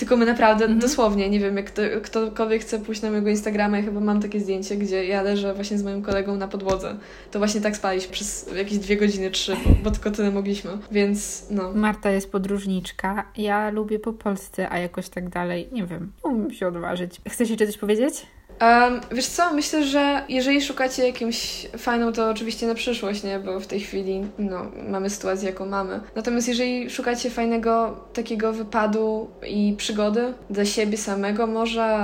Tylko 0.00 0.16
my 0.16 0.26
naprawdę, 0.26 0.64
mhm. 0.64 0.80
dosłownie, 0.80 1.30
nie 1.30 1.40
wiem, 1.40 1.56
jak 1.56 1.70
to, 1.70 1.82
ktokolwiek 2.02 2.62
chce 2.62 2.78
pójść 2.78 3.02
na 3.02 3.10
mojego 3.10 3.30
Instagrama, 3.30 3.76
ja 3.78 3.84
chyba 3.84 4.00
mam 4.00 4.22
takie 4.22 4.40
zdjęcie, 4.40 4.76
gdzie 4.76 5.06
ja 5.06 5.22
leżę 5.22 5.54
właśnie 5.54 5.78
z 5.78 5.82
moim 5.82 6.02
kolegą 6.02 6.36
na 6.36 6.48
podłodze. 6.48 6.96
To 7.30 7.38
właśnie 7.38 7.60
tak 7.60 7.76
spaliśmy 7.76 8.12
przez 8.12 8.50
jakieś 8.56 8.78
dwie 8.78 8.96
godziny, 8.96 9.30
trzy, 9.30 9.56
bo, 9.64 9.70
bo 9.84 9.90
tylko 9.90 10.10
tyle 10.10 10.30
mogliśmy, 10.30 10.70
więc 10.90 11.46
no. 11.50 11.72
Marta 11.74 12.10
jest 12.10 12.32
podróżniczka, 12.32 13.32
ja 13.36 13.70
lubię 13.70 13.98
po 13.98 14.12
Polsce, 14.12 14.70
a 14.70 14.78
jakoś 14.78 15.08
tak 15.08 15.28
dalej, 15.28 15.68
nie 15.72 15.86
wiem, 15.86 16.12
umiem 16.22 16.52
się 16.52 16.68
odważyć. 16.68 17.20
Chcesz 17.28 17.50
jeszcze 17.50 17.66
coś 17.66 17.78
powiedzieć? 17.78 18.26
Um, 18.60 19.00
wiesz 19.12 19.26
co, 19.26 19.52
myślę, 19.54 19.84
że 19.84 20.24
jeżeli 20.28 20.62
szukacie 20.62 21.06
jakimś 21.06 21.66
fajną, 21.78 22.12
to 22.12 22.30
oczywiście 22.30 22.66
na 22.66 22.74
przyszłość, 22.74 23.22
nie? 23.22 23.38
Bo 23.38 23.60
w 23.60 23.66
tej 23.66 23.80
chwili, 23.80 24.24
no, 24.38 24.66
mamy 24.88 25.10
sytuację, 25.10 25.48
jaką 25.48 25.66
mamy. 25.66 26.00
Natomiast 26.14 26.48
jeżeli 26.48 26.90
szukacie 26.90 27.30
fajnego 27.30 27.96
takiego 28.12 28.52
wypadu 28.52 29.30
i 29.48 29.74
przygody 29.78 30.34
dla 30.50 30.64
siebie 30.64 30.98
samego 30.98 31.46
może, 31.46 31.98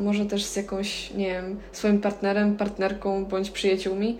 może 0.00 0.26
też 0.26 0.44
z 0.44 0.56
jakąś, 0.56 1.10
nie 1.10 1.26
wiem, 1.30 1.60
swoim 1.72 2.00
partnerem, 2.00 2.56
partnerką 2.56 3.24
bądź 3.24 3.50
przyjaciółmi, 3.50 4.18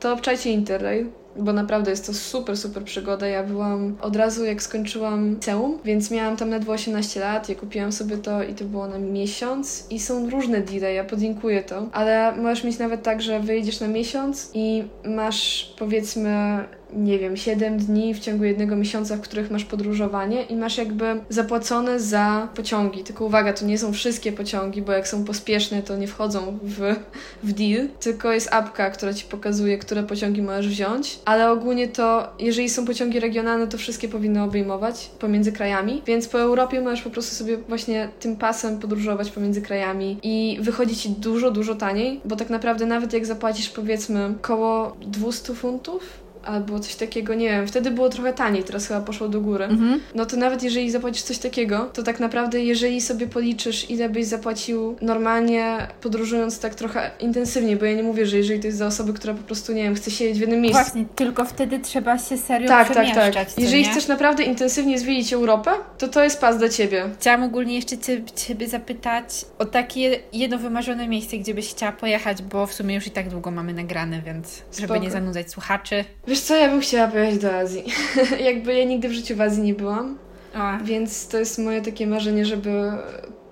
to 0.00 0.12
obczajcie 0.12 0.50
Interrail 0.50 1.06
bo 1.36 1.52
naprawdę 1.52 1.90
jest 1.90 2.06
to 2.06 2.14
super, 2.14 2.56
super 2.56 2.84
przygoda. 2.84 3.26
Ja 3.26 3.44
byłam 3.44 3.96
od 4.00 4.16
razu 4.16 4.44
jak 4.44 4.62
skończyłam 4.62 5.30
liceum, 5.30 5.78
więc 5.84 6.10
miałam 6.10 6.36
tam 6.36 6.50
ledwo 6.50 6.72
18 6.72 7.20
lat, 7.20 7.48
ja 7.48 7.54
kupiłam 7.54 7.92
sobie 7.92 8.16
to 8.16 8.42
i 8.42 8.54
to 8.54 8.64
było 8.64 8.88
na 8.88 8.98
miesiąc. 8.98 9.86
I 9.90 10.00
są 10.00 10.30
różne 10.30 10.60
deale, 10.60 10.94
ja 10.94 11.04
podlinkuję 11.04 11.62
to, 11.62 11.86
ale 11.92 12.36
możesz 12.36 12.64
mieć 12.64 12.78
nawet 12.78 13.02
tak, 13.02 13.22
że 13.22 13.40
wyjedziesz 13.40 13.80
na 13.80 13.88
miesiąc 13.88 14.50
i 14.54 14.84
masz 15.04 15.74
powiedzmy 15.78 16.64
nie 16.94 17.18
wiem, 17.18 17.36
7 17.36 17.78
dni 17.78 18.14
w 18.14 18.20
ciągu 18.20 18.44
jednego 18.44 18.76
miesiąca, 18.76 19.16
w 19.16 19.20
których 19.20 19.50
masz 19.50 19.64
podróżowanie 19.64 20.42
i 20.42 20.56
masz 20.56 20.78
jakby 20.78 21.04
zapłacone 21.28 22.00
za 22.00 22.48
pociągi. 22.54 23.04
Tylko 23.04 23.24
uwaga, 23.24 23.52
to 23.52 23.64
nie 23.64 23.78
są 23.78 23.92
wszystkie 23.92 24.32
pociągi, 24.32 24.82
bo 24.82 24.92
jak 24.92 25.08
są 25.08 25.24
pospieszne, 25.24 25.82
to 25.82 25.96
nie 25.96 26.06
wchodzą 26.06 26.58
w, 26.62 26.94
w 27.42 27.52
deal, 27.52 27.88
tylko 28.00 28.32
jest 28.32 28.54
apka, 28.54 28.90
która 28.90 29.14
ci 29.14 29.24
pokazuje, 29.24 29.78
które 29.78 30.02
pociągi 30.02 30.42
możesz 30.42 30.68
wziąć, 30.68 31.18
ale 31.24 31.50
ogólnie 31.50 31.88
to, 31.88 32.32
jeżeli 32.38 32.68
są 32.68 32.86
pociągi 32.86 33.20
regionalne, 33.20 33.66
to 33.66 33.78
wszystkie 33.78 34.08
powinny 34.08 34.42
obejmować 34.42 35.10
pomiędzy 35.18 35.52
krajami, 35.52 36.02
więc 36.06 36.28
po 36.28 36.40
Europie 36.40 36.80
możesz 36.80 37.02
po 37.02 37.10
prostu 37.10 37.34
sobie 37.34 37.56
właśnie 37.56 38.08
tym 38.20 38.36
pasem 38.36 38.78
podróżować 38.78 39.30
pomiędzy 39.30 39.62
krajami 39.62 40.18
i 40.22 40.58
wychodzi 40.60 40.96
ci 40.96 41.10
dużo, 41.10 41.50
dużo 41.50 41.74
taniej, 41.74 42.20
bo 42.24 42.36
tak 42.36 42.50
naprawdę 42.50 42.86
nawet 42.86 43.12
jak 43.12 43.26
zapłacisz 43.26 43.68
powiedzmy 43.68 44.34
koło 44.42 44.96
200 45.06 45.54
funtów, 45.54 46.23
albo 46.44 46.80
coś 46.80 46.94
takiego, 46.94 47.34
nie 47.34 47.48
wiem, 47.48 47.66
wtedy 47.66 47.90
było 47.90 48.08
trochę 48.08 48.32
taniej, 48.32 48.64
teraz 48.64 48.86
chyba 48.86 49.00
poszło 49.00 49.28
do 49.28 49.40
góry. 49.40 49.64
Mhm. 49.64 50.00
No 50.14 50.26
to 50.26 50.36
nawet 50.36 50.62
jeżeli 50.62 50.90
zapłacisz 50.90 51.22
coś 51.22 51.38
takiego, 51.38 51.90
to 51.92 52.02
tak 52.02 52.20
naprawdę 52.20 52.60
jeżeli 52.60 53.00
sobie 53.00 53.26
policzysz, 53.26 53.90
ile 53.90 54.08
byś 54.08 54.26
zapłacił 54.26 54.96
normalnie 55.00 55.86
podróżując 56.00 56.58
tak 56.58 56.74
trochę 56.74 57.10
intensywniej, 57.20 57.76
bo 57.76 57.84
ja 57.84 57.96
nie 57.96 58.02
mówię, 58.02 58.26
że 58.26 58.36
jeżeli 58.36 58.60
to 58.60 58.66
jest 58.66 58.78
za 58.78 58.86
osoby, 58.86 59.12
która 59.12 59.34
po 59.34 59.42
prostu, 59.42 59.72
nie 59.72 59.82
wiem, 59.82 59.94
chce 59.94 60.10
siedzieć 60.10 60.38
w 60.38 60.40
jednym 60.40 60.60
miejscu. 60.60 60.82
Właśnie, 60.82 61.04
tylko 61.14 61.44
wtedy 61.44 61.78
trzeba 61.78 62.18
się 62.18 62.38
serio 62.38 62.68
tak, 62.68 62.94
Tak, 62.94 63.34
tak, 63.34 63.58
Jeżeli 63.58 63.82
nie? 63.82 63.90
chcesz 63.90 64.08
naprawdę 64.08 64.42
intensywnie 64.42 64.98
zwiedzić 64.98 65.32
Europę, 65.32 65.70
to 65.98 66.08
to 66.08 66.24
jest 66.24 66.40
pas 66.40 66.58
dla 66.58 66.68
Ciebie. 66.68 67.08
Chciałam 67.20 67.42
ogólnie 67.42 67.74
jeszcze 67.74 67.96
Ciebie 68.36 68.68
zapytać 68.68 69.44
o 69.58 69.64
takie 69.64 70.18
jedno 70.32 70.58
wymarzone 70.58 71.08
miejsce, 71.08 71.36
gdzie 71.38 71.54
byś 71.54 71.70
chciała 71.70 71.92
pojechać, 71.92 72.42
bo 72.42 72.66
w 72.66 72.74
sumie 72.74 72.94
już 72.94 73.06
i 73.06 73.10
tak 73.10 73.28
długo 73.28 73.50
mamy 73.50 73.72
nagrane, 73.72 74.22
więc 74.22 74.62
żeby 74.74 74.86
Spoko. 74.86 75.00
nie 75.00 75.10
zanudzać 75.10 75.50
słuchaczy. 75.50 76.04
Wiesz 76.34 76.42
co, 76.42 76.56
ja 76.56 76.68
bym 76.68 76.80
chciała 76.80 77.08
pojechać 77.08 77.38
do 77.38 77.56
Azji. 77.56 77.84
Jakby 78.48 78.74
ja 78.74 78.84
nigdy 78.84 79.08
w 79.08 79.12
życiu 79.12 79.36
w 79.36 79.40
Azji 79.40 79.62
nie 79.62 79.74
byłam. 79.74 80.18
A. 80.54 80.78
Więc 80.84 81.28
to 81.28 81.38
jest 81.38 81.58
moje 81.58 81.82
takie 81.82 82.06
marzenie, 82.06 82.46
żeby 82.46 82.70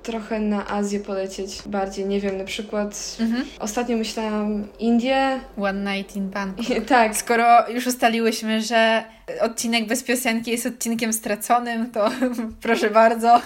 trochę 0.03 0.41
na 0.41 0.69
Azję 0.69 1.01
polecieć 1.01 1.63
bardziej. 1.67 2.07
Nie 2.07 2.21
wiem, 2.21 2.39
na 2.39 2.45
przykład 2.45 3.17
mhm. 3.21 3.45
ostatnio 3.59 3.97
myślałam 3.97 4.69
Indie. 4.79 5.41
One 5.59 5.97
Night 5.97 6.17
in 6.17 6.31
Bangkok. 6.31 6.67
tak. 6.89 7.17
Skoro 7.17 7.71
już 7.71 7.87
ustaliłyśmy, 7.87 8.61
że 8.61 9.05
odcinek 9.41 9.87
bez 9.87 10.03
piosenki 10.03 10.51
jest 10.51 10.67
odcinkiem 10.67 11.13
straconym, 11.13 11.91
to 11.91 12.11
proszę 12.63 12.91
bardzo. 12.91 13.41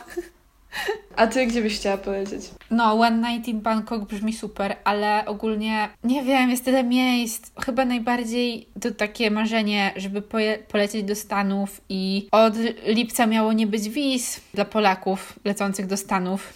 A 1.16 1.26
ty 1.26 1.46
gdzie 1.46 1.62
byś 1.62 1.76
chciała 1.78 1.96
polecieć? 1.96 2.42
No, 2.70 2.92
One 2.92 3.30
Night 3.30 3.48
in 3.48 3.60
Bangkok 3.60 4.04
brzmi 4.04 4.32
super, 4.32 4.76
ale 4.84 5.26
ogólnie 5.26 5.88
nie 6.04 6.24
wiem, 6.24 6.50
jest 6.50 6.64
tyle 6.64 6.84
miejsc. 6.84 7.50
Chyba 7.64 7.84
najbardziej 7.84 8.68
to 8.80 8.90
takie 8.90 9.30
marzenie, 9.30 9.92
żeby 9.96 10.22
polecieć 10.68 11.02
do 11.02 11.14
Stanów 11.14 11.80
i 11.88 12.28
od 12.30 12.54
lipca 12.86 13.26
miało 13.26 13.52
nie 13.52 13.66
być 13.66 13.88
wiz 13.88 14.40
dla 14.54 14.64
Polaków 14.64 15.38
lecących 15.44 15.86
do 15.86 15.96
Stanów. 15.96 16.52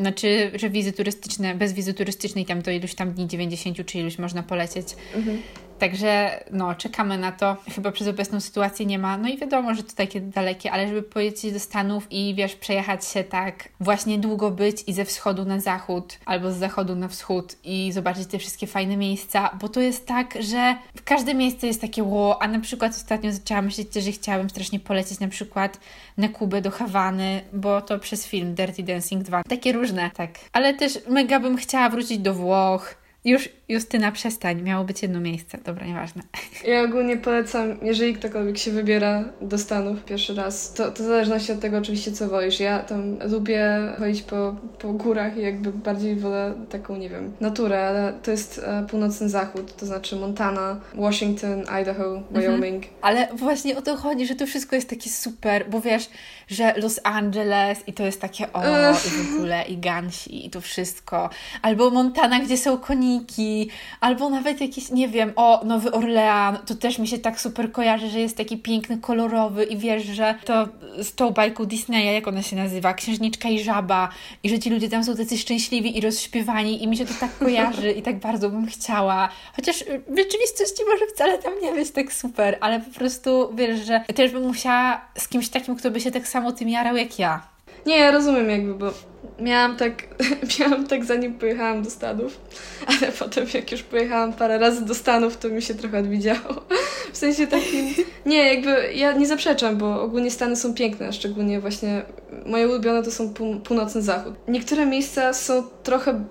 Znaczy, 0.00 0.50
że 0.54 0.70
wizy 0.70 0.92
turystyczne, 0.92 1.54
bez 1.54 1.72
wizy 1.72 1.94
turystycznej 1.94 2.44
tam 2.44 2.62
do 2.62 2.70
iluś 2.70 2.94
tam 2.94 3.12
dni 3.12 3.28
90 3.28 3.86
czy 3.86 3.98
iluś 3.98 4.18
można 4.18 4.42
polecieć. 4.42 4.88
Mhm. 5.14 5.42
Także 5.78 6.40
no, 6.50 6.74
czekamy 6.74 7.18
na 7.18 7.32
to. 7.32 7.56
Chyba 7.74 7.92
przez 7.92 8.08
obecną 8.08 8.40
sytuację 8.40 8.86
nie 8.86 8.98
ma. 8.98 9.18
No 9.18 9.28
i 9.28 9.38
wiadomo, 9.38 9.74
że 9.74 9.82
to 9.82 9.92
takie 9.96 10.20
dalekie, 10.20 10.72
ale 10.72 10.88
żeby 10.88 11.02
polecieć 11.02 11.52
do 11.52 11.60
Stanów 11.60 12.06
i 12.10 12.34
wiesz, 12.34 12.54
przejechać 12.54 13.06
się 13.06 13.24
tak, 13.24 13.68
właśnie 13.80 14.18
długo 14.18 14.50
być 14.50 14.76
i 14.86 14.92
ze 14.92 15.04
wschodu 15.04 15.44
na 15.44 15.60
zachód, 15.60 16.18
albo 16.26 16.52
z 16.52 16.56
zachodu 16.56 16.96
na 16.96 17.08
wschód 17.08 17.56
i 17.64 17.92
zobaczyć 17.92 18.26
te 18.26 18.38
wszystkie 18.38 18.66
fajne 18.66 18.96
miejsca, 18.96 19.50
bo 19.60 19.68
to 19.68 19.80
jest 19.80 20.06
tak, 20.06 20.34
że 20.40 20.76
w 20.96 21.04
każde 21.04 21.34
miejsce 21.34 21.66
jest 21.66 21.80
takie 21.80 22.02
ło, 22.02 22.42
a 22.42 22.48
na 22.48 22.60
przykład 22.60 22.92
ostatnio 22.92 23.32
zaczęłam 23.32 23.64
myśleć, 23.64 23.94
że 23.94 24.12
chciałabym 24.12 24.50
strasznie 24.50 24.80
polecieć 24.80 25.20
na 25.20 25.28
przykład 25.28 25.80
na 26.16 26.28
Kubę 26.28 26.62
do 26.62 26.70
Hawany, 26.70 27.40
bo 27.52 27.80
to 27.80 27.98
przez 27.98 28.26
film 28.26 28.54
Dirty 28.54 28.82
Dancing 28.82 29.22
2. 29.22 29.42
Takie 29.42 29.72
różne, 29.72 30.10
tak. 30.14 30.30
Ale 30.52 30.74
też 30.74 30.98
mega 31.08 31.40
bym 31.40 31.56
chciała 31.56 31.88
wrócić 31.88 32.18
do 32.18 32.34
Włoch, 32.34 33.04
już, 33.24 33.48
Justyna, 33.68 34.12
przestań. 34.12 34.62
Miało 34.62 34.84
być 34.84 35.02
jedno 35.02 35.20
miejsce. 35.20 35.58
Dobra, 35.64 35.86
nieważne. 35.86 36.22
Ja 36.66 36.82
ogólnie 36.82 37.16
polecam, 37.16 37.76
jeżeli 37.82 38.14
ktokolwiek 38.14 38.58
się 38.58 38.70
wybiera 38.70 39.24
do 39.40 39.58
Stanów 39.58 40.04
pierwszy 40.04 40.34
raz, 40.34 40.72
to, 40.74 40.90
to 40.90 41.02
w 41.02 41.06
zależności 41.06 41.52
od 41.52 41.60
tego 41.60 41.78
oczywiście, 41.78 42.12
co 42.12 42.28
wolisz. 42.28 42.60
Ja 42.60 42.78
tam 42.78 43.18
lubię 43.30 43.92
chodzić 43.98 44.22
po, 44.22 44.56
po 44.78 44.92
górach 44.92 45.36
i 45.36 45.42
jakby 45.42 45.72
bardziej 45.72 46.16
wolę 46.16 46.54
taką, 46.70 46.96
nie 46.96 47.08
wiem, 47.08 47.32
naturę, 47.40 47.88
ale 47.88 48.12
to 48.22 48.30
jest 48.30 48.60
e, 48.64 48.86
północny 48.90 49.28
zachód, 49.28 49.76
to 49.76 49.86
znaczy 49.86 50.16
Montana, 50.16 50.80
Washington, 50.94 51.64
Idaho. 51.80 52.22
Wyoming. 52.30 52.84
Mhm. 52.84 52.94
Ale 53.02 53.28
właśnie 53.34 53.78
o 53.78 53.82
to 53.82 53.96
chodzi, 53.96 54.26
że 54.26 54.34
to 54.34 54.46
wszystko 54.46 54.76
jest 54.76 54.90
takie 54.90 55.10
super, 55.10 55.70
bo 55.70 55.80
wiesz, 55.80 56.08
że 56.48 56.74
Los 56.76 57.00
Angeles 57.04 57.88
i 57.88 57.92
to 57.92 58.02
jest 58.02 58.20
takie 58.20 58.52
o, 58.52 58.62
i 58.92 59.10
w 59.10 59.34
ogóle, 59.34 59.64
i 59.64 59.78
gansi, 59.78 60.46
i 60.46 60.50
to 60.50 60.60
wszystko. 60.60 61.30
Albo 61.62 61.90
Montana, 61.90 62.40
gdzie 62.40 62.56
są 62.56 62.78
koniki, 62.78 63.53
albo 64.00 64.30
nawet 64.30 64.60
jakiś, 64.60 64.90
nie 64.90 65.08
wiem, 65.08 65.32
o, 65.36 65.64
Nowy 65.64 65.92
Orlean, 65.92 66.58
to 66.66 66.74
też 66.74 66.98
mi 66.98 67.08
się 67.08 67.18
tak 67.18 67.40
super 67.40 67.72
kojarzy, 67.72 68.08
że 68.08 68.20
jest 68.20 68.36
taki 68.36 68.58
piękny, 68.58 68.98
kolorowy 68.98 69.64
i 69.64 69.76
wiesz, 69.76 70.04
że 70.04 70.34
to 70.44 70.68
z 71.02 71.14
tą 71.14 71.30
bajką 71.30 71.64
Disneya, 71.64 72.14
jak 72.14 72.28
ona 72.28 72.42
się 72.42 72.56
nazywa, 72.56 72.94
Księżniczka 72.94 73.48
i 73.48 73.60
Żaba 73.60 74.08
i 74.42 74.48
że 74.48 74.58
ci 74.58 74.70
ludzie 74.70 74.88
tam 74.88 75.04
są 75.04 75.16
tacy 75.16 75.38
szczęśliwi 75.38 75.98
i 75.98 76.00
rozśpiewani 76.00 76.82
i 76.82 76.88
mi 76.88 76.96
się 76.96 77.06
to 77.06 77.14
tak 77.20 77.38
kojarzy 77.44 77.92
i 77.92 78.02
tak 78.02 78.18
bardzo 78.18 78.50
bym 78.50 78.66
chciała. 78.66 79.28
Chociaż 79.56 79.84
w 80.08 80.18
rzeczywistości 80.18 80.82
może 80.92 81.06
wcale 81.06 81.38
tam 81.38 81.52
nie 81.62 81.72
być 81.72 81.90
tak 81.90 82.12
super, 82.12 82.58
ale 82.60 82.80
po 82.80 82.98
prostu 82.98 83.52
wiesz, 83.54 83.86
że 83.86 84.00
też 84.14 84.32
bym 84.32 84.42
musiała 84.42 85.00
z 85.18 85.28
kimś 85.28 85.48
takim, 85.48 85.76
kto 85.76 85.90
by 85.90 86.00
się 86.00 86.10
tak 86.10 86.28
samo 86.28 86.52
tym 86.52 86.68
jarał 86.68 86.96
jak 86.96 87.18
ja. 87.18 87.42
Nie, 87.86 87.98
ja 87.98 88.10
rozumiem 88.10 88.50
jakby, 88.50 88.74
bo 88.74 89.13
miałam 89.38 89.76
tak, 89.76 89.92
miałam 90.60 90.86
tak 90.86 91.04
zanim 91.04 91.34
pojechałam 91.34 91.82
do 91.82 91.90
Stanów, 91.90 92.40
ale 92.86 93.12
potem 93.12 93.46
jak 93.54 93.72
już 93.72 93.82
pojechałam 93.82 94.32
parę 94.32 94.58
razy 94.58 94.84
do 94.84 94.94
Stanów, 94.94 95.36
to 95.36 95.48
mi 95.48 95.62
się 95.62 95.74
trochę 95.74 95.98
odwidziało. 95.98 96.64
W 97.12 97.16
sensie 97.16 97.46
takim, 97.46 97.94
nie, 98.26 98.54
jakby 98.54 98.92
ja 98.94 99.12
nie 99.12 99.26
zaprzeczam, 99.26 99.76
bo 99.76 100.02
ogólnie 100.02 100.30
Stany 100.30 100.56
są 100.56 100.74
piękne, 100.74 101.12
szczególnie 101.12 101.60
właśnie 101.60 102.02
moje 102.46 102.68
ulubione 102.68 103.02
to 103.02 103.10
są 103.10 103.34
północny 103.64 104.02
zachód. 104.02 104.34
Niektóre 104.48 104.86
miejsca 104.86 105.32
są 105.32 105.62
trochę 105.82 106.24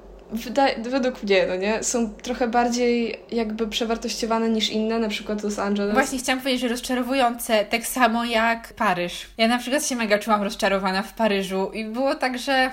według 0.89 1.24
mnie, 1.24 1.45
no 1.47 1.56
nie? 1.56 1.84
Są 1.84 2.10
trochę 2.10 2.47
bardziej 2.47 3.20
jakby 3.32 3.68
przewartościowane 3.68 4.49
niż 4.49 4.70
inne, 4.70 4.99
na 4.99 5.10
przykład 5.10 5.43
Los 5.43 5.60
Angeles. 5.60 5.93
Właśnie 5.93 6.20
chciałam 6.20 6.39
powiedzieć, 6.39 6.62
że 6.62 6.68
rozczarowujące, 6.68 7.66
tak 7.66 7.86
samo 7.88 8.26
jak 8.26 8.74
Paryż. 8.74 9.28
Ja 9.38 9.47
na 9.47 9.58
przykład 9.58 9.86
się 9.86 9.95
mega 9.95 10.20
czułam 10.20 10.43
rozczarowana 10.43 11.01
w 11.01 11.14
Paryżu 11.14 11.72
i 11.74 11.86
było 11.86 12.16
tak, 12.16 12.39
że 12.39 12.72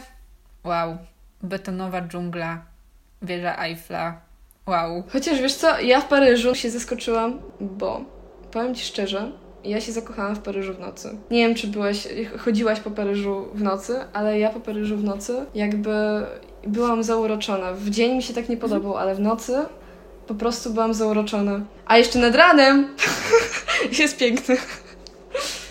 wow, 0.65 0.99
betonowa 1.43 2.03
dżungla, 2.03 2.63
wieża 3.23 3.65
Eiffla, 3.65 4.21
wow. 4.67 5.03
Chociaż 5.13 5.41
wiesz 5.41 5.55
co, 5.55 5.81
ja 5.81 6.01
w 6.01 6.09
Paryżu 6.09 6.55
się 6.55 6.71
zaskoczyłam, 6.71 7.41
bo 7.61 8.01
powiem 8.51 8.75
Ci 8.75 8.85
szczerze, 8.85 9.33
ja 9.65 9.81
się 9.81 9.93
zakochałam 9.93 10.37
w 10.37 10.41
Paryżu 10.41 10.75
w 10.75 10.81
nocy. 10.81 11.19
Nie 11.31 11.47
wiem, 11.47 11.55
czy 11.55 11.67
byłaś, 11.67 12.09
chodziłaś 12.39 12.81
po 12.81 12.91
Paryżu 12.91 13.47
w 13.55 13.63
nocy, 13.63 13.97
ale 14.13 14.39
ja 14.39 14.51
po 14.51 14.61
Paryżu 14.61 14.97
w 14.97 15.05
nocy 15.05 15.47
jakby 15.55 15.91
byłam 16.67 17.03
zauroczona. 17.03 17.73
W 17.73 17.91
dzień 17.91 18.17
mi 18.17 18.23
się 18.23 18.35
tak 18.35 18.49
nie 18.49 18.57
podobał, 18.57 18.97
ale 18.97 19.15
w 19.15 19.21
nocy 19.21 19.65
po 20.27 20.35
prostu 20.35 20.71
byłam 20.71 20.95
zauroczona. 20.95 21.61
A 21.87 21.99
jeszcze 21.99 22.19
nad 22.19 22.35
ranem 22.35 22.89
jest 23.99 24.19
piękny. 24.19 24.57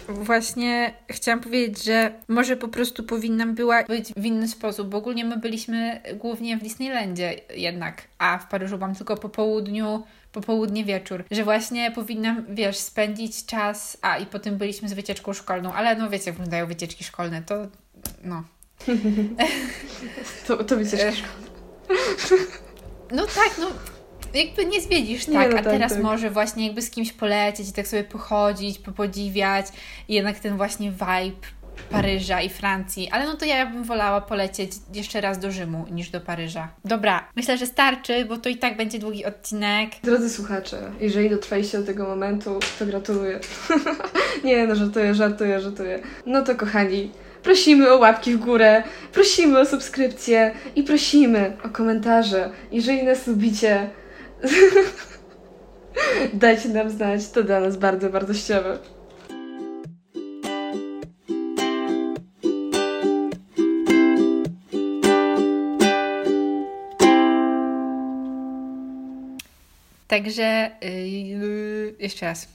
Właśnie 0.10 0.94
chciałam 1.10 1.40
powiedzieć, 1.40 1.84
że 1.84 2.12
może 2.28 2.58
po 2.58 2.68
prostu 2.68 3.04
powinnam 3.04 3.56
była 3.56 3.84
być 3.84 4.14
w 4.14 4.26
inny 4.26 4.48
sposób, 4.48 4.90
bo 4.90 4.98
ogólnie 4.98 5.26
my 5.26 5.38
byliśmy 5.38 6.02
głównie 6.16 6.58
w 6.58 6.64
Disneylandzie 6.64 7.36
jednak, 7.56 8.02
a 8.18 8.38
w 8.38 8.48
Paryżu 8.48 8.78
byłam 8.78 8.96
tylko 8.96 9.18
po 9.18 9.30
południu, 9.30 10.04
popołudnie 10.32 10.86
wieczór, 10.86 11.24
że 11.32 11.44
właśnie 11.44 11.92
powinnam, 11.92 12.46
wiesz, 12.50 12.78
spędzić 12.78 13.46
czas, 13.46 13.98
a 14.02 14.18
i 14.18 14.26
potem 14.26 14.58
byliśmy 14.58 14.90
z 14.90 14.94
wycieczką 14.94 15.34
szkolną, 15.34 15.74
ale 15.74 15.96
no 15.96 16.10
wiecie, 16.10 16.26
jak 16.26 16.36
wyglądają 16.36 16.68
wycieczki 16.68 17.04
szkolne, 17.04 17.42
to 17.42 17.68
no. 18.24 18.44
to, 20.48 20.64
to 20.64 20.76
wycieczki 20.76 21.18
szkolne. 21.18 21.50
No 23.12 23.26
tak, 23.26 23.58
no 23.60 23.68
jakby 24.34 24.66
nie 24.66 24.82
zwiedzisz, 24.82 25.26
tak, 25.26 25.34
nie, 25.34 25.40
no 25.40 25.46
a 25.46 25.64
tak, 25.64 25.64
teraz 25.64 25.94
tak. 25.94 26.04
może 26.04 26.30
właśnie 26.30 26.66
jakby 26.66 26.82
z 26.82 26.92
kimś 26.92 27.14
polecieć 27.14 27.70
i 27.70 27.74
tak 27.74 27.88
sobie 27.88 28.04
pochodzić, 28.04 28.80
popodziwiać 28.80 29.66
i 30.08 30.14
jednak 30.14 30.40
ten 30.40 30.58
właśnie 30.58 30.92
vibe 30.92 31.48
Paryża 31.90 32.42
i 32.42 32.50
Francji, 32.50 33.10
ale 33.12 33.26
no 33.26 33.38
to 33.38 33.46
ja 33.46 33.66
bym 33.66 33.84
wolała 33.84 34.22
polecieć 34.22 34.72
jeszcze 34.94 35.22
raz 35.22 35.40
do 35.40 35.52
Rzymu 35.52 35.86
niż 35.92 36.10
do 36.10 36.22
Paryża. 36.22 36.68
Dobra, 36.86 37.30
myślę, 37.36 37.58
że 37.58 37.66
starczy, 37.66 38.26
bo 38.26 38.38
to 38.38 38.50
i 38.50 38.58
tak 38.58 38.78
będzie 38.78 39.00
długi 39.00 39.26
odcinek. 39.26 39.90
Drodzy 40.04 40.30
słuchacze, 40.30 40.78
jeżeli 41.00 41.30
dotrwaliście 41.30 41.78
do 41.78 41.86
tego 41.86 42.08
momentu, 42.08 42.60
to 42.80 42.86
gratuluję. 42.86 43.40
Nie 44.44 44.68
no, 44.68 44.76
żartuję, 44.76 45.16
żartuję, 45.16 45.62
żartuję. 45.62 46.00
No 46.26 46.44
to 46.44 46.56
kochani, 46.56 47.12
prosimy 47.44 47.92
o 47.92 47.98
łapki 47.98 48.36
w 48.36 48.40
górę, 48.40 48.84
prosimy 49.14 49.60
o 49.60 49.66
subskrypcję 49.66 50.52
i 50.76 50.84
prosimy 50.84 51.58
o 51.64 51.70
komentarze. 51.70 52.50
Jeżeli 52.72 53.04
nas 53.04 53.28
lubicie, 53.28 53.90
dajcie 56.34 56.70
nam 56.70 56.90
znać, 56.90 57.30
to 57.30 57.44
dla 57.44 57.60
nas 57.60 57.78
bardzo 57.78 58.10
wartościowe. 58.10 58.80
Także 70.08 70.72
yy, 70.82 71.96
jeszcze 72.00 72.26
raz. 72.26 72.48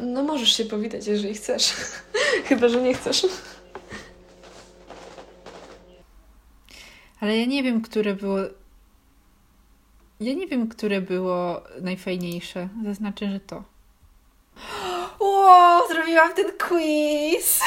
No 0.00 0.22
możesz 0.22 0.56
się 0.56 0.64
powitać, 0.64 1.06
jeżeli 1.06 1.34
chcesz. 1.34 1.72
Chyba, 2.48 2.68
że 2.68 2.82
nie 2.82 2.94
chcesz. 2.94 3.26
Ale 7.20 7.38
ja 7.38 7.46
nie 7.46 7.62
wiem, 7.62 7.82
które 7.82 8.14
było. 8.14 8.38
Ja 10.20 10.34
nie 10.34 10.46
wiem, 10.46 10.68
które 10.68 11.00
było 11.00 11.62
najfajniejsze. 11.80 12.68
Zaznaczę, 12.84 13.30
że 13.30 13.40
to. 13.40 13.62
Wow, 15.20 15.88
zrobiłam 15.88 16.34
ten 16.34 16.52
quiz! 16.58 17.60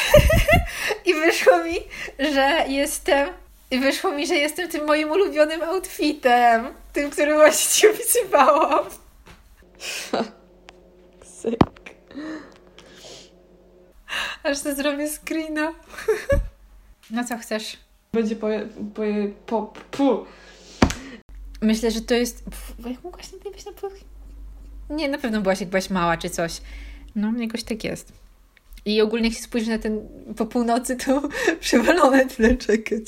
I 1.06 1.14
wyszło 1.14 1.64
mi, 1.64 1.76
że 2.20 2.66
jestem. 2.68 3.30
I 3.72 3.80
wyszło 3.80 4.12
mi, 4.12 4.28
że 4.28 4.36
jestem 4.36 4.70
tym 4.70 4.86
moim 4.86 5.12
ulubionym 5.12 5.64
outfitem. 5.64 6.68
Tym, 6.94 7.10
który 7.10 7.34
właśnie 7.34 7.72
ci 7.72 7.88
opisywałam. 7.96 8.86
Syk. 11.42 11.60
Aż 14.44 14.62
to 14.62 14.76
zrobię 14.76 15.10
screena. 15.10 15.74
No 17.10 17.24
co 17.24 17.38
chcesz? 17.38 17.78
Będzie 18.14 18.36
po... 18.36 18.48
po, 18.96 19.04
po, 19.46 19.74
po. 19.92 20.26
Myślę, 21.62 21.92
że 21.92 22.02
to 22.02 22.14
jest... 22.14 22.44
jak 22.90 23.04
mogłaś 23.04 23.32
na 23.32 23.52
być 23.52 23.66
na 23.66 23.72
Nie, 24.90 25.10
na 25.10 25.18
pewno 25.18 25.42
byłaś 25.42 25.60
jak 25.60 25.70
byłaś 25.70 25.90
mała 25.90 26.18
czy 26.18 26.30
coś. 26.30 26.62
No, 27.16 27.34
jakoś 27.38 27.64
tak 27.64 27.84
jest. 27.84 28.14
I 28.86 29.02
ogólnie 29.02 29.28
jak 29.28 29.38
się 29.38 29.44
spojrzy 29.44 29.70
na 29.70 29.80
ten 29.80 30.00
po 30.38 30.46
północy, 30.46 30.96
to 30.96 31.22
przewalone 31.60 32.26
tyle 32.26 32.56
czekać. 32.56 33.02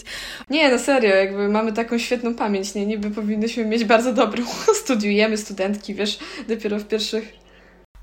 Nie, 0.49 0.71
no 0.71 0.79
serio, 0.79 1.15
jakby 1.15 1.49
mamy 1.49 1.73
taką 1.73 1.97
świetną 1.97 2.35
pamięć, 2.35 2.75
nie? 2.75 2.85
Niby 2.85 3.11
powinnyśmy 3.11 3.65
mieć 3.65 3.85
bardzo 3.85 4.13
dobrą. 4.13 4.43
Studiujemy, 4.83 5.37
studentki, 5.37 5.95
wiesz, 5.95 6.19
dopiero 6.47 6.79
w 6.79 6.87
pierwszych... 6.87 7.33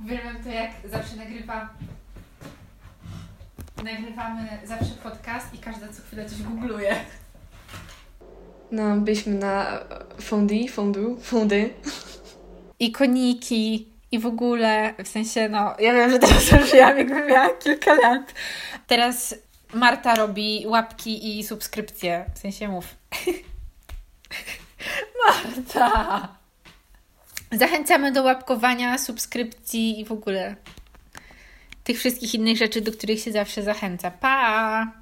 Wiem 0.00 0.42
to 0.44 0.50
jak 0.50 0.70
zawsze 0.90 1.16
nagrywam 1.16 1.68
nagrywamy 3.84 4.48
zawsze 4.64 4.94
podcast 5.02 5.54
i 5.54 5.58
każda 5.58 5.88
co 5.88 6.02
chwilę 6.02 6.28
coś 6.28 6.42
googluje. 6.42 6.96
No, 8.70 8.96
byliśmy 8.96 9.34
na 9.34 9.78
fondy, 10.20 10.68
fondu, 10.68 11.16
fondy. 11.20 11.70
I 12.78 12.92
koniki, 12.92 13.88
i 14.12 14.18
w 14.18 14.26
ogóle, 14.26 14.94
w 15.04 15.08
sensie, 15.08 15.48
no, 15.48 15.74
ja 15.78 15.92
wiem, 15.92 16.10
że 16.10 16.18
teraz 16.18 16.42
żyłam, 16.70 16.98
jakbym 16.98 17.26
miała 17.26 17.48
kilka 17.48 17.94
lat. 17.94 18.34
Teraz 18.86 19.34
Marta 19.74 20.14
robi 20.14 20.64
łapki 20.66 21.38
i 21.38 21.44
subskrypcje, 21.44 22.24
w 22.34 22.38
sensie 22.38 22.68
mów. 22.68 22.94
Marta! 25.26 26.28
Zachęcamy 27.52 28.12
do 28.12 28.22
łapkowania, 28.22 28.98
subskrypcji 28.98 30.00
i 30.00 30.04
w 30.04 30.12
ogóle 30.12 30.56
tych 31.84 31.98
wszystkich 31.98 32.34
innych 32.34 32.56
rzeczy, 32.56 32.80
do 32.80 32.92
których 32.92 33.20
się 33.20 33.32
zawsze 33.32 33.62
zachęca. 33.62 34.10
Pa! 34.10 34.92